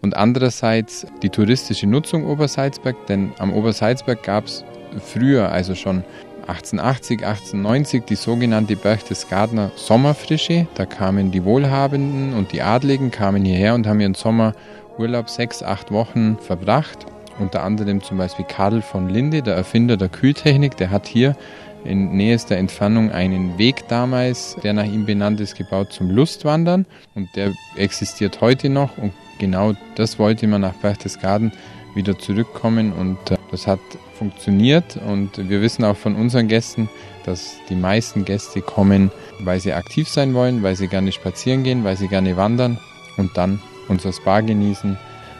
Und 0.00 0.16
andererseits 0.16 1.08
die 1.24 1.28
touristische 1.28 1.88
Nutzung 1.88 2.24
Obersalzberg, 2.24 3.06
denn 3.08 3.32
am 3.38 3.52
Obersalzberg 3.52 4.22
gab 4.22 4.46
es 4.46 4.64
früher, 5.04 5.50
also 5.50 5.74
schon 5.74 6.04
1880, 6.50 7.24
1890 7.24 8.04
die 8.04 8.16
sogenannte 8.16 8.74
Berchtesgadener 8.74 9.70
Sommerfrische. 9.76 10.66
Da 10.74 10.84
kamen 10.84 11.30
die 11.30 11.44
Wohlhabenden 11.44 12.34
und 12.34 12.52
die 12.52 12.62
Adligen 12.62 13.12
kamen 13.12 13.44
hierher 13.44 13.74
und 13.74 13.86
haben 13.86 14.00
ihren 14.00 14.14
Sommerurlaub 14.14 15.30
sechs, 15.30 15.62
acht 15.62 15.92
Wochen 15.92 16.38
verbracht. 16.38 17.06
Unter 17.38 17.62
anderem 17.62 18.02
zum 18.02 18.18
Beispiel 18.18 18.44
Karl 18.44 18.82
von 18.82 19.08
Linde, 19.08 19.42
der 19.42 19.54
Erfinder 19.54 19.96
der 19.96 20.08
Kühltechnik, 20.08 20.76
der 20.76 20.90
hat 20.90 21.06
hier 21.06 21.36
in 21.84 22.16
nächster 22.16 22.56
Entfernung 22.56 23.10
einen 23.12 23.56
Weg 23.56 23.86
damals, 23.88 24.56
der 24.62 24.72
nach 24.72 24.84
ihm 24.84 25.06
benannt 25.06 25.40
ist, 25.40 25.56
gebaut 25.56 25.92
zum 25.92 26.10
Lustwandern 26.10 26.84
und 27.14 27.28
der 27.36 27.52
existiert 27.76 28.40
heute 28.40 28.68
noch 28.68 28.98
und 28.98 29.12
genau 29.38 29.72
das 29.94 30.18
wollte 30.18 30.46
man 30.46 30.60
nach 30.60 30.74
Berchtesgaden 30.74 31.52
wieder 31.94 32.18
zurückkommen 32.18 32.92
und 32.92 33.30
äh, 33.30 33.36
das 33.50 33.66
hat 33.66 33.80
funktioniert 34.20 34.98
und 35.08 35.48
wir 35.48 35.62
wissen 35.62 35.82
auch 35.82 35.96
von 35.96 36.14
unseren 36.14 36.46
Gästen, 36.46 36.90
dass 37.24 37.56
die 37.70 37.74
meisten 37.74 38.26
Gäste 38.26 38.60
kommen, 38.60 39.10
weil 39.38 39.60
sie 39.60 39.72
aktiv 39.72 40.10
sein 40.10 40.34
wollen, 40.34 40.62
weil 40.62 40.76
sie 40.76 40.88
gerne 40.88 41.10
spazieren 41.10 41.64
gehen, 41.64 41.84
weil 41.84 41.96
sie 41.96 42.06
gerne 42.06 42.36
wandern 42.36 42.78
und 43.16 43.34
dann 43.38 43.62
unser 43.88 44.12
Spa 44.12 44.40
genießen, 44.40 44.98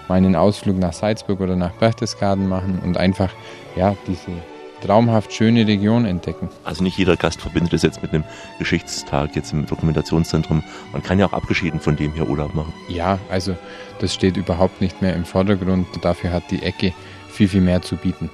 mal 0.08 0.14
einen 0.14 0.34
Ausflug 0.34 0.78
nach 0.78 0.94
Salzburg 0.94 1.40
oder 1.40 1.56
nach 1.56 1.72
Berchtesgaden 1.72 2.48
machen 2.48 2.80
und 2.82 2.96
einfach 2.96 3.30
ja 3.76 3.94
diese 4.06 4.32
traumhaft 4.80 5.30
schöne 5.34 5.66
Region 5.66 6.06
entdecken. 6.06 6.48
Also 6.64 6.82
nicht 6.82 6.96
jeder 6.96 7.18
Gast 7.18 7.42
verbindet 7.42 7.74
es 7.74 7.82
jetzt 7.82 8.00
mit 8.00 8.14
einem 8.14 8.24
Geschichtstag 8.58 9.36
jetzt 9.36 9.52
im 9.52 9.66
Dokumentationszentrum. 9.66 10.62
Man 10.92 11.02
kann 11.02 11.18
ja 11.18 11.26
auch 11.26 11.34
abgeschieden 11.34 11.80
von 11.80 11.96
dem 11.96 12.14
hier 12.14 12.26
Urlaub 12.26 12.54
machen. 12.54 12.72
Ja, 12.88 13.18
also 13.28 13.54
das 13.98 14.14
steht 14.14 14.38
überhaupt 14.38 14.80
nicht 14.80 15.02
mehr 15.02 15.14
im 15.14 15.26
Vordergrund. 15.26 15.86
Dafür 16.00 16.32
hat 16.32 16.44
die 16.50 16.62
Ecke 16.62 16.94
viel, 17.28 17.48
viel 17.48 17.60
mehr 17.60 17.82
zu 17.82 17.96
bieten. 17.96 18.30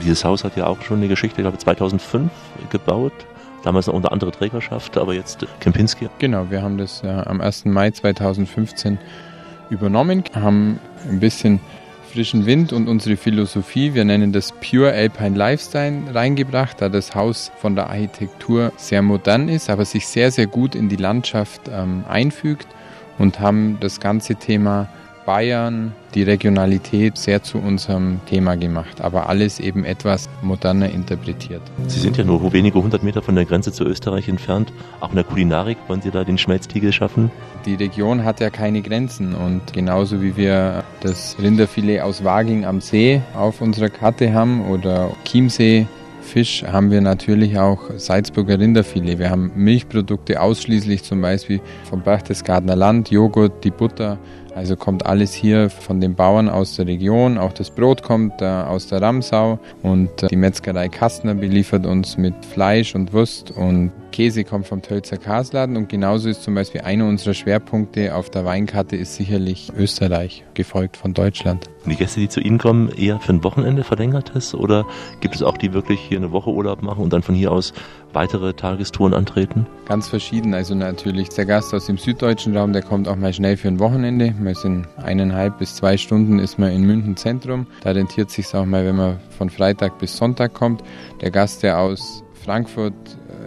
Dieses 0.00 0.24
Haus 0.24 0.44
hat 0.44 0.56
ja 0.56 0.66
auch 0.66 0.80
schon 0.82 0.98
eine 0.98 1.08
Geschichte, 1.08 1.40
ich 1.40 1.44
glaube 1.44 1.58
2005 1.58 2.30
gebaut. 2.70 3.12
Damals 3.62 3.86
noch 3.86 3.94
unter 3.94 4.10
andere 4.10 4.32
Trägerschaft, 4.32 4.98
aber 4.98 5.14
jetzt 5.14 5.46
Kempinski. 5.60 6.08
Genau, 6.18 6.50
wir 6.50 6.62
haben 6.62 6.78
das 6.78 7.04
äh, 7.04 7.08
am 7.08 7.40
1. 7.40 7.66
Mai 7.66 7.92
2015 7.92 8.98
übernommen, 9.70 10.24
haben 10.34 10.80
ein 11.08 11.20
bisschen 11.20 11.60
frischen 12.12 12.44
Wind 12.44 12.72
und 12.72 12.88
unsere 12.88 13.16
Philosophie, 13.16 13.94
wir 13.94 14.04
nennen 14.04 14.32
das 14.32 14.52
Pure 14.52 14.92
Alpine 14.92 15.36
Lifestyle, 15.36 16.02
reingebracht, 16.12 16.80
da 16.80 16.90
das 16.90 17.14
Haus 17.14 17.50
von 17.58 17.74
der 17.74 17.88
Architektur 17.88 18.72
sehr 18.76 19.00
modern 19.00 19.48
ist, 19.48 19.70
aber 19.70 19.84
sich 19.84 20.06
sehr, 20.06 20.30
sehr 20.30 20.46
gut 20.46 20.74
in 20.74 20.90
die 20.90 20.96
Landschaft 20.96 21.62
ähm, 21.70 22.04
einfügt 22.08 22.66
und 23.18 23.40
haben 23.40 23.78
das 23.80 23.98
ganze 23.98 24.34
Thema 24.34 24.88
Bayern, 25.24 25.92
die 26.14 26.22
Regionalität 26.22 27.16
sehr 27.16 27.42
zu 27.42 27.58
unserem 27.58 28.20
Thema 28.26 28.56
gemacht, 28.56 29.00
aber 29.00 29.28
alles 29.28 29.60
eben 29.60 29.84
etwas 29.84 30.28
moderner 30.42 30.90
interpretiert. 30.90 31.62
Sie 31.86 32.00
sind 32.00 32.16
ja 32.16 32.24
nur 32.24 32.52
wenige 32.52 32.82
hundert 32.82 33.02
Meter 33.02 33.22
von 33.22 33.34
der 33.34 33.44
Grenze 33.44 33.72
zu 33.72 33.84
Österreich 33.84 34.28
entfernt. 34.28 34.72
Auch 35.00 35.10
in 35.10 35.16
der 35.16 35.24
Kulinarik 35.24 35.78
wollen 35.88 36.02
Sie 36.02 36.10
da 36.10 36.24
den 36.24 36.38
Schmelztiegel 36.38 36.92
schaffen? 36.92 37.30
Die 37.66 37.74
Region 37.74 38.24
hat 38.24 38.40
ja 38.40 38.50
keine 38.50 38.82
Grenzen 38.82 39.34
und 39.34 39.72
genauso 39.72 40.20
wie 40.22 40.36
wir 40.36 40.84
das 41.00 41.36
Rinderfilet 41.40 42.00
aus 42.00 42.24
Waging 42.24 42.64
am 42.64 42.80
See 42.80 43.22
auf 43.34 43.60
unserer 43.60 43.88
Karte 43.88 44.32
haben 44.32 44.68
oder 44.68 45.10
Chiemsee 45.24 45.86
Fisch 46.22 46.64
haben 46.64 46.90
wir 46.90 47.00
natürlich 47.00 47.58
auch 47.58 47.80
Salzburger 47.96 48.58
Rinderfilet. 48.58 49.18
Wir 49.18 49.30
haben 49.30 49.50
Milchprodukte 49.54 50.40
ausschließlich 50.40 51.02
zum 51.02 51.20
Beispiel 51.20 51.60
vom 51.84 52.00
Berchtesgadener 52.00 52.76
Land, 52.76 53.10
Joghurt, 53.10 53.64
die 53.64 53.70
Butter. 53.70 54.18
Also 54.54 54.76
kommt 54.76 55.06
alles 55.06 55.32
hier 55.32 55.70
von 55.70 56.00
den 56.00 56.14
Bauern 56.14 56.48
aus 56.48 56.76
der 56.76 56.86
Region. 56.86 57.38
Auch 57.38 57.52
das 57.52 57.70
Brot 57.70 58.02
kommt 58.02 58.42
äh, 58.42 58.44
aus 58.44 58.86
der 58.86 59.00
Ramsau 59.00 59.58
und 59.82 60.22
äh, 60.22 60.28
die 60.28 60.36
Metzgerei 60.36 60.88
Kastner 60.88 61.34
beliefert 61.34 61.86
uns 61.86 62.18
mit 62.18 62.34
Fleisch 62.44 62.94
und 62.94 63.12
Wurst 63.12 63.50
und 63.50 63.92
Käse 64.12 64.44
kommt 64.44 64.68
vom 64.68 64.82
Tölzer 64.82 65.16
Kasladen 65.16 65.76
und 65.76 65.88
genauso 65.88 66.28
ist 66.28 66.44
zum 66.44 66.54
Beispiel 66.54 66.82
einer 66.82 67.08
unserer 67.08 67.34
Schwerpunkte 67.34 68.14
auf 68.14 68.30
der 68.30 68.44
Weinkarte 68.44 68.94
ist 68.94 69.16
sicherlich 69.16 69.72
Österreich, 69.76 70.44
gefolgt 70.54 70.96
von 70.96 71.14
Deutschland. 71.14 71.68
Und 71.84 71.90
die 71.90 71.96
Gäste, 71.96 72.20
die 72.20 72.28
zu 72.28 72.40
Ihnen 72.40 72.58
kommen, 72.58 72.90
eher 72.90 73.18
für 73.18 73.32
ein 73.32 73.42
Wochenende 73.42 73.82
verlängertes 73.82 74.54
oder 74.54 74.86
gibt 75.20 75.34
es 75.34 75.42
auch 75.42 75.56
die 75.56 75.72
wirklich 75.72 75.98
hier 75.98 76.18
eine 76.18 76.30
Woche 76.30 76.50
Urlaub 76.50 76.82
machen 76.82 77.02
und 77.02 77.12
dann 77.12 77.22
von 77.22 77.34
hier 77.34 77.50
aus 77.50 77.72
weitere 78.12 78.52
Tagestouren 78.52 79.14
antreten? 79.14 79.66
Ganz 79.86 80.08
verschieden. 80.08 80.54
Also 80.54 80.74
natürlich 80.76 81.30
der 81.30 81.46
Gast 81.46 81.74
aus 81.74 81.86
dem 81.86 81.98
süddeutschen 81.98 82.56
Raum, 82.56 82.72
der 82.72 82.82
kommt 82.82 83.08
auch 83.08 83.16
mal 83.16 83.32
schnell 83.32 83.56
für 83.56 83.68
ein 83.68 83.80
Wochenende. 83.80 84.34
Wir 84.38 84.54
sind 84.54 84.86
eineinhalb 85.02 85.58
bis 85.58 85.74
zwei 85.74 85.96
Stunden 85.96 86.38
ist 86.38 86.58
man 86.58 86.70
in 86.70 86.82
München 86.82 87.16
Zentrum. 87.16 87.66
Da 87.82 87.90
rentiert 87.90 88.30
sich 88.30 88.54
auch 88.54 88.66
mal, 88.66 88.84
wenn 88.84 88.96
man 88.96 89.18
von 89.36 89.50
Freitag 89.50 89.98
bis 89.98 90.16
Sonntag 90.16 90.54
kommt. 90.54 90.82
Der 91.20 91.30
Gast, 91.30 91.62
der 91.62 91.80
aus 91.80 92.22
Frankfurt, 92.44 92.94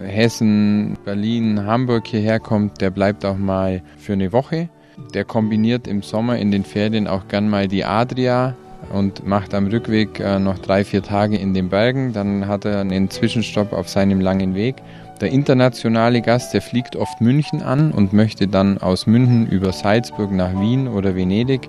Hessen, 0.02 0.96
Berlin, 1.04 1.66
Hamburg 1.66 2.06
hierher 2.06 2.40
kommt, 2.40 2.80
der 2.80 2.90
bleibt 2.90 3.24
auch 3.24 3.36
mal 3.36 3.82
für 3.98 4.14
eine 4.14 4.32
Woche. 4.32 4.68
Der 5.12 5.24
kombiniert 5.24 5.86
im 5.86 6.02
Sommer 6.02 6.38
in 6.38 6.50
den 6.50 6.64
Ferien 6.64 7.06
auch 7.06 7.28
gern 7.28 7.50
mal 7.50 7.68
die 7.68 7.84
Adria 7.84 8.54
und 8.92 9.26
macht 9.26 9.52
am 9.52 9.66
Rückweg 9.66 10.20
äh, 10.20 10.38
noch 10.38 10.58
drei, 10.58 10.84
vier 10.84 11.02
Tage 11.02 11.36
in 11.36 11.52
den 11.52 11.68
Bergen. 11.68 12.12
Dann 12.12 12.46
hat 12.46 12.64
er 12.64 12.80
einen 12.80 13.10
Zwischenstopp 13.10 13.72
auf 13.72 13.88
seinem 13.88 14.20
langen 14.20 14.54
Weg. 14.54 14.76
Der 15.20 15.30
internationale 15.30 16.22
Gast, 16.22 16.54
der 16.54 16.62
fliegt 16.62 16.96
oft 16.96 17.20
München 17.20 17.62
an 17.62 17.92
und 17.92 18.12
möchte 18.12 18.48
dann 18.48 18.78
aus 18.78 19.06
München 19.06 19.46
über 19.46 19.72
Salzburg 19.72 20.30
nach 20.32 20.58
Wien 20.60 20.88
oder 20.88 21.14
Venedig. 21.14 21.68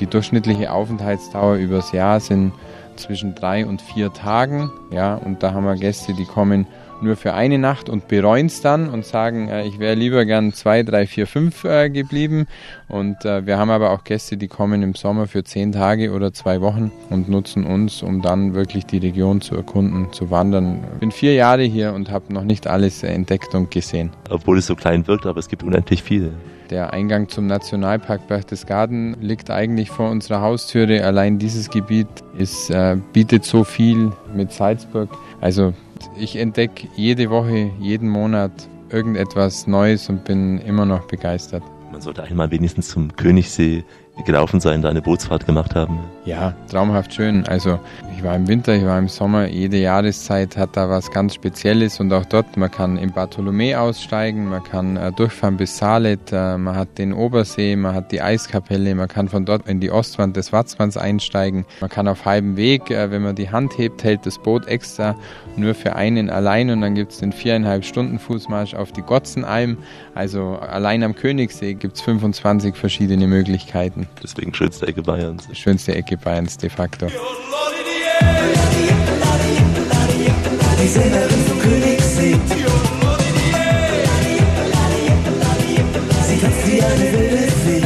Die 0.00 0.06
durchschnittliche 0.06 0.72
Aufenthaltsdauer 0.72 1.56
übers 1.56 1.92
Jahr 1.92 2.18
sind 2.18 2.52
zwischen 2.96 3.34
drei 3.34 3.66
und 3.66 3.82
vier 3.82 4.12
Tagen. 4.12 4.70
Ja, 4.90 5.14
und 5.14 5.42
da 5.42 5.52
haben 5.52 5.64
wir 5.64 5.76
Gäste, 5.76 6.14
die 6.14 6.24
kommen 6.24 6.66
nur 7.00 7.16
für 7.16 7.34
eine 7.34 7.58
Nacht 7.58 7.88
und 7.88 8.08
bereuen 8.08 8.46
es 8.46 8.60
dann 8.60 8.88
und 8.88 9.04
sagen, 9.04 9.48
äh, 9.48 9.66
ich 9.66 9.78
wäre 9.78 9.94
lieber 9.94 10.24
gern 10.24 10.52
zwei, 10.52 10.82
drei, 10.82 11.06
vier, 11.06 11.26
fünf 11.26 11.64
äh, 11.64 11.90
geblieben. 11.90 12.46
Und 12.88 13.24
äh, 13.24 13.46
wir 13.46 13.58
haben 13.58 13.70
aber 13.70 13.90
auch 13.90 14.04
Gäste, 14.04 14.36
die 14.36 14.48
kommen 14.48 14.82
im 14.82 14.94
Sommer 14.94 15.26
für 15.26 15.44
zehn 15.44 15.72
Tage 15.72 16.12
oder 16.12 16.32
zwei 16.32 16.60
Wochen 16.60 16.90
und 17.10 17.28
nutzen 17.28 17.64
uns, 17.64 18.02
um 18.02 18.22
dann 18.22 18.54
wirklich 18.54 18.86
die 18.86 18.98
Region 18.98 19.40
zu 19.40 19.54
erkunden, 19.54 20.12
zu 20.12 20.30
wandern. 20.30 20.84
Ich 20.94 21.00
bin 21.00 21.12
vier 21.12 21.34
Jahre 21.34 21.62
hier 21.62 21.92
und 21.92 22.10
habe 22.10 22.32
noch 22.32 22.44
nicht 22.44 22.66
alles 22.66 23.02
entdeckt 23.02 23.54
und 23.54 23.70
gesehen. 23.70 24.10
Obwohl 24.30 24.58
es 24.58 24.66
so 24.66 24.74
klein 24.74 25.06
wirkt, 25.06 25.26
aber 25.26 25.38
es 25.38 25.48
gibt 25.48 25.62
unendlich 25.62 26.02
viel. 26.02 26.32
Der 26.70 26.92
Eingang 26.92 27.28
zum 27.28 27.46
Nationalpark 27.46 28.26
Berchtesgaden 28.26 29.16
liegt 29.20 29.50
eigentlich 29.50 29.90
vor 29.90 30.10
unserer 30.10 30.40
Haustüre. 30.40 31.04
Allein 31.04 31.38
dieses 31.38 31.68
Gebiet 31.68 32.08
ist, 32.38 32.70
äh, 32.70 32.96
bietet 33.12 33.44
so 33.44 33.64
viel 33.64 34.12
mit 34.34 34.52
Salzburg. 34.52 35.10
Also 35.40 35.74
ich 36.18 36.36
entdecke 36.36 36.88
jede 36.96 37.28
Woche, 37.28 37.70
jeden 37.80 38.08
Monat 38.08 38.50
irgendetwas 38.90 39.66
Neues 39.66 40.08
und 40.08 40.24
bin 40.24 40.58
immer 40.58 40.86
noch 40.86 41.06
begeistert. 41.06 41.62
Man 41.92 42.00
sollte 42.00 42.24
einmal 42.24 42.50
wenigstens 42.50 42.88
zum 42.88 43.14
Königssee 43.14 43.84
gelaufen 44.24 44.60
sein, 44.60 44.82
da 44.82 44.88
eine 44.88 45.02
Bootsfahrt 45.02 45.46
gemacht 45.46 45.74
haben. 45.74 45.98
Ja, 46.24 46.54
traumhaft 46.70 47.12
schön. 47.12 47.46
Also 47.46 47.78
ich 48.16 48.22
war 48.22 48.36
im 48.36 48.48
Winter, 48.48 48.74
ich 48.74 48.84
war 48.84 48.98
im 48.98 49.08
Sommer, 49.08 49.48
jede 49.48 49.76
Jahreszeit 49.76 50.56
hat 50.56 50.76
da 50.76 50.88
was 50.88 51.10
ganz 51.10 51.34
Spezielles 51.34 52.00
und 52.00 52.12
auch 52.12 52.24
dort, 52.24 52.56
man 52.56 52.70
kann 52.70 52.96
im 52.96 53.12
Bartholomä 53.12 53.74
aussteigen, 53.74 54.48
man 54.48 54.62
kann 54.62 54.96
äh, 54.96 55.12
durchfahren 55.12 55.56
bis 55.56 55.76
Salet, 55.76 56.32
äh, 56.32 56.56
man 56.56 56.76
hat 56.76 56.96
den 56.96 57.12
Obersee, 57.12 57.76
man 57.76 57.94
hat 57.94 58.12
die 58.12 58.22
Eiskapelle, 58.22 58.94
man 58.94 59.08
kann 59.08 59.28
von 59.28 59.44
dort 59.44 59.68
in 59.68 59.80
die 59.80 59.90
Ostwand 59.90 60.36
des 60.36 60.52
Watzmanns 60.52 60.96
einsteigen, 60.96 61.66
man 61.80 61.90
kann 61.90 62.08
auf 62.08 62.24
halbem 62.24 62.56
Weg, 62.56 62.90
äh, 62.90 63.10
wenn 63.10 63.22
man 63.22 63.34
die 63.34 63.50
Hand 63.50 63.76
hebt, 63.76 64.04
hält 64.04 64.24
das 64.24 64.38
Boot 64.38 64.66
extra 64.66 65.16
nur 65.56 65.74
für 65.74 65.96
einen 65.96 66.30
allein 66.30 66.70
und 66.70 66.80
dann 66.80 66.94
gibt 66.94 67.12
es 67.12 67.18
den 67.18 67.32
viereinhalb 67.32 67.84
Stunden 67.84 68.18
Fußmarsch 68.18 68.74
auf 68.74 68.92
die 68.92 69.02
Gotzenalm. 69.02 69.78
Also 70.14 70.58
allein 70.58 71.02
am 71.02 71.14
Königssee 71.14 71.74
gibt 71.74 71.96
es 71.96 72.02
25 72.02 72.74
verschiedene 72.74 73.26
Möglichkeiten. 73.26 74.03
Deswegen 74.22 74.54
schönste 74.54 74.86
Ecke 74.86 75.02
Bayerns. 75.02 75.48
Schönste 75.52 75.94
Ecke 75.94 76.16
Bayerns 76.16 76.56
de 76.56 76.70
facto. 76.70 77.06
Die 80.82 80.88
Sängerin 80.88 81.44
vom 81.48 81.58
Königssee. 81.60 82.38
Sie 86.26 86.38
tanzt 86.40 86.66
wie 86.66 86.82
eine 86.82 87.12
wilde 87.12 87.52
Fee. 87.52 87.82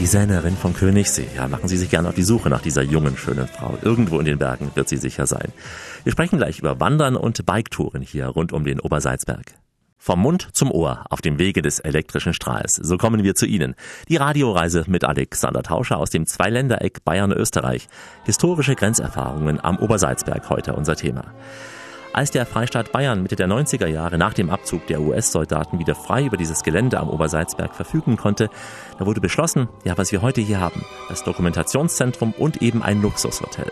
Die 0.00 0.06
Sänerin 0.06 0.56
vom 0.56 0.74
Königssee. 0.74 1.28
Ja, 1.36 1.46
machen 1.46 1.68
Sie 1.68 1.76
sich 1.76 1.88
gerne 1.88 2.08
auf 2.08 2.14
die 2.14 2.24
Suche 2.24 2.50
nach 2.50 2.60
dieser 2.60 2.82
jungen, 2.82 3.16
schönen 3.16 3.46
Frau. 3.46 3.78
Irgendwo 3.82 4.18
in 4.18 4.24
den 4.24 4.38
Bergen 4.38 4.72
wird 4.74 4.88
sie 4.88 4.96
sicher 4.96 5.26
sein. 5.26 5.52
Wir 6.02 6.10
sprechen 6.10 6.38
gleich 6.38 6.58
über 6.58 6.80
Wandern 6.80 7.14
und 7.14 7.46
Biketouren 7.46 8.02
hier 8.02 8.26
rund 8.26 8.52
um 8.52 8.64
den 8.64 8.80
Obersalzberg. 8.80 9.54
Vom 10.04 10.18
Mund 10.18 10.48
zum 10.52 10.72
Ohr 10.72 11.04
auf 11.10 11.20
dem 11.20 11.38
Wege 11.38 11.62
des 11.62 11.78
elektrischen 11.78 12.34
Strahls. 12.34 12.74
So 12.74 12.98
kommen 12.98 13.22
wir 13.22 13.36
zu 13.36 13.46
Ihnen. 13.46 13.76
Die 14.08 14.16
Radioreise 14.16 14.82
mit 14.88 15.04
Alexander 15.04 15.62
Tauscher 15.62 15.98
aus 15.98 16.10
dem 16.10 16.26
Zweiländereck 16.26 17.04
Bayern-Österreich. 17.04 17.86
Historische 18.24 18.74
Grenzerfahrungen 18.74 19.64
am 19.64 19.78
Obersalzberg 19.78 20.50
heute 20.50 20.72
unser 20.74 20.96
Thema. 20.96 21.32
Als 22.12 22.32
der 22.32 22.46
Freistaat 22.46 22.90
Bayern 22.90 23.22
Mitte 23.22 23.36
der 23.36 23.46
90er 23.46 23.86
Jahre 23.86 24.18
nach 24.18 24.34
dem 24.34 24.50
Abzug 24.50 24.88
der 24.88 25.00
US-Soldaten 25.00 25.78
wieder 25.78 25.94
frei 25.94 26.24
über 26.24 26.36
dieses 26.36 26.64
Gelände 26.64 26.98
am 26.98 27.08
Obersalzberg 27.08 27.72
verfügen 27.72 28.16
konnte, 28.16 28.50
da 28.98 29.06
wurde 29.06 29.20
beschlossen, 29.20 29.68
ja, 29.84 29.96
was 29.96 30.10
wir 30.10 30.20
heute 30.20 30.40
hier 30.40 30.58
haben, 30.58 30.84
das 31.08 31.22
Dokumentationszentrum 31.22 32.34
und 32.36 32.60
eben 32.60 32.82
ein 32.82 33.00
Luxushotel. 33.02 33.70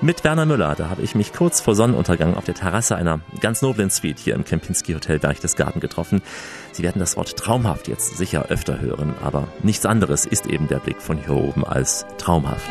Mit 0.00 0.22
Werner 0.22 0.46
Müller, 0.46 0.76
da 0.76 0.90
habe 0.90 1.02
ich 1.02 1.16
mich 1.16 1.32
kurz 1.32 1.60
vor 1.60 1.74
Sonnenuntergang 1.74 2.36
auf 2.36 2.44
der 2.44 2.54
Terrasse 2.54 2.94
einer 2.94 3.18
ganz 3.40 3.62
noblen 3.62 3.90
Suite 3.90 4.20
hier 4.20 4.36
im 4.36 4.44
Kempinski 4.44 4.92
Hotel 4.92 5.18
Berchtesgaden 5.18 5.80
getroffen. 5.80 6.22
Sie 6.70 6.84
werden 6.84 7.00
das 7.00 7.16
Wort 7.16 7.36
traumhaft 7.36 7.88
jetzt 7.88 8.16
sicher 8.16 8.46
öfter 8.48 8.80
hören, 8.80 9.12
aber 9.24 9.48
nichts 9.64 9.86
anderes 9.86 10.24
ist 10.24 10.46
eben 10.46 10.68
der 10.68 10.78
Blick 10.78 11.02
von 11.02 11.18
hier 11.18 11.34
oben 11.34 11.64
als 11.64 12.06
traumhaft. 12.16 12.70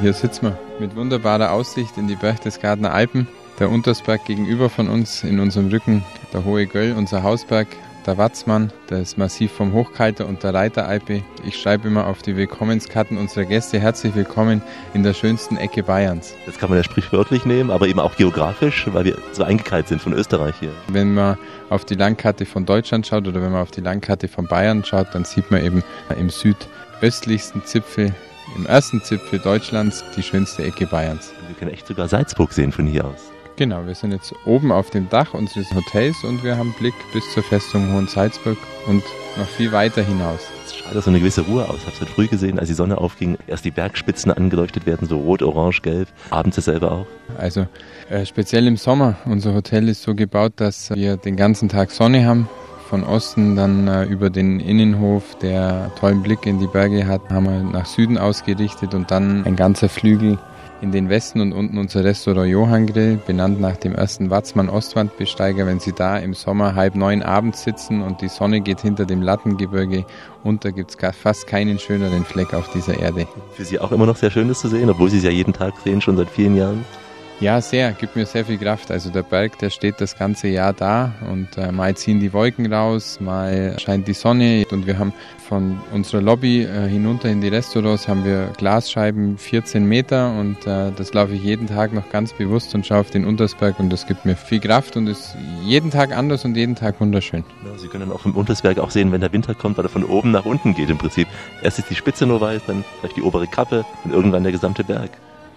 Hier 0.00 0.14
sitzen 0.14 0.46
wir 0.46 0.58
mit 0.80 0.96
wunderbarer 0.96 1.52
Aussicht 1.52 1.98
in 1.98 2.08
die 2.08 2.16
Berchtesgadener 2.16 2.94
Alpen. 2.94 3.28
Der 3.58 3.70
Untersberg 3.70 4.24
gegenüber 4.24 4.70
von 4.70 4.88
uns, 4.88 5.22
in 5.22 5.38
unserem 5.38 5.68
Rücken 5.68 6.02
der 6.32 6.46
Hohe 6.46 6.66
Göll, 6.66 6.94
unser 6.96 7.22
Hausberg, 7.22 7.68
der 8.06 8.18
Watzmann, 8.18 8.72
das 8.86 9.16
Massiv 9.16 9.52
vom 9.52 9.72
Hochkalter 9.72 10.26
und 10.26 10.42
der 10.42 10.54
Reiteralpe. 10.54 11.22
Ich 11.44 11.60
schreibe 11.60 11.88
immer 11.88 12.06
auf 12.06 12.22
die 12.22 12.36
Willkommenskarten 12.36 13.18
unserer 13.18 13.44
Gäste 13.44 13.80
herzlich 13.80 14.14
willkommen 14.14 14.62
in 14.94 15.02
der 15.02 15.12
schönsten 15.12 15.56
Ecke 15.56 15.82
Bayerns. 15.82 16.34
Das 16.46 16.58
kann 16.58 16.70
man 16.70 16.78
ja 16.78 16.84
sprichwörtlich 16.84 17.44
nehmen, 17.44 17.70
aber 17.70 17.88
eben 17.88 17.98
auch 17.98 18.16
geografisch, 18.16 18.86
weil 18.92 19.04
wir 19.04 19.18
so 19.32 19.42
eingekalt 19.42 19.88
sind 19.88 20.00
von 20.00 20.12
Österreich 20.12 20.54
hier. 20.60 20.70
Wenn 20.88 21.14
man 21.14 21.36
auf 21.68 21.84
die 21.84 21.96
Landkarte 21.96 22.46
von 22.46 22.64
Deutschland 22.64 23.06
schaut 23.06 23.26
oder 23.26 23.42
wenn 23.42 23.52
man 23.52 23.62
auf 23.62 23.72
die 23.72 23.80
Landkarte 23.80 24.28
von 24.28 24.46
Bayern 24.46 24.84
schaut, 24.84 25.08
dann 25.12 25.24
sieht 25.24 25.50
man 25.50 25.64
eben 25.64 25.82
im 26.16 26.30
südöstlichsten 26.30 27.64
Zipfel, 27.64 28.14
im 28.56 28.66
ersten 28.66 29.02
Zipfel 29.02 29.40
Deutschlands, 29.40 30.04
die 30.16 30.22
schönste 30.22 30.62
Ecke 30.62 30.86
Bayerns. 30.86 31.32
Wir 31.48 31.56
können 31.56 31.72
echt 31.72 31.88
sogar 31.88 32.06
Salzburg 32.06 32.52
sehen 32.52 32.70
von 32.70 32.86
hier 32.86 33.04
aus. 33.04 33.35
Genau, 33.56 33.86
wir 33.86 33.94
sind 33.94 34.12
jetzt 34.12 34.34
oben 34.44 34.70
auf 34.70 34.90
dem 34.90 35.08
Dach 35.08 35.32
unseres 35.32 35.74
Hotels 35.74 36.24
und 36.24 36.44
wir 36.44 36.58
haben 36.58 36.74
Blick 36.78 36.92
bis 37.14 37.32
zur 37.32 37.42
Festung 37.42 37.90
Hohensalzburg 37.90 38.58
und 38.86 39.02
noch 39.38 39.46
viel 39.46 39.72
weiter 39.72 40.02
hinaus. 40.02 40.40
Es 40.66 40.74
strahlt 40.74 41.02
so 41.02 41.08
eine 41.08 41.20
gewisse 41.20 41.40
Ruhe 41.40 41.66
aus. 41.66 41.76
Ich 41.78 41.86
habe 41.86 41.92
es 41.94 42.00
heute 42.02 42.12
früh 42.12 42.26
gesehen, 42.26 42.58
als 42.58 42.68
die 42.68 42.74
Sonne 42.74 42.98
aufging, 42.98 43.38
erst 43.46 43.64
die 43.64 43.70
Bergspitzen 43.70 44.30
angeleuchtet 44.30 44.84
werden, 44.84 45.08
so 45.08 45.16
rot, 45.16 45.42
orange, 45.42 45.80
gelb. 45.80 46.08
Abends 46.28 46.56
dasselbe 46.56 46.90
auch. 46.90 47.06
Also 47.38 47.66
äh, 48.10 48.26
speziell 48.26 48.66
im 48.66 48.76
Sommer. 48.76 49.16
Unser 49.24 49.54
Hotel 49.54 49.88
ist 49.88 50.02
so 50.02 50.14
gebaut, 50.14 50.52
dass 50.56 50.90
wir 50.90 51.16
den 51.16 51.36
ganzen 51.36 51.70
Tag 51.70 51.92
Sonne 51.92 52.26
haben. 52.26 52.50
Von 52.90 53.04
Osten 53.04 53.56
dann 53.56 53.88
äh, 53.88 54.04
über 54.04 54.28
den 54.28 54.60
Innenhof, 54.60 55.34
der 55.38 55.90
tollen 55.98 56.22
Blick 56.22 56.44
in 56.44 56.58
die 56.58 56.68
Berge 56.68 57.06
hat, 57.06 57.22
haben 57.30 57.46
wir 57.46 57.62
nach 57.62 57.86
Süden 57.86 58.18
ausgerichtet 58.18 58.92
und 58.92 59.10
dann 59.10 59.46
ein 59.46 59.56
ganzer 59.56 59.88
Flügel 59.88 60.38
in 60.80 60.92
den 60.92 61.08
Westen 61.08 61.40
und 61.40 61.52
unten 61.52 61.78
unser 61.78 62.04
Restaurant 62.04 62.48
Johann 62.48 62.86
Grill, 62.86 63.18
benannt 63.26 63.60
nach 63.60 63.76
dem 63.76 63.94
ersten 63.94 64.30
Watzmann 64.30 64.68
Ostwandbesteiger. 64.68 65.66
Wenn 65.66 65.80
Sie 65.80 65.92
da 65.92 66.18
im 66.18 66.34
Sommer 66.34 66.74
halb 66.74 66.94
neun 66.94 67.22
abends 67.22 67.62
sitzen 67.62 68.02
und 68.02 68.20
die 68.20 68.28
Sonne 68.28 68.60
geht 68.60 68.80
hinter 68.80 69.06
dem 69.06 69.22
Lattengebirge 69.22 70.04
unter, 70.44 70.72
gibt 70.72 70.90
es 70.90 71.16
fast 71.16 71.46
keinen 71.46 71.78
schöneren 71.78 72.24
Fleck 72.24 72.54
auf 72.54 72.70
dieser 72.72 72.98
Erde. 72.98 73.26
Für 73.52 73.64
Sie 73.64 73.80
auch 73.80 73.92
immer 73.92 74.06
noch 74.06 74.16
sehr 74.16 74.30
schön, 74.30 74.48
das 74.48 74.60
zu 74.60 74.68
sehen, 74.68 74.90
obwohl 74.90 75.10
Sie 75.10 75.18
es 75.18 75.24
ja 75.24 75.30
jeden 75.30 75.52
Tag 75.52 75.74
sehen, 75.82 76.00
schon 76.00 76.16
seit 76.16 76.30
vielen 76.30 76.56
Jahren. 76.56 76.84
Ja, 77.38 77.60
sehr, 77.60 77.92
gibt 77.92 78.16
mir 78.16 78.24
sehr 78.24 78.46
viel 78.46 78.56
Kraft. 78.56 78.90
Also 78.90 79.10
der 79.10 79.22
Berg, 79.22 79.58
der 79.58 79.68
steht 79.68 80.00
das 80.00 80.16
ganze 80.16 80.48
Jahr 80.48 80.72
da 80.72 81.12
und 81.30 81.58
äh, 81.58 81.70
mal 81.70 81.94
ziehen 81.94 82.18
die 82.18 82.32
Wolken 82.32 82.72
raus, 82.72 83.20
mal 83.20 83.76
scheint 83.78 84.08
die 84.08 84.14
Sonne 84.14 84.64
und 84.70 84.86
wir 84.86 84.98
haben 84.98 85.12
von 85.46 85.78
unserer 85.92 86.22
Lobby 86.22 86.62
äh, 86.62 86.88
hinunter 86.88 87.28
in 87.28 87.42
die 87.42 87.48
Restaurants 87.48 88.08
haben 88.08 88.24
wir 88.24 88.52
Glasscheiben 88.56 89.36
14 89.36 89.84
Meter 89.84 90.32
und 90.32 90.66
äh, 90.66 90.90
das 90.96 91.12
laufe 91.12 91.34
ich 91.34 91.42
jeden 91.42 91.66
Tag 91.66 91.92
noch 91.92 92.08
ganz 92.08 92.32
bewusst 92.32 92.74
und 92.74 92.86
schaue 92.86 93.00
auf 93.00 93.10
den 93.10 93.26
Untersberg 93.26 93.78
und 93.80 93.90
das 93.90 94.06
gibt 94.06 94.24
mir 94.24 94.34
viel 94.34 94.60
Kraft 94.60 94.96
und 94.96 95.06
ist 95.06 95.36
jeden 95.62 95.90
Tag 95.90 96.16
anders 96.16 96.46
und 96.46 96.56
jeden 96.56 96.74
Tag 96.74 96.98
wunderschön. 97.02 97.44
Ja, 97.66 97.76
Sie 97.76 97.88
können 97.88 98.10
auch 98.12 98.24
im 98.24 98.34
Untersberg 98.34 98.78
auch 98.78 98.90
sehen, 98.90 99.12
wenn 99.12 99.20
der 99.20 99.34
Winter 99.34 99.54
kommt, 99.54 99.76
weil 99.76 99.84
er 99.84 99.90
von 99.90 100.04
oben 100.04 100.30
nach 100.30 100.46
unten 100.46 100.74
geht 100.74 100.88
im 100.88 100.96
Prinzip. 100.96 101.28
Erst 101.62 101.80
ist 101.80 101.90
die 101.90 101.96
Spitze 101.96 102.24
nur 102.24 102.40
weiß, 102.40 102.62
dann 102.66 102.82
vielleicht 103.00 103.18
die 103.18 103.22
obere 103.22 103.46
Kappe 103.46 103.84
und 104.04 104.14
irgendwann 104.14 104.42
der 104.42 104.52
gesamte 104.52 104.82
Berg 104.84 105.10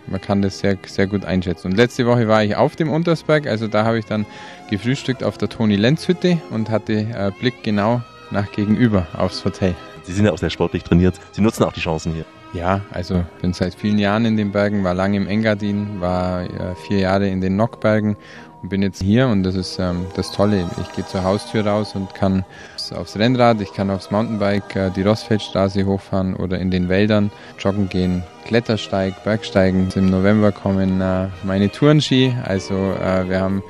man 0.10 0.22
kann 0.22 0.41
das 0.41 0.60
sehr, 0.60 0.78
sehr 0.86 1.07
gut 1.07 1.26
einschätzen. 1.26 1.68
Und 1.68 1.78
letzte 1.78 2.05
Woche 2.05 2.28
war 2.28 2.43
ich 2.43 2.55
auf 2.55 2.76
dem 2.76 2.89
Untersberg, 2.89 3.47
also 3.47 3.68
da 3.68 3.86
habe 3.86 3.99
ich 3.99 4.05
dann 4.05 4.26
gefrühstückt 4.70 5.24
auf 5.24 5.38
der 5.38 5.49
Toni-Lenz-Hütte 5.49 6.41
und 6.49 6.70
hatte 6.70 6.93
äh, 6.93 7.32
Blick 7.39 7.64
genau 7.64 8.01
nach 8.32 8.51
gegenüber 8.51 9.07
aufs 9.14 9.43
Hotel. 9.45 9.76
Sie 10.03 10.14
sind 10.14 10.26
ja 10.26 10.32
auch 10.32 10.38
sehr 10.38 10.49
sportlich 10.49 10.84
trainiert. 10.84 11.16
Sie 11.32 11.41
nutzen 11.41 11.64
auch 11.64 11.74
die 11.74 11.82
Chancen 11.82 12.14
hier. 12.14 12.26
Ja, 12.53 12.81
also 12.91 13.23
bin 13.41 13.53
seit 13.53 13.75
vielen 13.75 13.99
Jahren 13.99 14.25
in 14.25 14.35
den 14.35 14.51
Bergen, 14.51 14.83
war 14.83 14.95
lange 14.95 15.17
im 15.17 15.27
Engadin, 15.27 16.01
war 16.01 16.43
äh, 16.43 16.75
vier 16.87 16.99
Jahre 16.99 17.27
in 17.27 17.41
den 17.41 17.55
Nockbergen 17.55 18.17
und 18.61 18.69
bin 18.69 18.81
jetzt 18.81 19.01
hier 19.01 19.27
und 19.27 19.43
das 19.43 19.55
ist 19.55 19.77
ähm, 19.79 20.07
das 20.15 20.31
Tolle. 20.31 20.67
Ich 20.81 20.91
gehe 20.93 21.05
zur 21.05 21.23
Haustür 21.23 21.67
raus 21.67 21.93
und 21.93 22.15
kann 22.15 22.43
aufs 22.95 23.17
Rennrad, 23.17 23.61
ich 23.61 23.71
kann 23.73 23.91
aufs 23.91 24.09
Mountainbike 24.09 24.75
äh, 24.75 24.89
die 24.89 25.03
Rossfeldstraße 25.03 25.85
hochfahren 25.85 26.35
oder 26.35 26.57
in 26.57 26.71
den 26.71 26.89
Wäldern 26.89 27.31
joggen 27.59 27.87
gehen, 27.87 28.23
Klettersteig, 28.45 29.23
Bergsteigen. 29.23 29.89
Im 29.93 30.09
November 30.09 30.51
kommen 30.51 31.01
äh, 31.01 31.27
meine 31.43 31.69
Tourenski, 31.69 32.35
also 32.43 32.73
äh, 32.73 33.29
wir 33.29 33.41
haben 33.41 33.61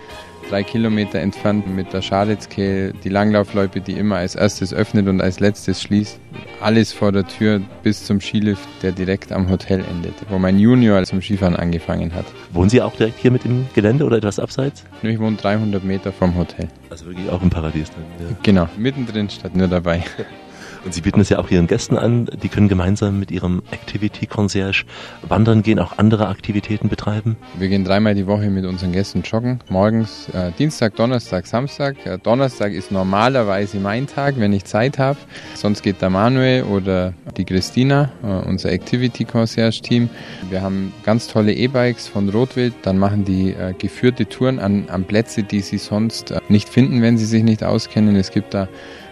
drei 0.49 0.63
Kilometer 0.63 1.19
entfernt 1.19 1.67
mit 1.67 1.93
der 1.93 2.01
Scharitzkehl 2.01 2.93
die 3.03 3.09
Langlaufloipe, 3.09 3.81
die 3.81 3.93
immer 3.93 4.17
als 4.17 4.35
erstes 4.35 4.73
öffnet 4.73 5.07
und 5.07 5.21
als 5.21 5.39
letztes 5.39 5.81
schließt. 5.81 6.19
Alles 6.61 6.91
vor 6.91 7.11
der 7.11 7.27
Tür 7.27 7.61
bis 7.83 8.05
zum 8.05 8.19
Skilift, 8.19 8.67
der 8.81 8.91
direkt 8.91 9.31
am 9.31 9.49
Hotel 9.49 9.83
endet, 9.89 10.13
wo 10.29 10.39
mein 10.39 10.59
Junior 10.59 11.03
zum 11.03 11.21
Skifahren 11.21 11.55
angefangen 11.55 12.13
hat. 12.13 12.25
Wohnen 12.51 12.69
Sie 12.69 12.81
auch 12.81 12.95
direkt 12.95 13.19
hier 13.19 13.31
mit 13.31 13.43
dem 13.43 13.67
Gelände 13.73 14.05
oder 14.05 14.17
etwas 14.17 14.39
abseits? 14.39 14.83
Ich 15.03 15.19
wohne 15.19 15.37
300 15.37 15.83
Meter 15.83 16.11
vom 16.11 16.35
Hotel. 16.35 16.67
Also 16.89 17.05
wirklich 17.05 17.29
auch 17.29 17.41
im 17.41 17.49
Paradies 17.49 17.91
dann. 17.91 18.27
Ja. 18.27 18.35
Genau, 18.43 18.67
mittendrin 18.77 19.29
statt 19.29 19.55
nur 19.55 19.67
dabei. 19.67 20.03
Und 20.85 20.93
Sie 20.93 21.01
bieten 21.01 21.19
es 21.19 21.29
ja 21.29 21.39
auch 21.39 21.49
Ihren 21.49 21.67
Gästen 21.67 21.97
an, 21.97 22.29
die 22.41 22.49
können 22.49 22.69
gemeinsam 22.69 23.19
mit 23.19 23.31
Ihrem 23.31 23.61
Activity 23.71 24.27
Concierge 24.27 24.85
wandern 25.27 25.61
gehen, 25.61 25.79
auch 25.79 25.97
andere 25.97 26.27
Aktivitäten 26.27 26.89
betreiben? 26.89 27.35
Wir 27.57 27.67
gehen 27.67 27.83
dreimal 27.83 28.15
die 28.15 28.27
Woche 28.27 28.49
mit 28.49 28.65
unseren 28.65 28.91
Gästen 28.91 29.23
joggen. 29.23 29.59
Morgens 29.69 30.29
äh, 30.29 30.51
Dienstag, 30.57 30.95
Donnerstag, 30.95 31.47
Samstag. 31.47 32.05
Äh, 32.05 32.17
Donnerstag 32.17 32.71
ist 32.71 32.91
normalerweise 32.91 33.79
mein 33.79 34.07
Tag, 34.07 34.35
wenn 34.37 34.53
ich 34.53 34.65
Zeit 34.65 34.97
habe. 34.97 35.17
Sonst 35.55 35.83
geht 35.83 36.01
der 36.01 36.09
Manuel 36.09 36.63
oder 36.63 37.13
die 37.35 37.45
Christina, 37.45 38.11
äh, 38.23 38.47
unser 38.47 38.71
Activity 38.71 39.25
Concierge 39.25 39.81
Team. 39.81 40.09
Wir 40.49 40.61
haben 40.61 40.93
ganz 41.03 41.27
tolle 41.27 41.53
E-Bikes 41.53 42.07
von 42.07 42.29
Rotwild. 42.29 42.73
Dann 42.83 42.97
machen 42.97 43.25
die 43.25 43.51
äh, 43.51 43.73
geführte 43.77 44.27
Touren 44.27 44.59
an, 44.59 44.85
an 44.89 45.03
Plätze, 45.03 45.43
die 45.43 45.59
sie 45.59 45.77
sonst 45.77 46.31
äh, 46.31 46.39
nicht 46.47 46.69
finden, 46.69 47.01
wenn 47.01 47.17
sie 47.17 47.25
sich 47.25 47.43
nicht 47.43 47.63
auskennen. 47.63 48.15
Es 48.15 48.31
gibt 48.31 48.53
da 48.53 48.67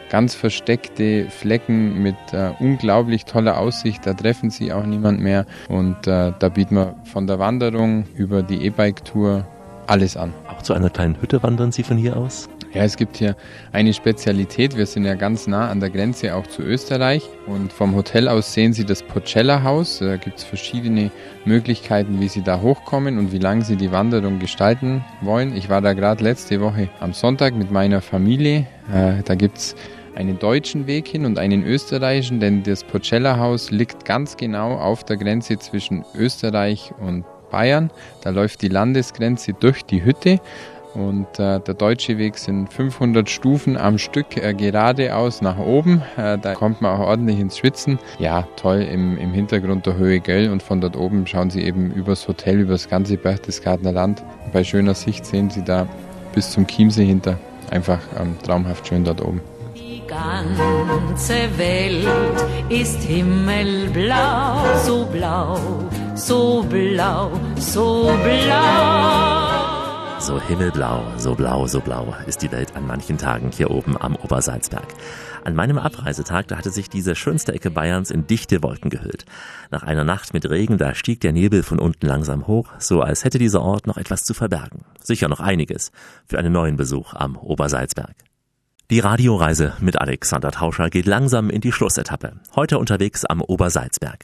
ganz 0.09 0.35
versteckte 0.35 1.29
Flecken 1.29 2.01
mit 2.01 2.15
äh, 2.31 2.51
unglaublich 2.59 3.25
toller 3.25 3.57
Aussicht. 3.59 4.05
Da 4.05 4.13
treffen 4.13 4.49
sie 4.49 4.71
auch 4.71 4.85
niemand 4.85 5.19
mehr. 5.19 5.45
Und 5.69 6.07
äh, 6.07 6.33
da 6.37 6.49
bieten 6.49 6.75
wir 6.75 6.95
von 7.03 7.27
der 7.27 7.39
Wanderung 7.39 8.05
über 8.15 8.43
die 8.43 8.65
E-Bike-Tour 8.65 9.45
alles 9.87 10.17
an. 10.17 10.33
Auch 10.49 10.61
zu 10.61 10.73
einer 10.73 10.89
kleinen 10.89 11.19
Hütte 11.21 11.41
wandern 11.43 11.71
Sie 11.71 11.83
von 11.83 11.97
hier 11.97 12.17
aus? 12.17 12.49
Ja, 12.73 12.83
es 12.83 12.97
gibt 12.97 13.17
hier 13.17 13.35
eine 13.71 13.93
Spezialität. 13.93 14.75
Wir 14.75 14.85
sind 14.85 15.05
ja 15.05 15.15
ganz 15.15 15.47
nah 15.47 15.69
an 15.69 15.79
der 15.79 15.89
Grenze 15.89 16.35
auch 16.35 16.45
zu 16.45 16.61
Österreich. 16.61 17.23
Und 17.47 17.71
vom 17.71 17.95
Hotel 17.95 18.27
aus 18.27 18.53
sehen 18.53 18.73
Sie 18.73 18.85
das 18.85 19.03
Pocella-Haus. 19.03 19.99
Da 19.99 20.17
gibt 20.17 20.39
es 20.39 20.43
verschiedene 20.43 21.09
Möglichkeiten, 21.45 22.19
wie 22.19 22.27
Sie 22.27 22.41
da 22.41 22.61
hochkommen 22.61 23.17
und 23.17 23.31
wie 23.31 23.39
lange 23.39 23.63
Sie 23.63 23.77
die 23.77 23.91
Wanderung 23.91 24.39
gestalten 24.39 25.03
wollen. 25.21 25.55
Ich 25.55 25.69
war 25.69 25.81
da 25.81 25.93
gerade 25.93 26.23
letzte 26.23 26.59
Woche 26.59 26.89
am 26.99 27.13
Sonntag 27.13 27.55
mit 27.55 27.71
meiner 27.71 28.01
Familie. 28.01 28.67
Äh, 28.93 29.23
da 29.23 29.35
gibt 29.35 29.57
es 29.57 29.75
einen 30.17 30.39
deutschen 30.39 30.87
Weg 30.87 31.07
hin 31.07 31.25
und 31.25 31.37
einen 31.37 31.63
österreichischen, 31.63 32.39
denn 32.39 32.63
das 32.63 32.83
Pocella-Haus 32.83 33.69
liegt 33.69 34.03
ganz 34.03 34.35
genau 34.35 34.73
auf 34.73 35.03
der 35.03 35.17
Grenze 35.17 35.59
zwischen 35.59 36.03
Österreich 36.15 36.91
und 36.99 37.23
Bayern. 37.51 37.91
Da 38.23 38.31
läuft 38.31 38.63
die 38.63 38.67
Landesgrenze 38.67 39.53
durch 39.53 39.85
die 39.85 40.03
Hütte 40.03 40.39
und 40.95 41.27
äh, 41.37 41.59
der 41.59 41.75
deutsche 41.75 42.17
Weg 42.17 42.39
sind 42.39 42.73
500 42.73 43.29
Stufen 43.29 43.77
am 43.77 43.99
Stück 43.99 44.35
äh, 44.37 44.55
geradeaus 44.55 45.43
nach 45.43 45.59
oben. 45.59 46.01
Äh, 46.17 46.39
da 46.39 46.55
kommt 46.55 46.81
man 46.81 46.99
auch 46.99 47.05
ordentlich 47.07 47.39
ins 47.39 47.59
Schwitzen. 47.59 47.99
Ja, 48.17 48.47
toll 48.55 48.81
im, 48.81 49.17
im 49.19 49.31
Hintergrund 49.31 49.85
der 49.85 49.97
Höhe 49.97 50.19
Gell 50.19 50.49
und 50.49 50.63
von 50.63 50.81
dort 50.81 50.97
oben 50.97 51.27
schauen 51.27 51.51
Sie 51.51 51.61
eben 51.61 51.91
übers 51.91 52.27
Hotel, 52.27 52.59
übers 52.59 52.89
ganze 52.89 53.17
Berchtesgadener 53.17 53.91
Land. 53.91 54.23
Bei 54.51 54.63
schöner 54.63 54.95
Sicht 54.95 55.27
sehen 55.27 55.51
Sie 55.51 55.63
da 55.63 55.87
bis 56.33 56.49
zum 56.49 56.65
Chiemsee 56.65 57.05
hinter. 57.05 57.37
Einfach 57.69 57.99
ähm, 58.19 58.35
traumhaft 58.43 58.87
schön 58.87 59.03
dort 59.03 59.21
oben. 59.21 59.41
Ganze 60.07 61.33
Welt 61.57 62.07
ist 62.69 63.01
himmelblau, 63.03 64.63
so 64.85 65.05
blau, 65.05 65.59
so 66.15 66.63
blau, 66.63 67.31
so 67.57 68.09
blau. 68.23 70.19
So 70.19 70.41
himmelblau, 70.41 71.03
so 71.17 71.35
blau, 71.35 71.67
so 71.67 71.81
blau 71.81 72.15
ist 72.25 72.41
die 72.41 72.51
Welt 72.53 72.75
an 72.75 72.87
manchen 72.87 73.17
Tagen 73.17 73.51
hier 73.51 73.69
oben 73.69 73.97
am 73.97 74.15
Obersalzberg. 74.15 74.87
An 75.43 75.55
meinem 75.55 75.77
Abreisetag, 75.77 76.47
da 76.47 76.57
hatte 76.57 76.71
sich 76.71 76.89
diese 76.89 77.15
schönste 77.15 77.53
Ecke 77.53 77.69
Bayerns 77.69 78.09
in 78.09 78.27
dichte 78.27 78.63
Wolken 78.63 78.89
gehüllt. 78.89 79.25
Nach 79.71 79.83
einer 79.83 80.05
Nacht 80.05 80.33
mit 80.33 80.49
Regen, 80.49 80.77
da 80.77 80.95
stieg 80.95 81.19
der 81.19 81.33
Nebel 81.33 81.63
von 81.63 81.79
unten 81.79 82.07
langsam 82.07 82.47
hoch, 82.47 82.69
so 82.79 83.01
als 83.01 83.25
hätte 83.25 83.39
dieser 83.39 83.61
Ort 83.61 83.87
noch 83.87 83.97
etwas 83.97 84.23
zu 84.23 84.33
verbergen. 84.33 84.85
Sicher 85.03 85.27
noch 85.27 85.41
einiges 85.41 85.91
für 86.25 86.39
einen 86.39 86.53
neuen 86.53 86.77
Besuch 86.77 87.13
am 87.13 87.35
Obersalzberg. 87.35 88.15
Die 88.89 89.01
Radioreise 89.01 89.73
mit 89.81 89.99
Alexander 89.99 90.49
Tauscher 90.49 90.89
geht 90.89 91.07
langsam 91.07 91.49
in 91.49 91.59
die 91.59 91.73
Schlussetappe. 91.73 92.39
Heute 92.55 92.77
unterwegs 92.77 93.25
am 93.25 93.41
Obersalzberg. 93.41 94.23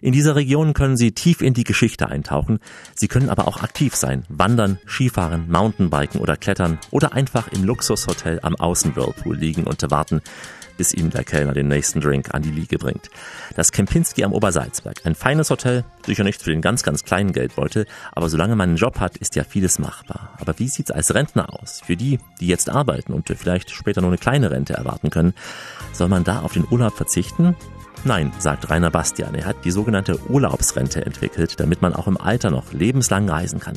In 0.00 0.12
dieser 0.12 0.36
Region 0.36 0.74
können 0.74 0.96
Sie 0.96 1.10
tief 1.10 1.40
in 1.40 1.54
die 1.54 1.64
Geschichte 1.64 2.06
eintauchen. 2.06 2.60
Sie 2.94 3.08
können 3.08 3.30
aber 3.30 3.48
auch 3.48 3.64
aktiv 3.64 3.96
sein, 3.96 4.22
wandern, 4.28 4.78
Skifahren, 4.86 5.50
Mountainbiken 5.50 6.20
oder 6.20 6.36
klettern 6.36 6.78
oder 6.92 7.14
einfach 7.14 7.48
im 7.48 7.64
Luxushotel 7.64 8.38
am 8.42 8.54
Außenwhirlpool 8.54 9.36
liegen 9.36 9.64
und 9.64 9.90
warten, 9.90 10.22
bis 10.76 10.94
Ihnen 10.94 11.10
der 11.10 11.24
Kellner 11.24 11.52
den 11.52 11.68
nächsten 11.68 12.00
Drink 12.00 12.34
an 12.34 12.42
die 12.42 12.50
Liege 12.50 12.78
bringt. 12.78 13.10
Das 13.54 13.72
Kempinski 13.72 14.24
am 14.24 14.32
Obersalzberg. 14.32 15.04
Ein 15.04 15.14
feines 15.14 15.50
Hotel, 15.50 15.84
sicher 16.04 16.24
nicht 16.24 16.42
für 16.42 16.50
den 16.50 16.60
ganz, 16.60 16.82
ganz 16.82 17.04
kleinen 17.04 17.32
Geldbeutel, 17.32 17.86
aber 18.12 18.28
solange 18.28 18.56
man 18.56 18.70
einen 18.70 18.76
Job 18.76 19.00
hat, 19.00 19.16
ist 19.16 19.36
ja 19.36 19.44
vieles 19.44 19.78
machbar. 19.78 20.34
Aber 20.38 20.58
wie 20.58 20.68
sieht's 20.68 20.90
als 20.90 21.14
Rentner 21.14 21.52
aus? 21.60 21.82
Für 21.84 21.96
die, 21.96 22.18
die 22.40 22.46
jetzt 22.46 22.70
arbeiten 22.70 23.12
und 23.12 23.28
vielleicht 23.28 23.70
später 23.70 24.00
nur 24.00 24.10
eine 24.10 24.18
kleine 24.18 24.50
Rente 24.50 24.74
erwarten 24.74 25.10
können, 25.10 25.34
soll 25.92 26.08
man 26.08 26.24
da 26.24 26.40
auf 26.40 26.52
den 26.52 26.66
Urlaub 26.70 26.96
verzichten? 26.96 27.56
Nein, 28.04 28.30
sagt 28.38 28.70
Rainer 28.70 28.90
Bastian. 28.90 29.34
Er 29.34 29.46
hat 29.46 29.64
die 29.64 29.72
sogenannte 29.72 30.20
Urlaubsrente 30.28 31.04
entwickelt, 31.04 31.58
damit 31.58 31.82
man 31.82 31.92
auch 31.92 32.06
im 32.06 32.20
Alter 32.20 32.50
noch 32.50 32.72
lebenslang 32.72 33.28
reisen 33.28 33.58
kann. 33.58 33.76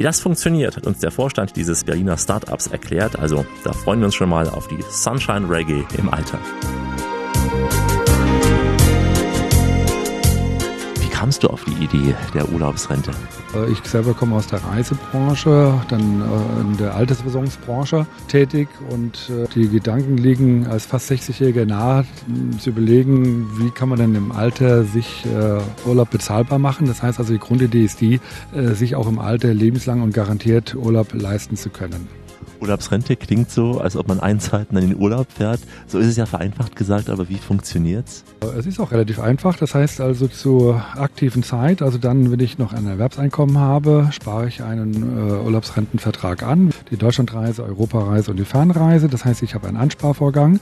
Wie 0.00 0.04
das 0.04 0.18
funktioniert, 0.18 0.78
hat 0.78 0.86
uns 0.86 1.00
der 1.00 1.10
Vorstand 1.10 1.56
dieses 1.56 1.84
Berliner 1.84 2.16
Startups 2.16 2.68
erklärt. 2.68 3.18
Also 3.18 3.44
da 3.64 3.74
freuen 3.74 4.00
wir 4.00 4.06
uns 4.06 4.14
schon 4.14 4.30
mal 4.30 4.48
auf 4.48 4.66
die 4.66 4.82
Sunshine 4.88 5.46
Reggae 5.50 5.84
im 5.98 6.08
Alter. 6.08 6.38
Kamst 11.30 11.44
du 11.44 11.46
auf 11.46 11.62
die 11.62 11.84
Idee 11.84 12.12
der 12.34 12.50
Urlaubsrente? 12.50 13.12
Äh, 13.54 13.70
ich 13.70 13.78
selber 13.84 14.14
komme 14.14 14.34
aus 14.34 14.48
der 14.48 14.64
Reisebranche, 14.64 15.80
dann 15.88 16.22
äh, 16.22 16.60
in 16.60 16.76
der 16.76 16.96
Altersversorgungsbranche 16.96 18.04
tätig 18.26 18.66
und 18.88 19.30
äh, 19.30 19.46
die 19.54 19.68
Gedanken 19.68 20.16
liegen 20.16 20.66
als 20.66 20.86
fast 20.86 21.08
60-Jähriger 21.08 21.66
nahe, 21.66 22.04
zu 22.58 22.70
überlegen, 22.70 23.48
wie 23.60 23.70
kann 23.70 23.90
man 23.90 24.00
denn 24.00 24.16
im 24.16 24.32
Alter 24.32 24.82
sich 24.82 25.24
Urlaub 25.86 26.10
bezahlbar 26.10 26.58
machen. 26.58 26.86
Das 26.86 27.02
heißt 27.02 27.18
also, 27.18 27.32
die 27.32 27.38
Grundidee 27.38 27.84
ist 27.84 28.00
die, 28.00 28.20
sich 28.52 28.96
auch 28.96 29.06
im 29.06 29.18
Alter 29.18 29.52
lebenslang 29.54 30.02
und 30.02 30.12
garantiert 30.12 30.74
Urlaub 30.74 31.12
leisten 31.12 31.56
zu 31.56 31.70
können. 31.70 32.19
Urlaubsrente 32.60 33.16
klingt 33.16 33.50
so, 33.50 33.80
als 33.80 33.96
ob 33.96 34.08
man 34.08 34.20
einzahlt 34.20 34.70
und 34.70 34.76
dann 34.76 34.84
in 34.84 34.90
den 34.90 34.98
Urlaub 34.98 35.26
fährt. 35.30 35.60
So 35.86 35.98
ist 35.98 36.06
es 36.06 36.16
ja 36.16 36.26
vereinfacht 36.26 36.76
gesagt, 36.76 37.08
aber 37.10 37.28
wie 37.28 37.38
funktioniert's? 37.38 38.24
Es 38.58 38.66
ist 38.66 38.80
auch 38.80 38.92
relativ 38.92 39.18
einfach. 39.18 39.56
Das 39.56 39.74
heißt 39.74 40.00
also 40.00 40.28
zur 40.28 40.82
aktiven 40.96 41.42
Zeit, 41.42 41.82
also 41.82 41.98
dann, 41.98 42.30
wenn 42.30 42.40
ich 42.40 42.58
noch 42.58 42.72
ein 42.72 42.86
Erwerbseinkommen 42.86 43.58
habe, 43.58 44.08
spare 44.12 44.48
ich 44.48 44.62
einen 44.62 44.94
äh, 44.94 45.32
Urlaubsrentenvertrag 45.44 46.42
an. 46.42 46.70
Die 46.90 46.96
Deutschlandreise, 46.96 47.64
Europareise 47.64 48.30
und 48.30 48.36
die 48.38 48.44
Fernreise. 48.44 49.08
Das 49.08 49.24
heißt, 49.24 49.42
ich 49.42 49.54
habe 49.54 49.68
einen 49.68 49.76
Ansparvorgang. 49.76 50.60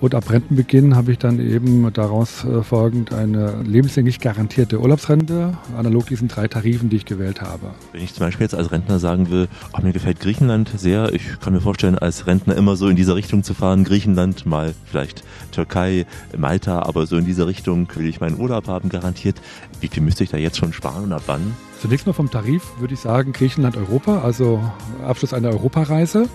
Und 0.00 0.14
ab 0.14 0.30
Rentenbeginn 0.30 0.94
habe 0.94 1.10
ich 1.10 1.18
dann 1.18 1.40
eben 1.40 1.92
daraus 1.92 2.44
äh, 2.44 2.62
folgend 2.62 3.12
eine 3.12 3.62
lebenslänglich 3.62 4.20
garantierte 4.20 4.80
Urlaubsrente, 4.80 5.58
analog 5.76 6.06
diesen 6.06 6.28
drei 6.28 6.46
Tarifen, 6.46 6.88
die 6.88 6.96
ich 6.96 7.04
gewählt 7.04 7.42
habe. 7.42 7.70
Wenn 7.92 8.02
ich 8.02 8.14
zum 8.14 8.24
Beispiel 8.24 8.44
jetzt 8.44 8.54
als 8.54 8.70
Rentner 8.70 9.00
sagen 9.00 9.28
will, 9.30 9.48
ach, 9.72 9.82
mir 9.82 9.92
gefällt 9.92 10.20
Griechenland 10.20 10.70
sehr, 10.76 11.12
ich 11.12 11.40
kann 11.40 11.52
mir 11.52 11.60
vorstellen, 11.60 11.98
als 11.98 12.28
Rentner 12.28 12.54
immer 12.54 12.76
so 12.76 12.86
in 12.86 12.94
dieser 12.94 13.16
Richtung 13.16 13.42
zu 13.42 13.54
fahren, 13.54 13.82
Griechenland, 13.82 14.46
mal 14.46 14.72
vielleicht 14.84 15.24
Türkei, 15.50 16.06
Malta, 16.36 16.82
aber 16.82 17.06
so 17.06 17.16
in 17.16 17.24
dieser 17.24 17.48
Richtung 17.48 17.88
will 17.96 18.06
ich 18.06 18.20
meinen 18.20 18.38
Urlaub 18.38 18.68
haben, 18.68 18.90
garantiert. 18.90 19.40
Wie 19.80 19.88
viel 19.88 20.04
müsste 20.04 20.22
ich 20.22 20.30
da 20.30 20.36
jetzt 20.36 20.58
schon 20.58 20.72
sparen 20.72 21.04
und 21.04 21.12
ab 21.12 21.24
wann? 21.26 21.56
Zunächst 21.80 22.06
mal 22.06 22.12
vom 22.12 22.30
Tarif 22.30 22.62
würde 22.78 22.94
ich 22.94 23.00
sagen 23.00 23.32
Griechenland, 23.32 23.76
Europa, 23.76 24.20
also 24.20 24.60
Abschluss 25.04 25.32
einer 25.32 25.48
Europareise. 25.48 26.28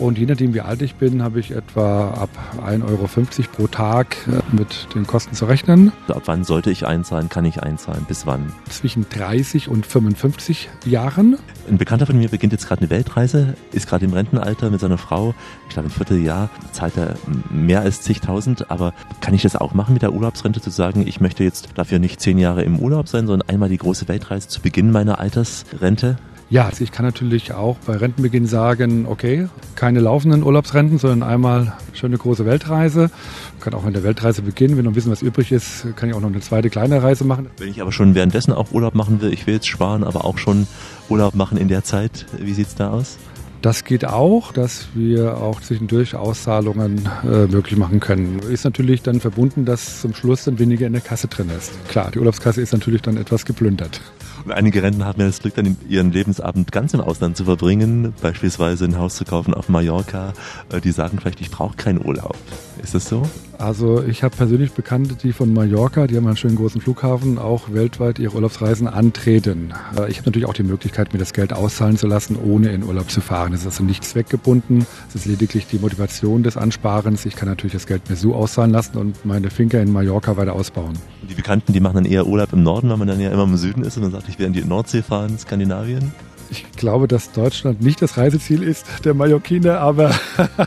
Und 0.00 0.18
je 0.18 0.24
nachdem, 0.24 0.54
wie 0.54 0.62
alt 0.62 0.80
ich 0.80 0.94
bin, 0.94 1.22
habe 1.22 1.40
ich 1.40 1.50
etwa 1.50 2.08
ab 2.12 2.30
1,50 2.66 2.88
Euro 2.88 3.06
pro 3.52 3.66
Tag 3.66 4.16
äh, 4.26 4.56
mit 4.56 4.88
den 4.94 5.06
Kosten 5.06 5.34
zu 5.34 5.44
rechnen. 5.44 5.92
Ab 6.08 6.22
wann 6.24 6.42
sollte 6.42 6.70
ich 6.70 6.86
einzahlen? 6.86 7.28
Kann 7.28 7.44
ich 7.44 7.62
einzahlen? 7.62 8.06
Bis 8.08 8.26
wann? 8.26 8.50
Zwischen 8.70 9.04
30 9.10 9.68
und 9.68 9.84
55 9.84 10.70
Jahren. 10.86 11.36
Ein 11.68 11.76
Bekannter 11.76 12.06
von 12.06 12.16
mir 12.16 12.30
beginnt 12.30 12.54
jetzt 12.54 12.66
gerade 12.66 12.80
eine 12.80 12.90
Weltreise, 12.90 13.54
ist 13.72 13.88
gerade 13.88 14.06
im 14.06 14.14
Rentenalter 14.14 14.70
mit 14.70 14.80
seiner 14.80 14.96
Frau. 14.96 15.34
Ich 15.68 15.74
glaube, 15.74 15.88
im 15.88 15.92
Vierteljahr 15.92 16.48
zahlt 16.72 16.96
er 16.96 17.16
mehr 17.50 17.82
als 17.82 18.00
zigtausend. 18.00 18.70
Aber 18.70 18.94
kann 19.20 19.34
ich 19.34 19.42
das 19.42 19.54
auch 19.54 19.74
machen 19.74 19.92
mit 19.92 20.00
der 20.00 20.14
Urlaubsrente, 20.14 20.62
zu 20.62 20.70
sagen, 20.70 21.06
ich 21.06 21.20
möchte 21.20 21.44
jetzt 21.44 21.68
dafür 21.74 21.98
nicht 21.98 22.22
zehn 22.22 22.38
Jahre 22.38 22.62
im 22.62 22.78
Urlaub 22.78 23.06
sein, 23.06 23.26
sondern 23.26 23.46
einmal 23.50 23.68
die 23.68 23.76
große 23.76 24.08
Weltreise 24.08 24.48
zu 24.48 24.62
Beginn 24.62 24.92
meiner 24.92 25.18
Altersrente? 25.18 26.16
Ja, 26.50 26.66
also 26.66 26.82
ich 26.82 26.90
kann 26.90 27.06
natürlich 27.06 27.52
auch 27.52 27.76
bei 27.86 27.96
Rentenbeginn 27.96 28.46
sagen, 28.46 29.06
okay, 29.06 29.46
keine 29.76 30.00
laufenden 30.00 30.42
Urlaubsrenten, 30.42 30.98
sondern 30.98 31.22
einmal 31.22 31.74
schöne 31.92 32.18
große 32.18 32.44
Weltreise. 32.44 33.08
Ich 33.56 33.64
kann 33.64 33.72
auch 33.72 33.86
in 33.86 33.92
der 33.92 34.02
Weltreise 34.02 34.42
beginnen. 34.42 34.76
Wenn 34.76 34.84
noch 34.84 34.92
bisschen 34.92 35.12
was 35.12 35.22
übrig 35.22 35.52
ist, 35.52 35.86
kann 35.94 36.08
ich 36.08 36.14
auch 36.16 36.20
noch 36.20 36.28
eine 36.28 36.40
zweite 36.40 36.68
kleine 36.68 37.04
Reise 37.04 37.22
machen. 37.22 37.46
Wenn 37.58 37.68
ich 37.68 37.80
aber 37.80 37.92
schon 37.92 38.16
währenddessen 38.16 38.52
auch 38.52 38.72
Urlaub 38.72 38.96
machen 38.96 39.20
will, 39.20 39.32
ich 39.32 39.46
will 39.46 39.54
jetzt 39.54 39.68
sparen, 39.68 40.02
aber 40.02 40.24
auch 40.24 40.38
schon 40.38 40.66
Urlaub 41.08 41.36
machen 41.36 41.56
in 41.56 41.68
der 41.68 41.84
Zeit, 41.84 42.26
wie 42.36 42.52
sieht's 42.52 42.74
da 42.74 42.90
aus? 42.90 43.16
Das 43.62 43.84
geht 43.84 44.04
auch, 44.04 44.52
dass 44.52 44.88
wir 44.94 45.36
auch 45.36 45.60
zwischendurch 45.60 46.16
Auszahlungen 46.16 47.08
äh, 47.22 47.46
möglich 47.46 47.78
machen 47.78 48.00
können. 48.00 48.40
Ist 48.50 48.64
natürlich 48.64 49.02
dann 49.02 49.20
verbunden, 49.20 49.66
dass 49.66 50.00
zum 50.00 50.14
Schluss 50.14 50.44
dann 50.44 50.58
weniger 50.58 50.88
in 50.88 50.94
der 50.94 51.02
Kasse 51.02 51.28
drin 51.28 51.48
ist. 51.56 51.70
Klar, 51.88 52.10
die 52.10 52.18
Urlaubskasse 52.18 52.60
ist 52.60 52.72
natürlich 52.72 53.02
dann 53.02 53.18
etwas 53.18 53.44
geplündert. 53.44 54.00
Und 54.44 54.52
einige 54.52 54.82
Rentner 54.82 55.06
haben 55.06 55.20
ja 55.20 55.26
das 55.26 55.40
Glück, 55.40 55.54
dann 55.54 55.76
ihren 55.88 56.12
Lebensabend 56.12 56.72
ganz 56.72 56.94
im 56.94 57.00
Ausland 57.00 57.36
zu 57.36 57.44
verbringen, 57.44 58.14
beispielsweise 58.20 58.84
ein 58.84 58.98
Haus 58.98 59.16
zu 59.16 59.24
kaufen 59.24 59.54
auf 59.54 59.68
Mallorca. 59.68 60.32
Äh, 60.72 60.80
die 60.80 60.92
sagen 60.92 61.18
vielleicht, 61.20 61.40
ich 61.40 61.50
brauche 61.50 61.76
keinen 61.76 62.04
Urlaub. 62.04 62.36
Ist 62.82 62.94
das 62.94 63.08
so? 63.08 63.22
Also 63.60 64.02
ich 64.02 64.22
habe 64.22 64.34
persönlich 64.34 64.72
Bekannte, 64.72 65.14
die 65.16 65.34
von 65.34 65.52
Mallorca, 65.52 66.06
die 66.06 66.16
haben 66.16 66.26
einen 66.26 66.38
schönen 66.38 66.56
großen 66.56 66.80
Flughafen, 66.80 67.38
auch 67.38 67.74
weltweit 67.74 68.18
ihre 68.18 68.34
Urlaubsreisen 68.34 68.88
antreten. 68.88 69.74
Äh, 69.98 70.10
ich 70.10 70.16
habe 70.16 70.30
natürlich 70.30 70.48
auch 70.48 70.54
die 70.54 70.62
Möglichkeit, 70.62 71.12
mir 71.12 71.18
das 71.18 71.34
Geld 71.34 71.52
auszahlen 71.52 71.98
zu 71.98 72.06
lassen, 72.06 72.36
ohne 72.42 72.70
in 72.70 72.82
Urlaub 72.82 73.10
zu 73.10 73.20
fahren. 73.20 73.52
Es 73.52 73.60
ist 73.60 73.66
also 73.66 73.84
nicht 73.84 74.02
zweckgebunden. 74.02 74.86
Es 75.10 75.14
ist 75.14 75.26
lediglich 75.26 75.66
die 75.66 75.78
Motivation 75.78 76.42
des 76.42 76.56
Ansparens. 76.56 77.26
Ich 77.26 77.36
kann 77.36 77.50
natürlich 77.50 77.74
das 77.74 77.86
Geld 77.86 78.08
mir 78.08 78.16
so 78.16 78.34
auszahlen 78.34 78.70
lassen 78.70 78.96
und 78.96 79.26
meine 79.26 79.50
Finker 79.50 79.82
in 79.82 79.92
Mallorca 79.92 80.38
weiter 80.38 80.54
ausbauen. 80.54 80.94
Die 81.28 81.34
Bekannten, 81.34 81.74
die 81.74 81.80
machen 81.80 81.96
dann 81.96 82.06
eher 82.06 82.26
Urlaub 82.26 82.54
im 82.54 82.62
Norden, 82.62 82.88
weil 82.88 82.96
man 82.96 83.08
dann 83.08 83.20
ja 83.20 83.30
immer 83.30 83.44
im 83.44 83.58
Süden 83.58 83.84
ist 83.84 83.94
und 83.98 84.04
dann 84.04 84.12
sagt, 84.12 84.26
ich 84.30 84.38
werde 84.38 84.46
in 84.46 84.52
die 84.54 84.64
Nordsee 84.66 85.02
fahren, 85.02 85.38
Skandinavien. 85.38 86.12
Ich 86.48 86.64
glaube, 86.72 87.08
dass 87.08 87.30
Deutschland 87.30 87.82
nicht 87.82 88.00
das 88.00 88.16
Reiseziel 88.16 88.62
ist 88.62 88.86
der 89.04 89.12
Mallorquiner, 89.12 89.80
aber 89.80 90.12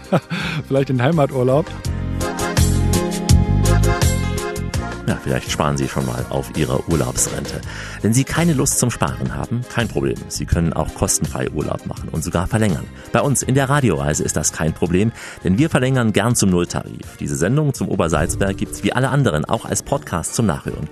vielleicht 0.68 0.90
den 0.90 1.02
Heimaturlaub. 1.02 1.66
Ja, 5.06 5.20
vielleicht 5.22 5.52
sparen 5.52 5.76
Sie 5.76 5.90
schon 5.90 6.06
mal 6.06 6.26
auf 6.30 6.52
Ihre 6.56 6.88
Urlaubsrente. 6.90 7.60
Wenn 8.02 8.14
Sie 8.14 8.24
keine 8.24 8.54
Lust 8.54 8.80
zum 8.80 8.90
Sparen 8.90 9.36
haben, 9.36 9.62
kein 9.70 9.90
Problem. 9.90 10.16
Sie 10.30 10.46
können 10.46 10.72
auch 10.72 10.94
kostenfrei 10.96 11.50
Urlaub 11.52 11.86
machen 11.88 12.08
und 12.10 12.24
sogar 12.24 12.48
verlängern. 12.48 12.86
Bei 13.12 13.20
uns 13.20 13.44
in 13.44 13.54
der 13.54 13.68
Radioreise 13.70 14.24
ist 14.24 14.38
das 14.38 14.54
kein 14.54 14.72
Problem, 14.72 15.12
denn 15.44 15.58
wir 15.58 15.70
verlängern 15.70 16.14
gern 16.14 16.36
zum 16.36 16.52
Nulltarif. 16.52 17.18
Diese 17.20 17.36
Sendung 17.36 17.74
zum 17.74 17.90
Obersalzberg 17.90 18.56
gibt's 18.56 18.86
wie 18.86 18.94
alle 18.94 19.10
anderen 19.10 19.44
auch 19.44 19.66
als 19.66 19.84
Podcast 19.84 20.36
zum 20.36 20.46
Nachhören. 20.46 20.88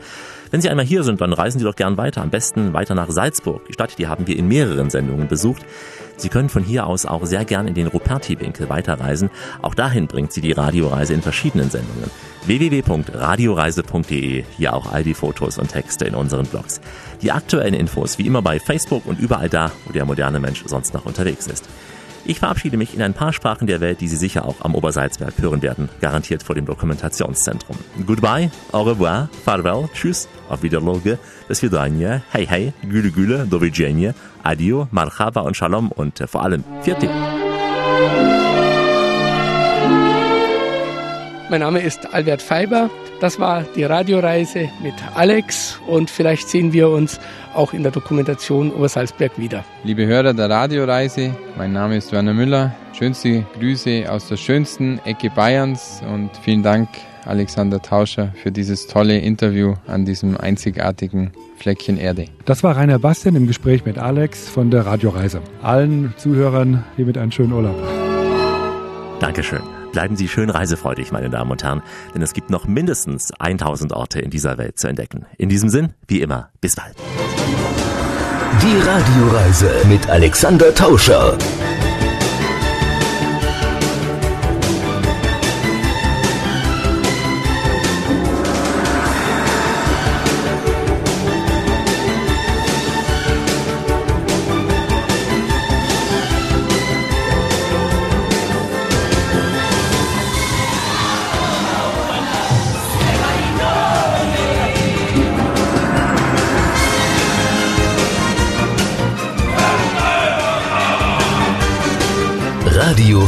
Wenn 0.51 0.59
Sie 0.59 0.70
einmal 0.70 0.86
hier 0.86 1.03
sind, 1.03 1.22
dann 1.22 1.32
reisen 1.32 1.59
Sie 1.59 1.66
doch 1.66 1.78
gern 1.78 1.95
weiter. 1.95 2.22
Am 2.22 2.30
besten 2.30 2.74
weiter 2.74 2.93
nach 2.93 3.09
Salzburg. 3.09 3.66
Die 3.70 3.74
Stadt, 3.74 3.97
die 3.97 4.07
haben 4.07 4.28
wir 4.28 4.36
in 4.36 4.49
mehreren 4.49 4.89
Sendungen 4.89 5.30
besucht. 5.30 5.66
Sie 6.22 6.30
können 6.30 6.49
von 6.49 6.63
hier 6.63 6.86
aus 6.86 7.07
auch 7.07 7.26
sehr 7.26 7.45
gern 7.45 7.67
in 7.67 7.74
den 7.74 7.88
Ruperti-Winkel 7.88 8.69
weiterreisen. 8.69 9.32
Auch 9.63 9.74
dahin 9.74 10.05
bringt 10.05 10.32
Sie 10.32 10.41
die 10.41 10.51
Radioreise 10.51 11.15
in 11.15 11.24
verschiedenen 11.24 11.72
Sendungen. 11.72 12.11
www.radioreise.de. 12.45 14.43
Hier 14.55 14.74
auch 14.76 14.91
all 14.91 15.03
die 15.03 15.15
Fotos 15.15 15.57
und 15.57 15.69
Texte 15.69 16.05
in 16.05 16.13
unseren 16.13 16.45
Blogs. 16.45 16.80
Die 17.24 17.32
aktuellen 17.32 17.74
Infos 17.74 18.19
wie 18.19 18.28
immer 18.28 18.43
bei 18.43 18.59
Facebook 18.59 19.07
und 19.07 19.19
überall 19.19 19.49
da, 19.49 19.72
wo 19.86 19.93
der 19.93 20.05
moderne 20.05 20.39
Mensch 20.39 20.63
sonst 20.67 20.93
noch 20.93 21.05
unterwegs 21.05 21.47
ist. 21.47 21.67
Ich 22.26 22.39
verabschiede 22.39 22.78
mich 22.78 22.93
in 22.93 23.01
ein 23.01 23.13
paar 23.13 23.34
Sprachen 23.34 23.67
der 23.67 23.82
Welt, 23.82 24.01
die 24.01 24.07
Sie 24.07 24.15
sicher 24.15 24.45
auch 24.45 24.61
am 24.61 24.76
Obersalzberg 24.76 25.34
hören 25.39 25.61
werden, 25.61 25.89
garantiert 26.01 26.43
vor 26.43 26.55
dem 26.55 26.65
Dokumentationszentrum. 26.65 27.78
Goodbye, 28.05 28.51
au 28.72 28.84
revoir, 28.84 29.30
farewell, 29.43 29.89
tschüss, 29.93 30.28
auf 30.49 30.63
Wiederloge, 30.63 31.17
das 31.47 31.61
Vidanje, 31.61 32.22
hey 32.32 32.45
hey, 32.45 32.74
güle 32.88 33.11
güle, 33.11 33.47
do 33.47 33.57
adieu, 33.57 34.13
adio, 34.43 34.88
marhaba 34.91 35.41
und 35.41 35.57
shalom 35.57 35.91
und 35.91 36.22
äh, 36.22 36.28
vor 36.28 36.43
allem, 36.43 36.63
vierte. 36.82 37.09
Mein 41.52 41.60
Name 41.60 41.82
ist 41.82 42.14
Albert 42.14 42.41
Feiber. 42.41 42.89
Das 43.20 43.38
war 43.38 43.64
die 43.76 43.84
Radioreise 43.84 44.70
mit 44.82 44.93
Alex 45.16 45.82
und 45.86 46.10
vielleicht 46.10 46.47
sehen 46.47 46.72
wir 46.72 46.88
uns 46.88 47.20
auch 47.54 47.74
in 47.74 47.84
der 47.84 47.91
Dokumentation 47.91 48.72
Obersalzberg 48.72 49.38
wieder. 49.38 49.66
Liebe 49.84 50.08
Hörer 50.08 50.34
der 50.34 50.49
Radioreise, 50.49 51.36
mein 51.58 51.74
Name 51.74 51.97
ist 51.97 52.14
Werner 52.14 52.34
Müller. 52.34 52.74
Schönste 52.97 53.45
Grüße 53.60 54.06
aus 54.10 54.30
der 54.30 54.38
schönsten 54.38 55.02
Ecke 55.04 55.30
Bayerns 55.30 56.02
und 56.10 56.30
vielen 56.41 56.64
Dank 56.64 56.88
Alexander 57.26 57.82
Tauscher 57.82 58.32
für 58.41 58.54
dieses 58.54 58.88
tolle 58.88 59.18
Interview 59.18 59.74
an 59.88 60.06
diesem 60.06 60.38
einzigartigen 60.38 61.34
Fleckchen 61.58 61.97
Erde. 61.97 62.28
Das 62.45 62.64
war 62.64 62.78
Rainer 62.78 62.97
Bastian 62.97 63.36
im 63.36 63.47
Gespräch 63.47 63.84
mit 63.84 63.97
Alex 63.97 64.47
von 64.47 64.72
der 64.72 64.86
Radioreise. 64.86 65.41
Allen 65.62 66.14
Zuhörern 66.16 66.86
hiermit 66.95 67.18
einen 67.18 67.34
schönen 67.34 67.52
Urlaub. 67.52 67.76
Dankeschön. 69.20 69.81
Bleiben 69.92 70.16
Sie 70.16 70.28
schön 70.28 70.50
reisefreudig, 70.50 71.12
meine 71.12 71.30
Damen 71.30 71.52
und 71.52 71.64
Herren, 71.64 71.82
denn 72.16 72.22
es 72.22 72.34
gibt 72.34 72.50
noch 72.50 72.66
mindestens 72.66 73.32
1000 73.39 73.94
Orte 73.94 74.20
in 74.20 74.30
dieser 74.30 74.58
Welt 74.58 74.80
zu 74.80 74.88
entdecken. 74.88 75.26
In 75.38 75.50
diesem 75.50 75.70
Sinn, 75.70 75.94
wie 76.08 76.22
immer, 76.22 76.50
bis 76.62 76.76
bald. 76.76 76.96
Die 78.62 78.78
Radioreise 78.78 79.72
mit 79.88 80.10
Alexander 80.10 80.74
Tauscher. 80.74 81.38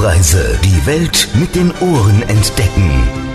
Radioreise. 0.04 0.60
Die 0.66 0.86
Welt 0.86 1.30
mit 1.36 1.56
den 1.56 1.72
Ohren 1.80 2.24
entdecken. 2.24 3.32